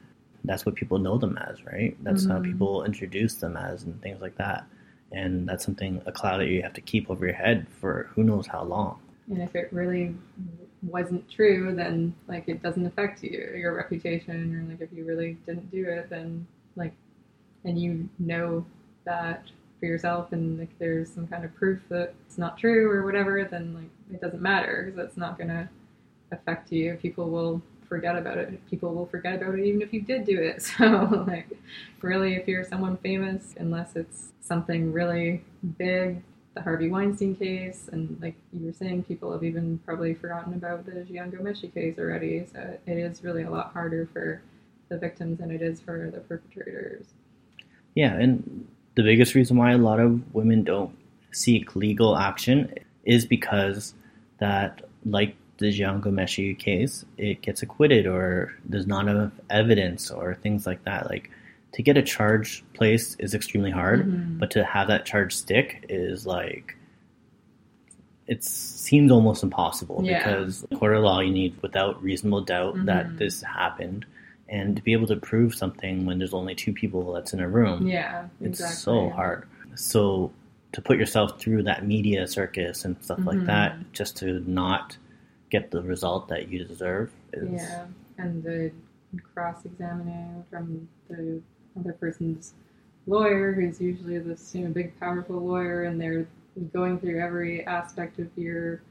that's 0.44 0.64
what 0.64 0.76
people 0.76 0.98
know 0.98 1.18
them 1.18 1.36
as, 1.38 1.64
right? 1.66 1.96
That's 2.04 2.26
how 2.26 2.38
Mhm. 2.38 2.44
people 2.44 2.84
introduce 2.84 3.34
them 3.36 3.56
as 3.56 3.82
and 3.84 4.00
things 4.00 4.20
like 4.20 4.36
that. 4.36 4.64
And 5.10 5.48
that's 5.48 5.64
something, 5.64 6.00
a 6.06 6.12
cloud 6.12 6.38
that 6.38 6.48
you 6.48 6.62
have 6.62 6.72
to 6.74 6.80
keep 6.80 7.10
over 7.10 7.26
your 7.26 7.34
head 7.34 7.66
for 7.80 8.08
who 8.14 8.22
knows 8.24 8.46
how 8.46 8.62
long. 8.62 8.98
And 9.29 9.43
if 9.43 9.55
it 9.55 9.73
really 9.73 10.14
wasn't 10.83 11.29
true, 11.31 11.75
then 11.75 12.14
like 12.29 12.49
it 12.49 12.62
doesn't 12.62 12.87
affect 12.87 13.23
you, 13.23 13.53
your 13.57 13.75
reputation, 13.75 14.55
or 14.55 14.70
like 14.70 14.81
if 14.81 14.97
you 14.97 15.05
really 15.05 15.37
didn't 15.47 15.70
do 15.70 15.85
it, 15.87 16.11
then 16.11 16.47
like, 16.77 16.93
and 17.64 17.81
you 17.81 18.09
know 18.18 18.64
that 19.05 19.45
for 19.79 19.87
yourself, 19.87 20.33
and 20.33 20.59
like 20.59 20.77
there's 20.79 21.11
some 21.11 21.27
kind 21.27 21.45
of 21.45 21.55
proof 21.55 21.81
that 21.89 22.14
it's 22.27 22.39
not 22.39 22.59
true 22.59 22.91
or 22.91 23.05
whatever, 23.05 23.47
then 23.51 23.75
like 23.75 23.91
it 24.12 24.20
doesn't 24.20 24.43
matter 24.43 24.91
because 24.91 25.09
it's 25.09 25.16
not 25.16 25.39
gonna 25.39 25.68
affect 26.33 26.73
you. 26.73 26.99
People 27.01 27.31
will 27.31 27.62
forget 27.89 28.16
about 28.16 28.39
it. 28.39 28.59
People 28.68 28.95
will 28.95 29.07
forget 29.07 29.35
about 29.35 29.55
it 29.55 29.64
even 29.64 29.83
if 29.83 29.93
you 29.93 30.01
did 30.01 30.25
do 30.25 30.41
it. 30.41 30.62
So 30.79 31.25
like, 31.29 31.49
really, 32.01 32.35
if 32.35 32.49
you're 32.49 32.64
someone 32.64 32.97
famous, 32.97 33.55
unless 33.59 33.95
it's 33.97 34.33
something 34.41 34.93
really 34.93 35.45
big 35.79 36.23
the 36.55 36.62
Harvey 36.62 36.90
Weinstein 36.90 37.34
case, 37.34 37.88
and 37.90 38.18
like 38.20 38.36
you 38.53 38.66
were 38.66 38.72
saying, 38.72 39.05
people 39.05 39.32
have 39.32 39.42
even 39.42 39.78
probably 39.86 40.14
forgotten 40.14 40.55
about 40.55 40.84
the 40.84 40.92
Jian 40.92 41.32
Ghomeshi 41.32 41.72
case 41.72 41.98
already. 41.98 42.46
So 42.53 42.78
it 42.86 42.98
is 42.98 43.24
really 43.24 43.42
a 43.42 43.50
lot 43.50 43.72
harder 43.72 44.09
for 44.12 44.42
the 44.88 44.98
victims 44.98 45.38
than 45.38 45.50
it 45.50 45.62
is 45.62 45.80
for 45.80 46.11
the 46.12 46.20
perpetrators. 46.20 47.07
Yeah, 47.94 48.14
and 48.14 48.66
the 48.94 49.03
biggest 49.03 49.34
reason 49.34 49.57
why 49.57 49.72
a 49.72 49.78
lot 49.78 50.00
of 50.00 50.34
women 50.34 50.64
don't 50.64 50.94
seek 51.30 51.74
legal 51.74 52.16
action 52.16 52.74
is 53.05 53.24
because 53.24 53.94
that, 54.38 54.82
like 55.07 55.36
the 55.59 55.66
Jian 55.66 56.03
Ghomeshi 56.03 56.59
case, 56.59 57.05
it 57.16 57.40
gets 57.40 57.62
acquitted 57.62 58.07
or 58.07 58.55
there's 58.66 58.86
not 58.86 59.09
enough 59.09 59.32
evidence 59.48 60.11
or 60.11 60.34
things 60.34 60.66
like 60.66 60.84
that. 60.84 61.09
Like 61.09 61.30
to 61.73 61.83
get 61.83 61.97
a 61.97 62.03
charge 62.03 62.62
placed 62.75 63.16
is 63.20 63.35
extremely 63.35 63.70
hard, 63.70 64.07
Mhm. 64.07 64.39
but 64.39 64.51
to 64.53 64.64
have 64.64 64.89
that 64.89 65.05
charge 65.07 65.35
stick 65.35 65.87
is 65.89 66.27
like 66.27 66.77
it 68.29 68.45
seems 68.45 69.11
almost 69.11 69.43
impossible 69.43 70.01
Yeah. 70.05 70.18
because 70.18 70.64
court 70.77 70.95
of 70.95 71.03
law 71.03 71.18
you 71.20 71.33
need 71.33 71.61
without 71.61 72.01
reasonable 72.03 72.41
doubt 72.41 72.87
that 72.87 73.07
Mhm. 73.09 73.18
this 73.18 73.43
happened 73.43 74.07
and 74.49 74.77
to 74.77 74.83
be 74.83 74.93
able 74.93 75.09
to 75.09 75.16
prove 75.16 75.55
something 75.55 76.07
when 76.07 76.18
there's 76.18 76.33
only 76.33 76.55
two 76.55 76.73
people 76.73 77.12
that's 77.12 77.33
in 77.35 77.41
a 77.41 77.49
room 77.49 77.87
Yeah, 77.87 78.27
it's 78.41 78.61
exactly. 78.61 78.77
so 78.77 79.11
hard 79.11 79.45
so 79.75 80.31
to 80.70 80.81
put 80.81 80.99
yourself 80.99 81.41
through 81.41 81.64
that 81.64 81.85
media 81.87 82.27
circus 82.29 82.85
and 82.85 82.97
stuff 83.03 83.18
like 83.25 83.39
Mhm. 83.39 83.47
that 83.47 83.77
just 83.93 84.16
to 84.18 84.41
not 84.49 84.97
get 85.51 85.70
the 85.73 85.83
result 85.83 86.29
that 86.29 86.49
you 86.49 86.64
deserve 86.64 87.11
is 87.33 87.51
Yeah, 87.61 87.87
and 88.18 88.43
the 88.45 88.70
cross-examining 89.35 90.45
from 90.49 90.89
the 91.09 91.41
other 91.79 91.93
person's 91.93 92.55
lawyer, 93.07 93.53
who's 93.53 93.81
usually 93.81 94.18
this 94.18 94.55
you 94.55 94.64
know 94.64 94.70
big 94.73 94.99
powerful 95.01 95.37
lawyer, 95.41 95.85
and 95.85 96.01
they're 96.01 96.27
going 96.73 96.99
through 97.01 97.20
every 97.20 97.64
aspect 97.66 98.18
of 98.18 98.29
your 98.37 98.83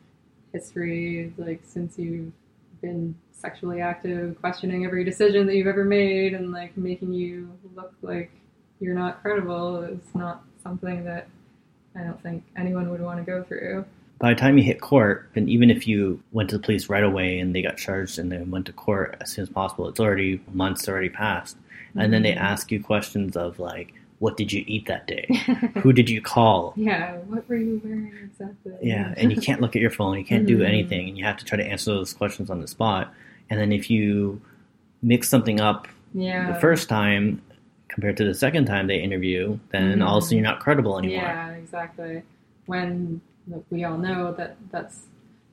history, 0.54 1.34
like 1.38 1.62
since 1.64 1.98
you've 1.98 2.32
been 2.82 3.16
sexually 3.32 3.82
active, 3.82 4.36
questioning 4.42 4.86
every 4.86 5.04
decision 5.04 5.46
that 5.48 5.56
you've 5.56 5.68
ever 5.68 5.86
made, 5.86 6.34
and 6.34 6.52
like 6.52 6.76
making 6.78 7.14
you 7.14 7.50
look 7.76 7.94
like 8.02 8.32
you're 8.80 8.96
not 8.96 9.22
credible. 9.22 9.84
Is 9.84 10.00
not 10.16 10.44
something 10.64 11.04
that 11.06 11.28
I 11.96 12.04
don't 12.04 12.22
think 12.24 12.44
anyone 12.58 12.90
would 12.90 13.02
want 13.02 13.20
to 13.20 13.24
go 13.24 13.44
through. 13.44 13.86
by 14.20 14.34
the 14.34 14.40
time 14.40 14.58
you 14.58 14.64
hit 14.64 14.80
court, 14.82 15.30
and 15.36 15.50
even 15.50 15.72
if 15.72 15.88
you 15.88 16.22
went 16.32 16.50
to 16.52 16.58
the 16.58 16.64
police 16.64 16.90
right 16.90 17.04
away 17.04 17.40
and 17.40 17.56
they 17.56 17.62
got 17.64 17.78
charged 17.78 18.20
and 18.20 18.32
then 18.32 18.52
went 18.52 18.68
to 18.68 18.74
court 18.74 19.18
as 19.20 19.32
soon 19.32 19.42
as 19.44 19.50
possible, 19.50 19.88
it's 19.90 20.00
already 20.00 20.40
months 20.54 20.88
already 20.88 21.10
passed. 21.10 21.58
And 21.96 22.14
then 22.14 22.24
they 22.24 22.34
Mhm. 22.34 22.38
ask 22.42 22.72
you 22.72 22.82
questions 22.82 23.36
of 23.36 23.60
like, 23.60 23.94
what 24.20 24.38
did 24.38 24.54
you 24.54 24.64
eat 24.68 24.86
that 24.88 25.08
day? 25.08 25.26
Who 25.82 25.92
did 25.94 26.10
you 26.10 26.22
call? 26.22 26.74
yeah, 26.76 27.18
what 27.28 27.48
were 27.50 27.56
you 27.58 27.82
wearing 27.84 28.14
exactly? 28.24 28.74
Yeah, 28.82 29.14
and 29.18 29.32
you 29.32 29.42
can't 29.42 29.62
look 29.62 29.76
at 29.76 29.82
your 29.82 29.90
phone, 29.92 30.18
you 30.18 30.24
can't 30.26 30.46
do 30.46 30.60
Mhm. 30.60 30.68
anything, 30.68 31.10
and 31.10 31.18
you 31.18 31.24
have 31.26 31.38
to 31.38 31.46
try 31.46 31.58
to 31.58 31.66
answer 31.66 31.92
those 31.92 32.14
questions 32.14 32.50
on 32.50 32.62
the 32.62 32.68
spot. 32.68 33.14
And 33.50 33.60
then 33.60 33.72
if 33.72 33.90
you 33.90 34.40
mix 35.02 35.28
something 35.28 35.60
up 35.60 35.88
yeah. 36.14 36.48
the 36.52 36.60
first 36.60 36.88
time 36.88 37.42
compared 37.88 38.16
to 38.18 38.24
the 38.24 38.34
second 38.36 38.66
time 38.66 38.88
they 38.88 39.00
interview, 39.02 39.58
then 39.72 40.02
all 40.02 40.18
of 40.18 40.24
a 40.24 40.26
sudden 40.28 40.38
you're 40.38 40.46
not 40.48 40.60
credible 40.60 40.98
anymore. 41.00 41.24
Yeah, 41.24 41.50
exactly. 41.54 42.22
When 42.68 43.20
we 43.70 43.84
all 43.84 43.98
know 43.98 44.32
that 44.34 44.56
that's 44.72 45.08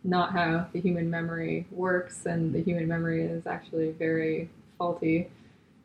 not 0.04 0.32
how 0.32 0.66
the 0.72 0.80
human 0.80 1.10
memory 1.10 1.66
works, 1.72 2.26
and 2.26 2.52
the 2.52 2.60
human 2.62 2.86
memory 2.86 3.22
is 3.24 3.46
actually 3.46 3.90
very 3.92 4.48
faulty. 4.76 5.28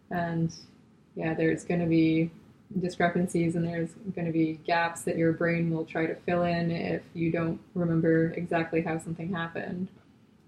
And 0.09 0.53
yeah, 1.15 1.33
there's 1.33 1.63
going 1.63 1.79
to 1.81 1.85
be 1.85 2.31
discrepancies 2.81 3.55
and 3.55 3.65
there's 3.65 3.91
going 4.15 4.25
to 4.25 4.31
be 4.31 4.53
gaps 4.65 5.03
that 5.03 5.15
your 5.17 5.31
brain 5.33 5.69
will 5.69 5.85
try 5.85 6.05
to 6.07 6.15
fill 6.15 6.43
in 6.43 6.71
if 6.71 7.03
you 7.13 7.31
don't 7.31 7.59
remember 7.75 8.31
exactly 8.31 8.81
how 8.81 8.97
something 8.97 9.31
happened. 9.33 9.87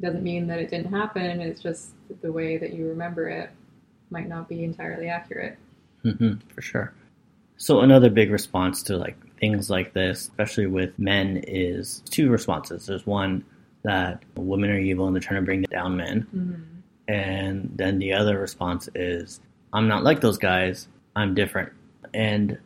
Doesn't 0.01 0.23
mean 0.23 0.47
that 0.47 0.59
it 0.59 0.69
didn't 0.69 0.91
happen, 0.91 1.39
it's 1.41 1.61
just 1.61 1.91
the 2.21 2.31
way 2.31 2.57
that 2.57 2.73
you 2.73 2.87
remember 2.87 3.29
it 3.29 3.51
might 4.09 4.27
not 4.27 4.49
be 4.49 4.63
entirely 4.63 5.07
accurate. 5.07 5.57
hmm 6.03 6.33
for 6.53 6.61
sure. 6.61 6.93
So 7.57 7.79
another 7.81 8.09
big 8.09 8.31
response 8.31 8.83
to 8.83 8.97
like 8.97 9.15
things 9.39 9.69
like 9.69 9.93
this, 9.93 10.21
especially 10.21 10.65
with 10.65 10.97
men, 10.99 11.43
is 11.47 12.01
two 12.09 12.29
responses. 12.29 12.85
There's 12.85 13.05
one 13.05 13.43
that 13.83 14.23
women 14.35 14.69
are 14.71 14.79
evil 14.79 15.05
and 15.07 15.15
they're 15.15 15.21
trying 15.21 15.39
to 15.41 15.45
bring 15.45 15.61
down 15.63 15.95
men, 15.95 16.27
Mhm. 16.35 16.63
And 17.07 17.71
then 17.75 17.99
the 17.99 18.13
other 18.13 18.39
response 18.39 18.89
is, 18.95 19.39
"I'm 19.73 19.87
not 19.87 20.03
like 20.03 20.21
those 20.21 20.37
guys. 20.37 20.87
I'm 21.15 21.33
different." 21.35 21.71
And 22.13 22.57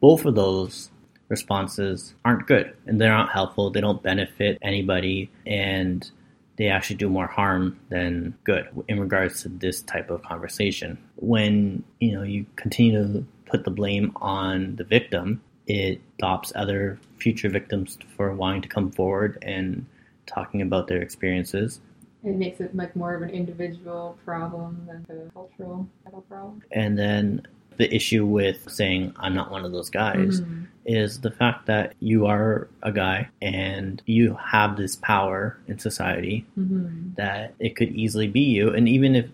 both 0.00 0.24
of 0.24 0.34
those 0.34 0.90
responses 1.28 2.14
aren't 2.24 2.46
good 2.46 2.74
and 2.86 3.00
they're 3.00 3.12
not 3.12 3.30
helpful. 3.30 3.70
They 3.70 3.80
don't 3.80 4.02
benefit 4.02 4.58
anybody, 4.62 5.30
and 5.46 6.10
they 6.56 6.68
actually 6.68 6.96
do 6.96 7.08
more 7.08 7.26
harm 7.26 7.78
than 7.88 8.34
good 8.44 8.68
in 8.88 9.00
regards 9.00 9.42
to 9.42 9.48
this 9.48 9.80
type 9.82 10.10
of 10.10 10.22
conversation. 10.22 10.98
When 11.16 11.84
you 12.00 12.12
know 12.12 12.22
you 12.22 12.44
continue 12.56 13.02
to 13.02 13.24
put 13.46 13.64
the 13.64 13.70
blame 13.70 14.12
on 14.16 14.76
the 14.76 14.84
victim, 14.84 15.40
it 15.66 16.00
stops 16.18 16.52
other 16.54 16.98
future 17.18 17.48
victims 17.48 17.98
for 18.16 18.34
wanting 18.34 18.62
to 18.62 18.68
come 18.68 18.90
forward 18.90 19.38
and 19.42 19.86
talking 20.26 20.60
about 20.60 20.86
their 20.86 21.00
experiences. 21.00 21.80
It 22.22 22.36
makes 22.36 22.60
it 22.60 22.74
like 22.76 22.94
more 22.94 23.14
of 23.14 23.22
an 23.22 23.30
individual 23.30 24.18
problem 24.24 24.86
than 24.86 25.06
a 25.26 25.30
cultural 25.32 25.88
problem. 26.28 26.62
And 26.72 26.98
then 26.98 27.46
the 27.78 27.92
issue 27.94 28.26
with 28.26 28.70
saying 28.70 29.14
I'm 29.16 29.34
not 29.34 29.50
one 29.50 29.64
of 29.64 29.72
those 29.72 29.88
guys 29.88 30.42
Mhm. 30.42 30.66
is 30.84 31.20
the 31.20 31.30
fact 31.30 31.66
that 31.66 31.94
you 32.00 32.26
are 32.26 32.68
a 32.82 32.92
guy 32.92 33.28
and 33.40 34.02
you 34.04 34.34
have 34.34 34.76
this 34.76 34.96
power 34.96 35.56
in 35.66 35.78
society 35.78 36.44
Mhm. 36.58 37.14
that 37.16 37.54
it 37.58 37.74
could 37.76 37.90
easily 37.92 38.26
be 38.28 38.40
you. 38.42 38.68
And 38.70 38.86
even 38.88 39.14
if 39.16 39.26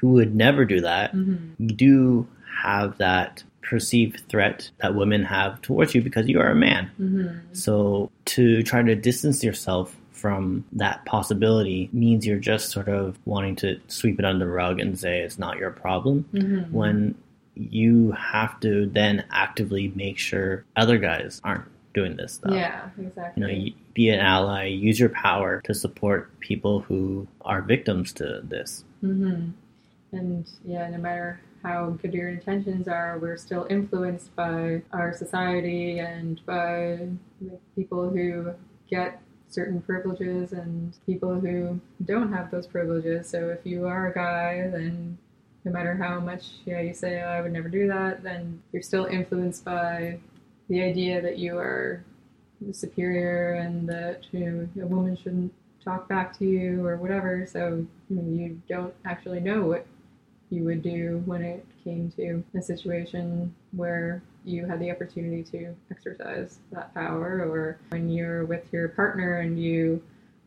you 0.00 0.08
would 0.10 0.34
never 0.36 0.64
do 0.64 0.80
that, 0.80 1.12
Mhm. 1.14 1.38
you 1.58 1.68
do 1.68 2.26
have 2.62 2.98
that 2.98 3.42
perceived 3.62 4.20
threat 4.28 4.70
that 4.80 4.94
women 4.94 5.22
have 5.24 5.60
towards 5.60 5.94
you 5.94 6.00
because 6.00 6.28
you 6.28 6.40
are 6.40 6.50
a 6.50 6.54
man. 6.54 6.88
Mhm. 7.00 7.40
So 7.52 8.10
to 8.26 8.62
try 8.62 8.82
to 8.82 8.94
distance 8.94 9.42
yourself 9.44 9.96
from 10.18 10.64
that 10.72 11.04
possibility 11.04 11.88
means 11.92 12.26
you're 12.26 12.38
just 12.38 12.70
sort 12.70 12.88
of 12.88 13.16
wanting 13.24 13.54
to 13.56 13.80
sweep 13.88 14.18
it 14.18 14.24
under 14.24 14.44
the 14.44 14.50
rug 14.50 14.80
and 14.80 14.98
say 14.98 15.20
it's 15.20 15.38
not 15.38 15.56
your 15.58 15.70
problem 15.70 16.24
Mhm. 16.32 16.70
when 16.72 17.14
you 17.54 18.12
have 18.12 18.58
to 18.60 18.86
then 18.86 19.24
actively 19.30 19.92
make 19.94 20.18
sure 20.18 20.64
other 20.76 20.98
guys 20.98 21.40
aren't 21.44 21.64
doing 21.94 22.16
this 22.16 22.34
stuff. 22.34 22.52
yeah, 22.52 22.88
exactly. 23.00 23.42
You 23.42 23.70
know, 23.70 23.76
be 23.94 24.08
an 24.10 24.20
ally, 24.20 24.66
use 24.66 25.00
your 25.00 25.08
power 25.08 25.60
to 25.64 25.74
support 25.74 26.38
people 26.40 26.80
who 26.80 27.26
are 27.42 27.62
victims 27.62 28.12
to 28.14 28.40
this. 28.44 28.84
hmm 29.00 29.50
And 30.12 30.46
yeah, 30.64 30.88
no 30.88 30.98
matter 30.98 31.40
how 31.62 31.90
good 32.00 32.14
your 32.14 32.28
intentions 32.28 32.86
are, 32.88 33.18
we're 33.18 33.36
still 33.36 33.66
influenced 33.68 34.34
by 34.36 34.80
our 34.92 35.12
society 35.12 35.98
and 35.98 36.40
by 36.46 37.08
people 37.74 38.08
who 38.10 38.52
get 38.88 39.20
certain 39.48 39.80
privileges 39.80 40.52
and 40.52 40.96
people 41.06 41.40
who 41.40 41.80
don't 42.04 42.32
have 42.32 42.50
those 42.50 42.66
privileges. 42.66 43.28
So 43.28 43.48
if 43.48 43.64
you 43.64 43.86
are 43.86 44.08
a 44.08 44.14
guy, 44.14 44.68
then 44.70 45.18
no 45.64 45.72
matter 45.72 45.94
how 45.94 46.20
much 46.20 46.44
yeah 46.64 46.80
you 46.80 46.94
say 46.94 47.22
oh, 47.22 47.28
I 47.28 47.40
would 47.40 47.52
never 47.52 47.68
do 47.68 47.88
that, 47.88 48.22
then 48.22 48.62
you're 48.72 48.82
still 48.82 49.06
influenced 49.06 49.64
by 49.64 50.18
the 50.68 50.82
idea 50.82 51.20
that 51.22 51.38
you 51.38 51.58
are 51.58 52.04
superior 52.72 53.54
and 53.54 53.88
that 53.88 54.24
you 54.32 54.40
know, 54.40 54.82
a 54.82 54.86
woman 54.86 55.16
shouldn't 55.16 55.52
talk 55.84 56.08
back 56.08 56.36
to 56.38 56.44
you 56.44 56.86
or 56.86 56.96
whatever. 56.96 57.46
So 57.50 57.86
you, 58.10 58.16
know, 58.16 58.38
you 58.38 58.62
don't 58.68 58.94
actually 59.04 59.40
know 59.40 59.62
what 59.62 59.86
you 60.50 60.64
would 60.64 60.82
do 60.82 61.22
when 61.26 61.42
it 61.42 61.64
came 61.84 62.10
to 62.16 62.42
a 62.56 62.62
situation 62.62 63.54
where 63.72 64.22
you 64.48 64.66
had 64.66 64.80
the 64.80 64.90
opportunity 64.90 65.42
to 65.44 65.74
exercise 65.90 66.58
that 66.72 66.94
power, 66.94 67.44
or 67.48 67.78
when 67.90 68.08
you're 68.08 68.44
with 68.44 68.72
your 68.72 68.88
partner 68.88 69.38
and 69.38 69.60
you 69.62 70.02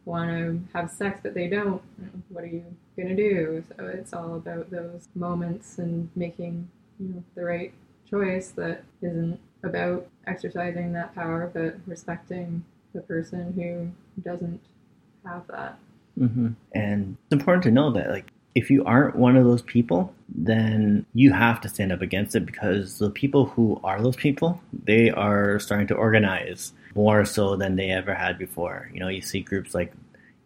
want 0.06 0.32
to 0.32 0.60
have 0.74 0.90
sex 0.90 1.20
but 1.22 1.34
they 1.34 1.48
don't. 1.48 1.82
What 2.30 2.44
are 2.44 2.48
you 2.48 2.66
gonna 2.98 3.16
do? 3.16 3.64
So 3.78 3.86
it's 3.88 4.14
all 4.14 4.36
about 4.36 4.72
those 4.72 5.08
moments 5.16 5.78
and 5.78 6.10
making 6.16 6.70
you 7.00 7.10
know 7.10 7.24
the 7.36 7.44
right 7.44 7.74
choice 8.10 8.50
that 8.50 8.84
isn't 9.02 9.40
about 9.64 10.08
exercising 10.28 10.92
that 10.94 11.14
power, 11.16 11.50
but 11.54 11.76
respecting 11.86 12.64
the 12.94 13.02
person 13.02 13.54
who 13.54 14.22
doesn't 14.24 14.60
have 15.26 15.44
that. 15.48 15.78
hmm 16.18 16.50
And 16.74 17.16
it's 17.26 17.34
important 17.34 17.64
to 17.64 17.72
know 17.72 17.92
that, 17.92 18.10
like, 18.10 18.32
if 18.54 18.70
you 18.70 18.84
aren't 18.84 19.16
one 19.16 19.38
of 19.38 19.46
those 19.46 19.62
people, 19.62 20.14
then 20.28 21.06
you 21.14 21.32
have 21.32 21.62
to 21.62 21.70
stand 21.70 21.92
up 21.92 22.02
against 22.02 22.36
it 22.36 22.46
because 22.46 23.00
the 23.00 23.10
people 23.10 23.46
who 23.46 23.80
are 23.84 24.02
those 24.02 24.16
people, 24.16 24.62
they 24.86 25.10
are 25.10 25.60
starting 25.60 25.88
to 25.88 25.96
organize 25.96 26.74
more 26.96 27.24
so 27.26 27.56
than 27.56 27.76
they 27.76 27.90
ever 27.90 28.14
had 28.14 28.38
before. 28.38 28.90
You 28.94 29.00
know, 29.00 29.08
you 29.08 29.22
see 29.22 29.42
groups 29.42 29.74
like 29.74 29.94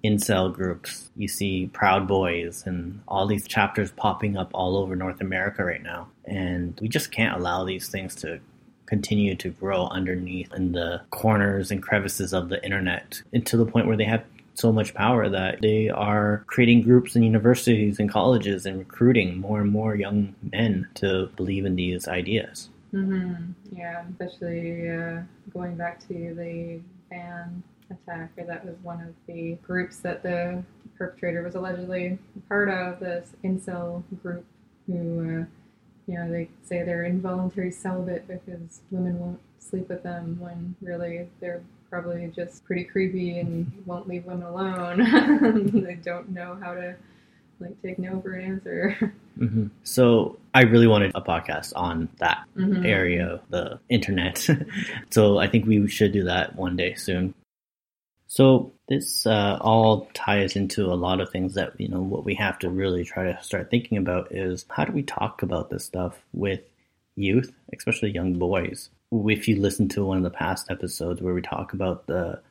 incel 0.04 0.54
groups, 0.54 1.10
you 1.16 1.28
see 1.28 1.68
Proud 1.74 2.08
Boys, 2.08 2.64
and 2.66 3.02
all 3.08 3.26
these 3.26 3.48
chapters 3.48 3.92
popping 3.92 4.38
up 4.38 4.52
all 4.54 4.78
over 4.78 4.96
North 4.96 5.20
America 5.20 5.64
right 5.64 5.82
now. 5.82 6.08
And 6.26 6.78
we 6.80 6.88
just 6.88 7.12
can't 7.12 7.36
allow 7.36 7.66
these 7.66 7.90
things 7.90 8.14
to 8.16 8.40
continue 8.86 9.36
to 9.36 9.50
grow 9.50 9.88
underneath 9.88 10.54
in 10.54 10.74
the 10.74 11.02
corners 11.10 11.72
and 11.72 11.82
crevices 11.82 12.34
of 12.34 12.50
the 12.50 12.64
internet 12.64 13.24
and 13.34 13.44
to 13.48 13.58
the 13.58 13.66
point 13.66 13.88
where 13.88 13.98
they 13.98 14.06
have 14.06 14.24
so 14.56 14.72
much 14.72 14.94
power 14.94 15.30
that 15.30 15.62
they 15.62 15.90
are 15.90 16.44
creating 16.48 16.82
groups 16.82 17.16
in 17.16 17.24
universities 17.24 18.00
and 18.00 18.10
colleges 18.10 18.66
and 18.66 18.80
recruiting 18.80 19.38
more 19.38 19.62
and 19.62 19.72
more 19.72 19.96
young 19.96 20.34
men 20.52 20.88
to 20.96 21.28
believe 21.36 21.66
in 21.66 21.76
these 21.76 22.08
ideas. 22.08 22.70
hmm 22.92 23.34
Yeah, 23.72 24.04
especially 24.10 24.90
uh, 24.90 25.22
going 25.54 25.76
back 25.76 26.00
to 26.08 26.34
the 26.34 26.80
van 27.10 27.64
attack. 27.90 28.36
That 28.36 28.66
was 28.66 28.76
one 28.82 29.02
of 29.02 29.14
the 29.28 29.58
groups 29.64 30.00
that 30.00 30.24
the 30.24 30.64
perpetrator 30.98 31.44
was 31.44 31.56
allegedly 31.56 32.18
part 32.48 32.70
of. 32.70 33.00
This 33.00 33.32
incel 33.44 34.04
group, 34.22 34.46
who, 34.88 35.42
uh, 35.42 35.46
you 36.08 36.18
know, 36.18 36.32
they 36.32 36.50
say 36.64 36.84
they're 36.84 37.04
involuntary 37.04 37.72
celibate 37.72 38.28
because 38.28 38.82
women 38.92 39.20
won't 39.20 39.40
sleep 39.60 39.90
with 39.90 40.04
them 40.04 40.38
when 40.40 40.76
really 40.82 41.30
they're 41.40 41.62
probably 42.02 42.28
just 42.36 42.66
pretty 42.66 42.84
creepy 42.84 43.40
and 43.40 43.72
won't 43.86 44.06
leave 44.08 44.26
women 44.26 44.44
alone. 44.44 44.98
they 45.86 45.96
don't 45.96 46.30
know 46.30 46.58
how 46.62 46.74
to 46.74 46.94
like 47.62 47.82
take 47.82 47.98
no 47.98 48.20
for 48.20 48.34
an 48.34 48.44
answer. 48.52 49.14
hmm 49.38 49.68
So 49.84 50.38
I 50.54 50.64
really 50.64 50.88
wanted 50.88 51.12
a 51.16 51.22
podcast 51.22 51.72
on 51.76 52.10
that 52.18 52.44
Mhm. 52.58 52.86
area 52.86 53.40
the 53.50 53.80
internet. 53.88 54.46
so 55.10 55.38
I 55.38 55.48
think 55.48 55.66
we 55.66 55.88
should 55.88 56.12
do 56.12 56.26
that 56.26 56.56
one 56.56 56.76
day 56.76 56.96
soon. 56.96 57.34
So 58.28 58.74
this 58.90 59.26
uh, 59.26 59.58
all 59.62 60.10
ties 60.14 60.58
into 60.58 60.92
a 60.92 60.96
lot 60.96 61.22
of 61.22 61.30
things 61.30 61.54
that 61.54 61.80
you 61.80 61.88
know 61.88 62.02
what 62.02 62.26
we 62.26 62.36
have 62.36 62.60
to 62.60 62.70
really 62.70 63.06
try 63.06 63.24
to 63.32 63.42
start 63.42 63.72
thinking 63.72 63.98
about 63.98 64.34
is 64.34 64.66
how 64.70 64.84
do 64.84 64.92
we 64.92 65.04
talk 65.04 65.44
about 65.44 65.70
this 65.70 65.86
stuff 65.86 66.22
with 66.34 66.60
youth, 67.16 67.54
especially 67.74 68.12
young 68.12 68.34
boys. 68.34 68.90
If 69.28 69.48
you 69.48 69.60
listen 69.60 69.88
to 69.90 70.04
one 70.04 70.18
of 70.18 70.24
the 70.24 70.30
past 70.30 70.70
episodes 70.70 71.22
where 71.22 71.34
we 71.34 71.42
talk 71.42 71.74
about 71.74 72.08
the 72.08 72.42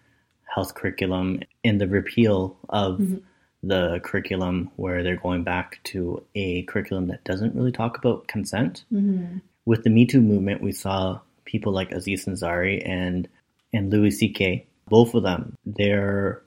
health 0.44 0.74
curriculum 0.74 1.40
and 1.64 1.80
the 1.80 1.88
repeal 1.88 2.56
of 2.68 2.98
Mhm. 2.98 3.22
the 3.62 4.00
curriculum 4.02 4.70
where 4.76 5.02
they're 5.02 5.16
going 5.16 5.42
back 5.42 5.80
to 5.84 6.22
a 6.34 6.62
curriculum 6.62 7.08
that 7.08 7.24
doesn't 7.24 7.54
really 7.54 7.72
talk 7.72 7.98
about 7.98 8.28
consent. 8.28 8.84
Mhm. 8.92 9.40
With 9.64 9.84
the 9.84 9.90
Me 9.90 10.06
Too 10.06 10.20
movement, 10.20 10.62
we 10.62 10.72
saw 10.72 11.20
people 11.44 11.72
like 11.72 11.92
Aziz 11.92 12.26
Ansari 12.26 12.82
and 12.86 13.28
and 13.72 13.90
Louis 13.90 14.12
C.K. 14.12 14.66
Both 14.88 15.14
of 15.14 15.24
them, 15.24 15.56
their 15.66 16.42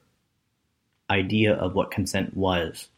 idea 1.09 1.53
of 1.53 1.75
what 1.75 1.91
consent 1.91 2.35
was 2.35 2.89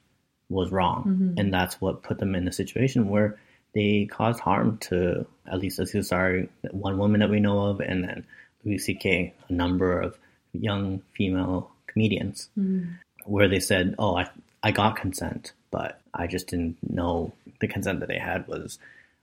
was 0.50 0.72
wrong, 0.72 1.04
Mhm. 1.06 1.40
and 1.40 1.54
that's 1.54 1.80
what 1.80 2.02
put 2.04 2.18
them 2.20 2.34
in 2.36 2.48
a 2.48 2.52
situation 2.52 3.08
where 3.10 3.38
they 3.74 4.06
caused 4.06 4.40
harm 4.40 4.78
to 4.80 5.26
at 5.50 5.60
least 5.60 5.80
Aziz 5.80 6.10
Ansari, 6.10 6.48
one 6.72 6.98
woman 6.98 7.20
that 7.20 7.30
we 7.30 7.40
know 7.40 7.60
of, 7.66 7.80
and 7.80 8.04
then 8.04 8.26
Louis 8.64 8.78
C.K. 8.78 9.34
a 9.48 9.54
number 9.54 10.00
of 10.00 10.18
young 10.54 11.02
female 11.14 11.72
comedians 11.88 12.50
Mhm. 12.58 12.88
where 13.26 13.48
they 13.48 13.60
said, 13.60 13.96
"Oh, 14.00 14.16
I 14.16 14.30
I 14.62 14.72
got 14.72 14.98
consent, 14.98 15.54
but 15.72 16.02
I 16.14 16.28
just 16.28 16.48
didn't 16.48 16.78
know 16.88 17.32
the 17.62 17.68
consent 17.68 18.02
that 18.02 18.10
they 18.10 18.18
had 18.18 18.46
was 18.48 18.78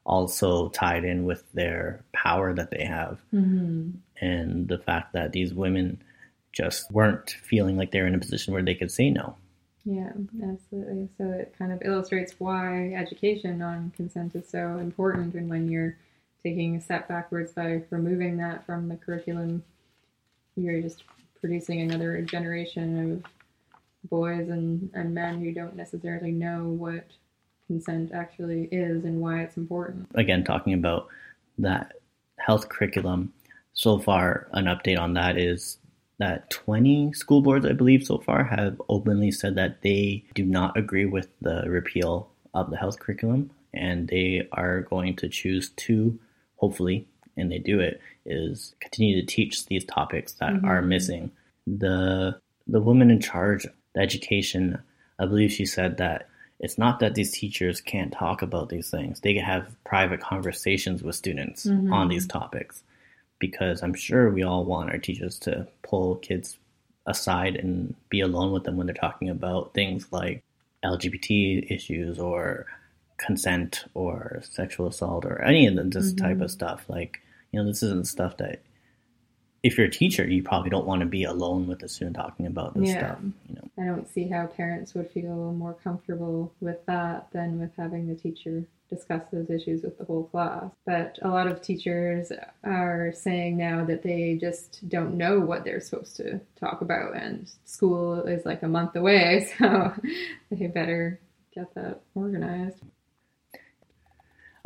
also 0.07 0.69
tied 0.71 1.05
in 1.05 1.25
with 1.25 1.51
their 1.53 2.01
power 2.13 2.55
that 2.55 2.71
they 2.71 2.85
have 2.85 3.21
Mhm. 3.35 3.93
and 4.21 4.69
the 4.69 4.79
fact 4.79 5.13
that 5.13 5.33
these 5.33 5.53
women 5.53 5.99
just 6.53 6.91
weren't 6.91 7.31
feeling 7.31 7.77
like 7.77 7.91
they're 7.91 8.07
in 8.07 8.15
a 8.15 8.19
position 8.19 8.55
where 8.55 8.63
they 8.63 8.75
could 8.75 8.91
say 8.91 9.11
no." 9.11 9.37
Yeah, 9.85 10.13
absolutely. 10.43 11.09
So 11.19 11.31
it 11.33 11.55
kind 11.59 11.71
of 11.73 11.83
illustrates 11.85 12.41
why 12.41 12.93
education 12.95 13.61
on 13.63 13.93
consent 13.97 14.35
is 14.35 14.49
so 14.49 14.79
important. 14.79 15.35
And 15.35 15.51
when 15.51 15.69
you're 15.69 15.97
taking 16.43 16.77
a 16.77 16.81
step 16.81 17.09
backwards 17.09 17.53
by 17.53 17.83
removing 17.91 18.37
that 18.39 18.65
from 18.67 18.89
the 18.89 18.97
curriculum, 18.97 19.63
you're 20.57 20.81
just 20.81 21.05
producing 21.41 21.81
another 21.81 22.21
generation 22.23 23.13
of 23.13 23.31
boys 24.09 24.49
and, 24.49 24.91
and 24.95 25.15
men 25.15 25.41
who 25.41 25.53
don't 25.53 25.77
necessarily 25.77 26.33
know 26.33 26.65
what 26.65 27.07
consent 27.67 28.13
actually 28.13 28.69
is 28.71 29.05
and 29.05 29.21
why 29.21 29.43
it's 29.43 29.57
important. 29.57 30.09
again 30.15 30.45
talking 30.45 30.73
about 30.73 31.09
that 31.59 31.95
health 32.39 32.69
curriculum 32.69 33.33
so 33.73 33.99
far 33.99 34.49
an 34.53 34.67
update 34.67 34.99
on 34.99 35.15
that 35.15 35.37
is 35.37 35.79
that 36.19 36.49
20 36.51 37.13
school 37.13 37.43
boards 37.43 37.67
i 37.67 37.73
believe 37.73 38.05
so 38.05 38.19
far 38.19 38.45
have 38.45 38.81
openly 38.89 39.31
said 39.31 39.55
that 39.57 39.83
they 39.83 40.25
do 40.35 40.45
not 40.45 40.77
agree 40.77 41.05
with 41.05 41.29
the 41.43 41.65
repeal 41.69 42.31
of 42.55 42.71
the 42.71 42.77
health 42.77 42.99
curriculum 43.01 43.51
and 43.75 44.09
they 44.09 44.47
are 44.53 44.83
going 44.83 45.15
to 45.17 45.29
choose 45.29 45.71
to 45.71 46.19
hopefully 46.57 47.07
and 47.37 47.51
they 47.53 47.59
do 47.59 47.81
it 47.81 48.01
is 48.25 48.75
continue 48.81 49.21
to 49.21 49.27
teach 49.27 49.67
these 49.67 49.85
topics 49.85 50.33
that 50.35 50.53
are 50.65 50.83
Mhm. 50.83 50.87
missing 50.89 51.31
the 51.67 52.39
the 52.67 52.81
woman 52.81 53.11
in 53.11 53.21
charge 53.21 53.65
of 53.67 53.73
education 53.97 54.79
i 55.19 55.27
believe 55.27 55.53
she 55.53 55.67
said 55.67 55.97
that 55.99 56.29
it's 56.59 56.79
not 56.79 57.01
that 57.01 57.15
these 57.15 57.33
teachers 57.33 57.83
can't 57.83 58.13
talk 58.13 58.41
about 58.41 58.71
these 58.71 58.89
things. 58.91 59.21
They 59.21 59.35
can 59.35 59.45
have 59.45 59.77
private 59.85 60.21
conversations 60.21 61.03
with 61.03 61.15
students 61.15 61.67
Mhm. 61.67 61.93
on 61.93 62.09
these 62.09 62.27
topics 62.27 62.83
because 63.39 63.83
I'm 63.83 63.93
sure 63.93 64.31
we 64.31 64.43
all 64.43 64.65
want 64.65 64.89
our 64.91 64.97
teachers 64.97 65.39
to 65.41 65.69
pull 65.83 66.17
kids 66.17 66.57
aside 67.07 67.57
and 67.57 67.95
be 68.09 68.21
alone 68.23 68.53
with 68.53 68.65
them 68.65 68.79
when 68.79 68.87
they're 68.87 68.95
talking 68.95 69.29
about 69.29 69.75
things 69.75 70.11
like 70.13 70.43
LGBT 70.83 71.67
issues 71.71 72.19
or 72.19 72.65
consent 73.19 73.85
or 73.95 74.41
sexual 74.43 74.87
assault 74.87 75.25
or 75.25 75.41
any 75.43 75.67
of 75.67 75.91
this 75.91 76.13
type 76.13 76.39
Mhm. 76.39 76.43
of 76.45 76.51
stuff. 76.51 76.89
Like, 76.89 77.21
you 77.53 77.59
know, 77.61 77.67
this 77.67 77.83
isn't 77.83 78.07
stuff 78.07 78.37
that 78.39 78.61
if 79.63 79.77
you're 79.77 79.87
a 79.87 79.91
teacher, 79.91 80.25
you 80.25 80.43
probably 80.45 80.71
don't 80.71 80.87
want 80.87 81.01
to 81.01 81.07
be 81.07 81.25
alone 81.25 81.67
with 81.67 81.83
a 81.83 81.89
student 81.89 82.15
talking 82.15 82.47
about 82.47 82.75
this 82.75 82.91
Yeah. 82.91 82.99
stuff. 82.99 83.19
You 83.49 83.55
know, 83.57 83.69
I 83.83 83.87
don't 83.87 84.09
see 84.09 84.29
how 84.29 84.47
parents 84.47 84.95
would 84.95 85.11
feel 85.11 85.53
more 85.55 85.75
comfortable 85.75 86.53
with 86.61 86.85
that 86.87 87.31
than 87.33 87.59
with 87.59 87.75
having 87.77 88.07
the 88.07 88.15
teacher 88.15 88.65
discuss 88.89 89.23
those 89.33 89.51
issues 89.51 89.83
with 89.83 89.99
the 89.99 90.05
whole 90.05 90.25
class. 90.25 90.71
But 90.85 91.19
a 91.23 91.29
lot 91.29 91.49
of 91.49 91.61
teachers 91.61 92.31
are 92.63 93.11
saying 93.13 93.57
now 93.57 93.85
that 93.87 94.03
they 94.05 94.37
just 94.41 94.89
don't 94.89 95.17
know 95.17 95.41
what 95.41 95.65
they're 95.65 95.81
supposed 95.81 96.17
to 96.19 96.39
talk 96.55 96.83
about, 96.83 97.17
and 97.17 97.51
school 97.65 98.21
is 98.23 98.47
like 98.47 98.63
a 98.63 98.69
month 98.69 98.95
away, 98.95 99.49
so 99.59 99.93
they 100.51 100.69
better 100.69 101.19
get 101.53 101.75
that 101.75 102.03
organized. 102.15 102.85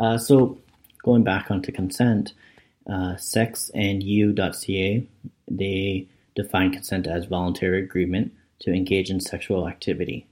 Uh, 0.01 0.17
so 0.19 0.59
going 1.05 1.23
back 1.23 1.51
onto 1.51 1.71
consent, 1.71 2.33
uh, 2.89 3.15
sexandyou.ca, 3.17 5.07
they 5.49 6.09
define 6.35 6.73
consent 6.73 7.07
as 7.07 7.27
voluntary 7.27 7.83
agreement 7.83 8.33
to 8.61 8.73
engage 8.73 9.11
in 9.11 9.21
sexual 9.21 9.69
activity. 9.69 10.27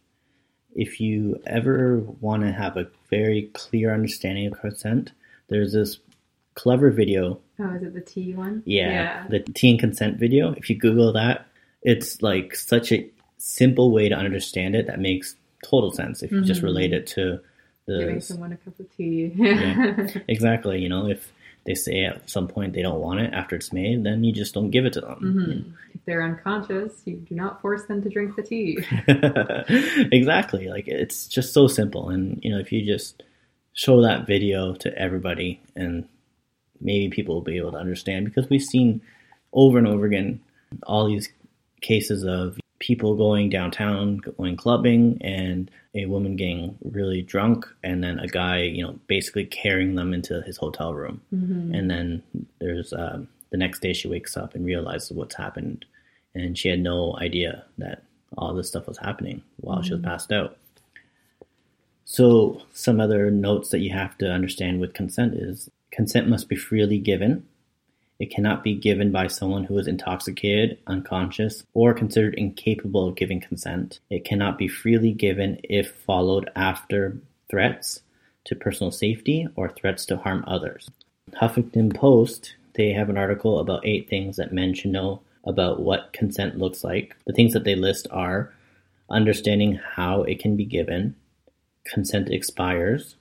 If 0.75 1.01
you 1.01 1.41
ever 1.47 1.99
want 2.21 2.43
to 2.43 2.53
have 2.53 2.77
a 2.77 2.89
very 3.11 3.51
clear 3.53 3.93
understanding 3.93 4.47
of 4.47 4.59
consent, 4.61 5.13
there's 5.49 5.73
this 5.73 5.99
clever 6.55 6.91
video 6.91 7.39
Oh, 7.61 7.75
is 7.75 7.83
it 7.83 7.93
the 7.95 8.01
T 8.01 8.35
one? 8.35 8.63
yeah, 8.65 9.27
the 9.29 9.41
teen 9.41 9.79
consent 9.79 10.19
video. 10.19 10.53
If 10.53 10.71
you 10.71 10.77
Google 10.77 11.13
that, 11.13 11.47
it's 11.83 12.23
like 12.23 12.55
such 12.55 12.93
a 12.93 13.09
simple 13.39 13.91
way 13.91 14.09
to 14.09 14.15
understand 14.15 14.75
it 14.77 14.87
that 14.87 15.01
makes 15.01 15.35
total 15.65 15.91
sense 15.91 16.23
if 16.23 16.31
you 16.31 16.43
just 16.43 16.61
Mhm. 16.61 16.65
relate 16.65 16.93
it 16.93 17.07
to 17.09 17.41
Giving 17.89 18.21
someone 18.21 18.53
a 18.53 18.57
cup 18.57 18.79
of 18.79 18.97
tea. 18.97 19.33
Yeah. 19.35 20.07
exactly. 20.29 20.81
You 20.81 20.89
know, 20.89 21.09
if 21.09 21.33
they 21.65 21.75
say 21.75 22.05
at 22.05 22.29
some 22.29 22.49
point 22.49 22.73
they 22.73 22.83
don't 22.83 23.01
want 23.01 23.21
it 23.21 23.33
after 23.35 23.57
it's 23.57 23.73
made, 23.73 24.05
then 24.05 24.25
you 24.25 24.33
just 24.33 24.55
don't 24.55 24.71
give 24.71 24.85
it 24.87 24.93
to 24.95 25.01
them. 25.01 25.21
Mhm. 25.21 25.95
If 25.95 26.05
they're 26.05 26.23
unconscious, 26.23 27.03
you 27.05 27.17
do 27.17 27.35
not 27.35 27.61
force 27.61 27.85
them 27.85 28.03
to 28.03 28.09
drink 28.09 28.37
the 28.37 28.43
tea. 28.43 28.79
exactly. 30.13 30.69
Like 30.69 30.89
it's 30.89 31.27
just 31.27 31.53
so 31.53 31.67
simple, 31.67 32.11
and 32.11 32.41
you 32.43 32.51
know, 32.51 32.59
if 32.59 32.73
you 32.73 32.85
just 32.87 33.23
show 33.73 34.03
that 34.03 34.27
video 34.27 34.75
to 34.75 34.99
everybody, 34.99 35.61
and 35.77 36.09
maybe 36.81 37.11
people 37.11 37.35
will 37.35 37.43
be 37.43 37.59
able 37.59 37.73
to 37.73 37.79
understand 37.79 38.25
because 38.25 38.49
we've 38.49 38.63
seen 38.63 39.01
over 39.53 39.79
and 39.79 39.87
over 39.87 40.07
again 40.07 40.41
all 40.85 41.07
these 41.07 41.29
cases 41.81 42.25
of 42.25 42.59
people 42.89 43.15
going 43.15 43.51
downtown, 43.51 44.17
going 44.17 44.57
clubbing, 44.57 45.19
and 45.21 45.71
a 45.95 46.07
woman 46.07 46.37
getting 46.37 46.75
really 46.83 47.21
drunk, 47.21 47.67
and 47.85 48.03
then 48.03 48.19
a 48.19 48.27
guy, 48.27 48.63
you 48.63 48.83
know, 48.83 48.99
basically 49.09 49.45
carrying 49.45 49.95
them 49.95 50.15
into 50.15 50.41
his 50.47 50.57
hotel 50.57 50.95
room. 50.95 51.21
Mhm. 51.31 51.79
And 51.79 51.91
then 51.91 52.23
there's 52.61 52.95
um, 52.95 53.29
the 53.51 53.59
next 53.59 53.81
day 53.83 53.93
she 53.93 54.09
wakes 54.09 54.39
up 54.39 54.55
and 54.55 54.65
realizes 54.65 55.13
what's 55.13 55.35
happened, 55.35 55.85
and 56.35 56.57
she 56.57 56.71
had 56.71 56.81
no 56.81 57.15
idea 57.19 57.63
that 57.77 58.05
all 58.39 58.55
this 58.55 58.69
stuff 58.69 58.89
was 58.89 58.97
happening 58.97 59.43
while 59.61 59.83
she 59.83 59.93
was 59.93 60.01
passed 60.01 60.33
out. 60.33 60.57
So, 62.07 62.63
some 62.73 63.03
other 63.03 63.31
notes 63.31 63.69
that 63.69 63.81
you 63.81 63.91
have 63.91 64.17
to 64.17 64.33
understand 64.33 64.81
with 64.81 64.95
consent 64.95 65.35
is 65.35 65.69
consent 65.91 66.27
must 66.27 66.49
be 66.49 66.57
freely 66.57 66.99
given. 66.99 67.47
It 68.19 68.31
cannot 68.31 68.65
be 68.65 68.75
given 68.75 69.13
by 69.13 69.29
someone 69.29 69.65
who 69.65 69.79
is 69.79 69.87
intoxicated, 69.87 70.79
unconscious, 70.87 71.65
or 71.73 71.95
considered 71.95 72.35
incapable 72.35 73.09
of 73.09 73.15
giving 73.15 73.41
consent. 73.41 74.01
It 74.11 74.25
cannot 74.25 74.59
be 74.59 74.67
freely 74.67 75.13
given 75.13 75.61
if 75.63 75.93
followed 75.93 76.51
after 76.57 77.19
threats 77.49 78.03
to 78.45 78.57
personal 78.57 78.91
safety 78.91 79.47
or 79.55 79.69
threats 79.69 80.05
to 80.07 80.17
harm 80.17 80.45
others. 80.47 80.91
Huffington 81.41 81.95
Post, 81.95 82.55
they 82.75 82.93
have 82.93 83.09
an 83.09 83.19
article 83.19 83.61
about 83.61 83.87
eight 83.87 84.09
things 84.09 84.37
that 84.37 84.53
men 84.53 84.75
should 84.75 84.91
know 84.91 85.21
about 85.45 85.81
what 85.81 86.13
consent 86.13 86.59
looks 86.59 86.83
like. 86.83 87.15
The 87.27 87.33
things 87.33 87.53
that 87.53 87.65
they 87.65 87.75
list 87.75 88.09
are 88.11 88.53
understanding 89.11 89.81
how 89.95 90.23
it 90.25 90.41
can 90.41 90.57
be 90.57 90.65
given, 90.65 91.15
consent 91.85 92.31
expires, 92.31 93.17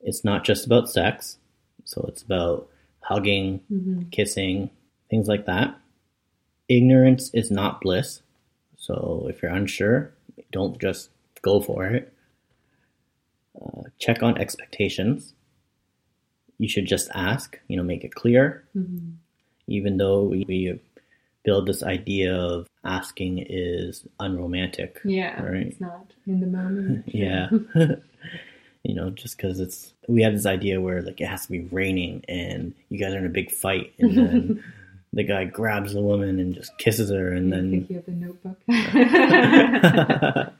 it's 0.00 0.24
not 0.24 0.44
just 0.44 0.66
about 0.66 0.90
sex, 0.90 1.38
so 1.84 2.04
it's 2.08 2.22
about 2.22 2.68
hugging, 3.02 3.60
Mhm. 3.70 4.10
kissing, 4.10 4.70
things 5.10 5.28
like 5.28 5.46
that. 5.46 5.78
Ignorance 6.68 7.30
is 7.34 7.50
not 7.50 7.80
bliss, 7.80 8.22
so 8.76 9.26
if 9.28 9.42
you're 9.42 9.50
unsure, 9.52 10.12
don't 10.50 10.80
just 10.80 11.10
go 11.42 11.60
for 11.60 11.86
it. 11.86 12.12
Uh, 13.60 13.82
check 13.98 14.22
on 14.22 14.38
expectations. 14.38 15.34
You 16.58 16.68
should 16.68 16.86
just 16.86 17.10
ask, 17.14 17.58
you 17.68 17.76
know, 17.76 17.82
make 17.82 18.04
it 18.04 18.14
clear. 18.14 18.64
Mhm. 18.76 19.14
Even 19.66 19.96
though 19.96 20.22
we, 20.22 20.44
we 20.48 20.80
build 21.44 21.66
this 21.66 21.82
idea 21.82 22.34
of 22.34 22.68
asking 22.84 23.38
is 23.48 24.06
unromantic. 24.20 25.00
Yeah, 25.04 25.42
Right. 25.42 25.66
it's 25.66 25.80
not 25.80 26.12
in 26.26 26.40
the 26.40 26.46
moment. 26.46 27.04
Yeah. 27.14 27.50
you 28.84 28.94
know, 28.94 29.10
just 29.10 29.36
because 29.36 29.60
it's, 29.60 29.92
we 30.08 30.22
have 30.22 30.32
this 30.32 30.46
idea 30.46 30.80
where 30.80 31.02
like 31.02 31.20
it 31.20 31.26
has 31.26 31.44
to 31.46 31.52
be 31.52 31.60
raining 31.60 32.24
and 32.28 32.74
you 32.88 32.98
guys 32.98 33.12
are 33.14 33.18
in 33.18 33.26
a 33.26 33.30
big 33.30 33.50
fight 33.50 33.92
and 33.98 34.16
then 34.16 34.64
the 35.12 35.22
guy 35.22 35.44
grabs 35.44 35.92
the 35.92 36.00
woman 36.00 36.40
and 36.40 36.54
just 36.54 36.76
kisses 36.78 37.10
her 37.10 37.32
and 37.32 37.52
then 37.52 37.86
you 37.88 37.96
have 37.96 38.06
the 38.06 38.12
notebook. 38.12 38.56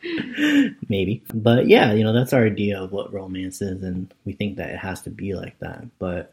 maybe. 0.89 1.23
But 1.35 1.69
yeah, 1.69 1.93
you 1.93 2.05
know, 2.05 2.13
that's 2.13 2.33
our 2.33 2.45
idea 2.47 2.81
of 2.81 2.93
what 2.93 3.13
romance 3.13 3.61
is, 3.63 3.83
and 3.83 4.13
we 4.25 4.33
think 4.33 4.57
that 4.57 4.71
it 4.71 4.79
has 4.79 5.03
to 5.03 5.11
be 5.11 5.35
like 5.35 5.59
that. 5.61 5.85
But 5.99 6.33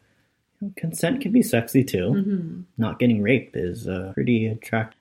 you 0.61 0.67
know, 0.67 0.73
consent 0.75 1.21
can 1.21 1.31
be 1.31 1.41
sexy 1.41 1.83
too. 1.83 2.09
Mhm. 2.11 2.63
Not 2.77 2.99
getting 2.99 3.21
raped 3.21 3.55
is 3.55 3.87
uh, 3.87 4.11
pretty 4.13 4.47
attractive. 4.47 4.98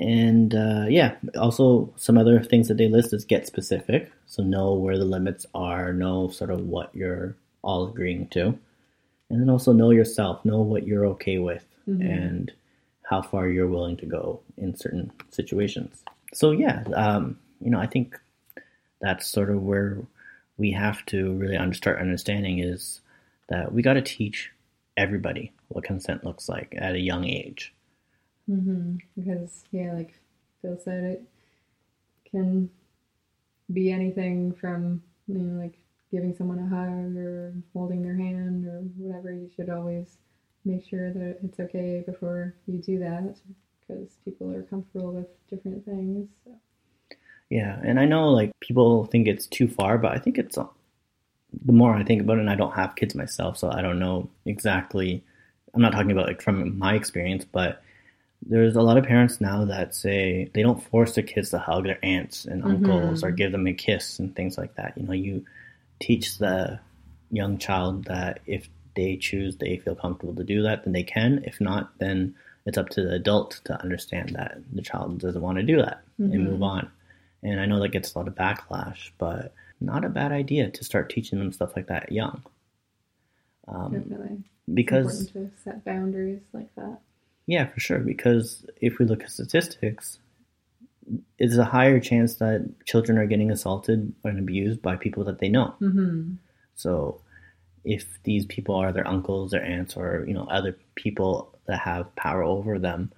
And 0.00 0.54
uh, 0.54 0.86
yeah, 0.88 1.16
also 1.38 1.92
some 1.96 2.16
other 2.16 2.42
things 2.42 2.68
that 2.68 2.78
they 2.78 2.88
list 2.88 3.12
is 3.12 3.24
get 3.26 3.46
specific. 3.46 4.10
So 4.26 4.42
know 4.42 4.72
where 4.72 4.96
the 4.98 5.04
limits 5.04 5.44
are, 5.54 5.92
know 5.92 6.28
sort 6.30 6.50
of 6.50 6.60
what 6.62 6.94
you're 6.94 7.36
all 7.62 7.86
agreeing 7.86 8.28
to. 8.28 8.58
And 9.28 9.40
then 9.40 9.50
also 9.50 9.72
know 9.72 9.90
yourself, 9.90 10.42
know 10.44 10.60
what 10.62 10.86
you're 10.86 11.06
okay 11.06 11.38
with 11.38 11.64
Mhm. 11.88 12.00
and 12.10 12.52
how 13.02 13.20
far 13.22 13.48
you're 13.48 13.66
willing 13.68 13.96
to 13.98 14.06
go 14.06 14.40
in 14.56 14.74
certain 14.74 15.12
situations. 15.30 16.02
So 16.32 16.52
yeah, 16.52 16.82
um, 16.94 17.38
you 17.60 17.70
know, 17.70 17.78
I 17.78 17.86
think 17.86 18.18
that's 19.00 19.26
sort 19.26 19.50
of 19.50 19.62
where 19.62 19.98
we 20.56 20.70
have 20.72 21.04
to 21.06 21.32
really 21.34 21.58
start 21.74 22.00
understanding 22.00 22.58
is 22.60 23.00
that 23.48 23.72
we 23.72 23.82
got 23.82 23.94
to 23.94 24.02
teach 24.02 24.50
everybody 24.96 25.52
what 25.68 25.84
consent 25.84 26.24
looks 26.24 26.48
like 26.48 26.74
at 26.78 26.94
a 26.94 27.00
young 27.00 27.24
age. 27.24 27.72
Hmm 28.46 28.96
Because 29.16 29.64
yeah, 29.70 29.92
like 29.92 30.18
Phil 30.62 30.78
said, 30.82 31.04
it 31.04 31.24
can 32.30 32.70
be 33.72 33.92
anything 33.92 34.52
from 34.52 35.02
you 35.26 35.38
know 35.38 35.62
like 35.62 35.78
giving 36.10 36.34
someone 36.34 36.58
a 36.58 36.68
hug 36.68 37.16
or 37.16 37.54
holding 37.72 38.02
their 38.02 38.16
hand 38.16 38.66
or 38.66 38.80
whatever. 38.96 39.32
You 39.32 39.50
should 39.54 39.70
always 39.70 40.18
make 40.64 40.86
sure 40.86 41.12
that 41.12 41.38
it's 41.42 41.60
okay 41.60 42.02
before 42.04 42.54
you 42.66 42.78
do 42.78 42.98
that 42.98 43.36
because 43.80 44.18
people 44.24 44.50
are 44.50 44.62
comfortable 44.62 45.12
with 45.12 45.28
different 45.48 45.84
things. 45.84 46.28
So. 46.44 46.52
Yeah, 47.48 47.80
and 47.82 47.98
I 47.98 48.04
know 48.04 48.30
like 48.30 48.52
people 48.60 49.06
think 49.06 49.26
it's 49.26 49.46
too 49.46 49.68
far, 49.68 49.98
but 49.98 50.12
I 50.12 50.18
think 50.18 50.38
it's 50.38 50.56
the 51.64 51.72
more 51.72 51.94
I 51.94 52.04
think 52.04 52.22
about 52.22 52.38
it, 52.38 52.40
and 52.40 52.50
I 52.50 52.54
don't 52.54 52.74
have 52.74 52.96
kids 52.96 53.14
myself, 53.14 53.58
so 53.58 53.70
I 53.70 53.82
don't 53.82 53.98
know 53.98 54.30
exactly. 54.46 55.24
I'm 55.74 55.82
not 55.82 55.92
talking 55.92 56.12
about 56.12 56.26
like 56.26 56.42
from 56.42 56.78
my 56.78 56.94
experience, 56.94 57.44
but 57.44 57.82
there's 58.42 58.76
a 58.76 58.82
lot 58.82 58.96
of 58.96 59.04
parents 59.04 59.40
now 59.40 59.64
that 59.66 59.94
say 59.94 60.50
they 60.54 60.62
don't 60.62 60.82
force 60.82 61.14
their 61.14 61.24
kids 61.24 61.50
to 61.50 61.58
hug 61.58 61.84
their 61.84 61.98
aunts 62.04 62.46
and 62.46 62.64
uncles 62.64 63.22
or 63.22 63.30
Mhm. 63.30 63.36
give 63.36 63.52
them 63.52 63.66
a 63.66 63.72
kiss 63.74 64.18
and 64.18 64.34
things 64.34 64.56
like 64.56 64.74
that. 64.76 64.96
You 64.96 65.06
know, 65.06 65.12
you 65.12 65.44
teach 66.00 66.38
the 66.38 66.80
young 67.30 67.58
child 67.58 68.04
that 68.06 68.40
if 68.46 68.68
they 68.96 69.16
choose, 69.16 69.56
they 69.56 69.76
feel 69.76 69.94
comfortable 69.94 70.34
to 70.34 70.44
do 70.44 70.62
that, 70.62 70.84
then 70.84 70.92
they 70.92 71.02
can. 71.02 71.44
If 71.44 71.60
not, 71.60 71.96
then 71.98 72.34
it's 72.66 72.78
up 72.78 72.88
to 72.90 73.02
the 73.02 73.14
adult 73.14 73.60
to 73.64 73.80
understand 73.82 74.30
that 74.30 74.58
the 74.72 74.82
child 74.82 75.18
doesn't 75.20 75.40
want 75.42 75.58
to 75.58 75.62
do 75.64 75.76
that 75.76 76.02
and 76.18 76.32
Mhm. 76.32 76.44
move 76.44 76.62
on. 76.62 76.90
And 77.42 77.60
I 77.60 77.66
know 77.66 77.80
that 77.80 77.88
gets 77.90 78.14
a 78.14 78.18
lot 78.18 78.28
of 78.28 78.34
backlash, 78.34 79.10
but 79.18 79.52
not 79.80 80.04
a 80.04 80.08
bad 80.10 80.32
idea 80.32 80.70
to 80.70 80.84
start 80.84 81.08
teaching 81.10 81.38
them 81.38 81.52
stuff 81.52 81.76
like 81.76 81.86
that 81.86 82.10
young. 82.12 82.42
Um, 83.68 83.92
Definitely. 83.92 84.38
It's 84.42 84.74
because 84.74 85.20
important 85.26 85.56
to 85.56 85.62
set 85.62 85.84
boundaries 85.84 86.42
like 86.52 86.74
that. 86.74 87.00
Yeah, 87.50 87.66
for 87.66 87.80
sure. 87.80 87.98
Because 87.98 88.64
if 88.80 88.98
we 88.98 89.06
look 89.06 89.24
at 89.24 89.30
statistics, 89.30 90.20
it's 91.36 91.56
a 91.56 91.64
higher 91.64 91.98
chance 91.98 92.36
that 92.36 92.70
children 92.86 93.18
are 93.18 93.26
getting 93.26 93.50
assaulted 93.50 94.12
and 94.22 94.38
abused 94.38 94.80
by 94.80 94.94
people 94.94 95.24
that 95.24 95.40
they 95.40 95.48
know. 95.48 95.74
Mm-hmm. 95.80 96.34
So 96.76 97.20
if 97.82 98.22
these 98.22 98.46
people 98.46 98.76
are 98.76 98.92
their 98.92 99.08
uncles, 99.08 99.50
their 99.50 99.64
aunts, 99.64 99.96
or 99.96 100.24
you 100.28 100.34
know 100.34 100.44
other 100.44 100.76
people 100.94 101.58
that 101.66 101.80
have 101.80 102.14
power 102.14 102.44
over 102.44 102.78
them, 102.78 103.10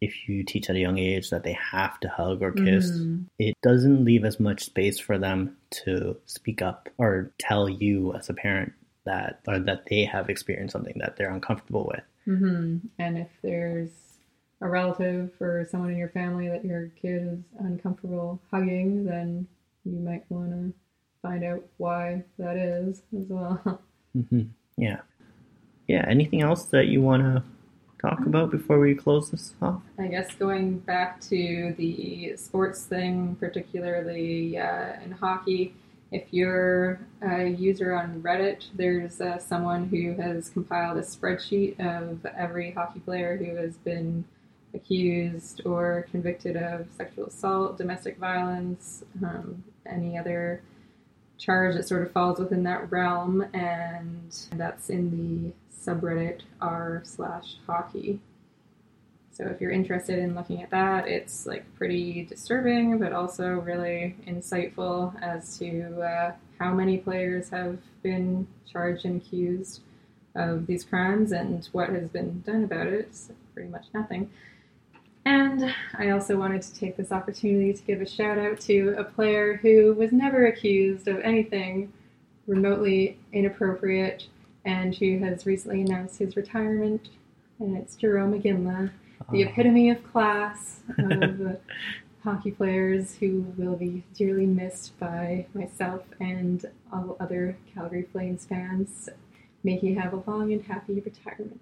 if 0.00 0.28
you 0.28 0.44
teach 0.44 0.70
at 0.70 0.76
a 0.76 0.80
young 0.80 0.98
age 0.98 1.30
that 1.30 1.42
they 1.42 1.54
have 1.54 1.98
to 2.00 2.08
hug 2.08 2.42
or 2.42 2.52
kiss, 2.52 2.92
Mhm. 2.92 3.24
it 3.40 3.56
doesn't 3.60 4.04
leave 4.04 4.24
as 4.24 4.38
much 4.38 4.62
space 4.62 5.00
for 5.00 5.18
them 5.18 5.56
to 5.70 6.16
speak 6.26 6.62
up 6.62 6.88
or 6.96 7.32
tell 7.38 7.68
you 7.68 8.14
as 8.14 8.30
a 8.30 8.34
parent 8.34 8.72
that 9.02 9.40
or 9.48 9.58
that 9.58 9.86
they 9.90 10.04
have 10.04 10.30
experienced 10.30 10.74
something 10.74 10.98
that 10.98 11.16
they're 11.16 11.34
uncomfortable 11.34 11.86
with. 11.92 12.04
Hmm 12.28 12.76
And 12.98 13.16
if 13.16 13.28
there's 13.42 13.90
a 14.60 14.68
relative 14.68 15.30
or 15.40 15.66
someone 15.70 15.90
in 15.90 15.96
your 15.96 16.10
family 16.10 16.48
that 16.48 16.64
your 16.64 16.90
kid 17.00 17.22
is 17.22 17.38
uncomfortable 17.58 18.38
hugging, 18.50 19.06
then 19.06 19.46
you 19.84 19.98
might 19.98 20.24
want 20.28 20.50
to 20.50 20.72
find 21.22 21.42
out 21.42 21.64
why 21.78 22.22
that 22.38 22.56
is 22.56 23.02
as 23.18 23.26
well. 23.28 23.80
hmm 24.12 24.42
Yeah. 24.76 25.00
Yeah. 25.86 26.04
Anything 26.06 26.42
else 26.42 26.64
that 26.66 26.88
you 26.88 27.00
want 27.00 27.22
to 27.22 27.42
talk 27.98 28.20
about 28.26 28.50
before 28.50 28.78
we 28.78 28.94
close 28.94 29.30
this 29.30 29.54
off? 29.62 29.80
I 29.98 30.08
guess 30.08 30.34
going 30.34 30.80
back 30.80 31.20
to 31.22 31.74
the 31.78 32.36
sports 32.36 32.84
thing, 32.84 33.36
particularly 33.40 34.58
uh, 34.58 35.00
in 35.02 35.12
hockey, 35.12 35.74
if 36.10 36.24
you're 36.30 37.00
a 37.22 37.48
user 37.48 37.94
on 37.94 38.22
Reddit, 38.22 38.64
there's 38.74 39.20
uh, 39.20 39.38
someone 39.38 39.88
who 39.88 40.14
has 40.14 40.48
compiled 40.48 40.96
a 40.98 41.02
spreadsheet 41.02 41.78
of 41.80 42.24
every 42.26 42.70
hockey 42.70 43.00
player 43.00 43.36
who 43.36 43.56
has 43.56 43.76
been 43.76 44.24
accused 44.74 45.62
or 45.64 46.06
convicted 46.10 46.56
of 46.56 46.86
sexual 46.96 47.26
assault, 47.26 47.76
domestic 47.76 48.16
violence, 48.18 49.04
um, 49.22 49.62
any 49.86 50.16
other 50.18 50.62
charge 51.36 51.74
that 51.74 51.86
sort 51.86 52.02
of 52.02 52.10
falls 52.12 52.38
within 52.38 52.62
that 52.64 52.90
realm, 52.90 53.42
and 53.54 54.48
that's 54.52 54.90
in 54.90 55.10
the 55.10 55.52
subreddit 55.78 56.40
r 56.60 57.02
slash 57.04 57.56
hockey. 57.66 58.18
So 59.38 59.44
if 59.44 59.60
you're 59.60 59.70
interested 59.70 60.18
in 60.18 60.34
looking 60.34 60.64
at 60.64 60.70
that, 60.70 61.06
it's 61.06 61.46
like 61.46 61.64
pretty 61.76 62.24
disturbing, 62.24 62.98
but 62.98 63.12
also 63.12 63.50
really 63.50 64.16
insightful 64.26 65.14
as 65.22 65.56
to 65.60 66.00
uh, 66.00 66.32
how 66.58 66.74
many 66.74 66.98
players 66.98 67.48
have 67.50 67.78
been 68.02 68.48
charged 68.68 69.04
and 69.04 69.22
accused 69.22 69.82
of 70.34 70.66
these 70.66 70.82
crimes 70.82 71.30
and 71.30 71.68
what 71.70 71.90
has 71.90 72.08
been 72.08 72.40
done 72.40 72.64
about 72.64 72.88
it. 72.88 72.94
It's 72.94 73.30
pretty 73.54 73.68
much 73.68 73.84
nothing. 73.94 74.28
And 75.24 75.72
I 75.96 76.10
also 76.10 76.36
wanted 76.36 76.62
to 76.62 76.74
take 76.74 76.96
this 76.96 77.12
opportunity 77.12 77.72
to 77.72 77.82
give 77.84 78.00
a 78.00 78.06
shout 78.06 78.38
out 78.38 78.58
to 78.62 78.96
a 78.98 79.04
player 79.04 79.58
who 79.58 79.94
was 79.94 80.10
never 80.10 80.46
accused 80.46 81.06
of 81.06 81.20
anything 81.20 81.92
remotely 82.48 83.20
inappropriate 83.32 84.26
and 84.64 84.96
who 84.96 85.20
has 85.20 85.46
recently 85.46 85.82
announced 85.82 86.18
his 86.18 86.34
retirement, 86.34 87.10
and 87.60 87.76
it's 87.76 87.94
Jarome 87.94 88.42
Iginla 88.42 88.90
the 89.30 89.44
oh. 89.44 89.48
epitome 89.48 89.90
of 89.90 90.12
class 90.12 90.80
of 90.98 91.58
hockey 92.24 92.50
players 92.50 93.14
who 93.16 93.46
will 93.56 93.76
be 93.76 94.02
dearly 94.14 94.46
missed 94.46 94.98
by 94.98 95.46
myself 95.54 96.02
and 96.20 96.66
all 96.92 97.16
other 97.20 97.56
Calgary 97.74 98.06
Flames 98.12 98.44
fans. 98.46 99.08
May 99.64 99.76
he 99.76 99.94
have 99.94 100.12
a 100.12 100.22
long 100.30 100.52
and 100.52 100.62
happy 100.64 101.00
retirement. 101.00 101.60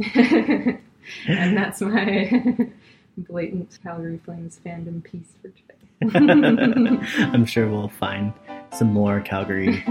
and 1.26 1.56
that's 1.56 1.80
my 1.80 2.56
blatant 3.16 3.78
Calgary 3.82 4.20
Flames 4.24 4.60
fandom 4.64 5.02
piece 5.02 5.34
for 5.40 5.48
today. 5.48 5.74
I'm 7.32 7.46
sure 7.46 7.68
we'll 7.68 7.88
find 7.88 8.32
some 8.72 8.92
more 8.92 9.20
Calgary 9.20 9.84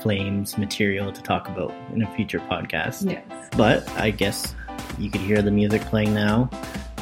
Flames 0.00 0.58
material 0.58 1.12
to 1.12 1.22
talk 1.22 1.48
about 1.48 1.72
in 1.92 2.02
a 2.02 2.16
future 2.16 2.40
podcast. 2.40 3.10
yes. 3.10 3.48
But 3.56 3.88
I 3.90 4.10
guess 4.10 4.54
you 4.98 5.10
could 5.10 5.20
hear 5.20 5.42
the 5.42 5.50
music 5.50 5.82
playing 5.82 6.14
now. 6.14 6.50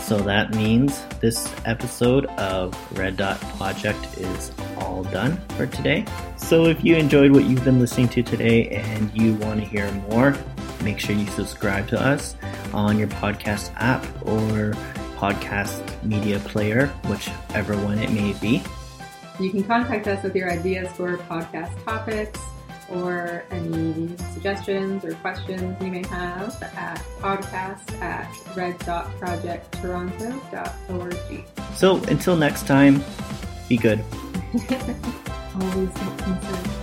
So 0.00 0.18
that 0.20 0.54
means 0.54 1.04
this 1.20 1.52
episode 1.66 2.24
of 2.26 2.74
Red 2.98 3.18
Dot 3.18 3.38
Project 3.58 4.02
is 4.16 4.52
all 4.78 5.04
done 5.04 5.36
for 5.56 5.66
today. 5.66 6.06
So 6.36 6.64
if 6.64 6.82
you 6.82 6.96
enjoyed 6.96 7.32
what 7.32 7.44
you've 7.44 7.64
been 7.64 7.78
listening 7.78 8.08
to 8.10 8.22
today 8.22 8.68
and 8.68 9.14
you 9.14 9.34
want 9.34 9.60
to 9.60 9.66
hear 9.66 9.90
more, 10.10 10.34
make 10.82 10.98
sure 10.98 11.14
you 11.14 11.26
subscribe 11.26 11.88
to 11.88 12.00
us 12.00 12.36
on 12.72 12.98
your 12.98 13.08
podcast 13.08 13.70
app 13.76 14.02
or 14.26 14.72
podcast 15.16 15.82
media 16.04 16.38
player, 16.38 16.86
whichever 17.06 17.76
one 17.76 17.98
it 17.98 18.10
may 18.10 18.32
be. 18.40 18.62
You 19.38 19.50
can 19.50 19.62
contact 19.64 20.06
us 20.06 20.22
with 20.22 20.34
your 20.34 20.50
ideas 20.50 20.90
for 20.92 21.18
podcast 21.18 21.84
topics 21.84 22.40
or 22.90 23.44
any 23.50 24.16
suggestions 24.32 25.04
or 25.04 25.12
questions 25.14 25.76
you 25.82 25.90
may 25.90 26.06
have 26.06 26.62
at 26.62 27.02
podcast 27.20 28.00
at 28.00 28.32
red.projecttoronto.org. 28.56 31.44
So 31.74 31.96
until 32.04 32.36
next 32.36 32.66
time, 32.66 33.04
be 33.68 33.76
good. 33.76 34.02
Always. 35.60 36.77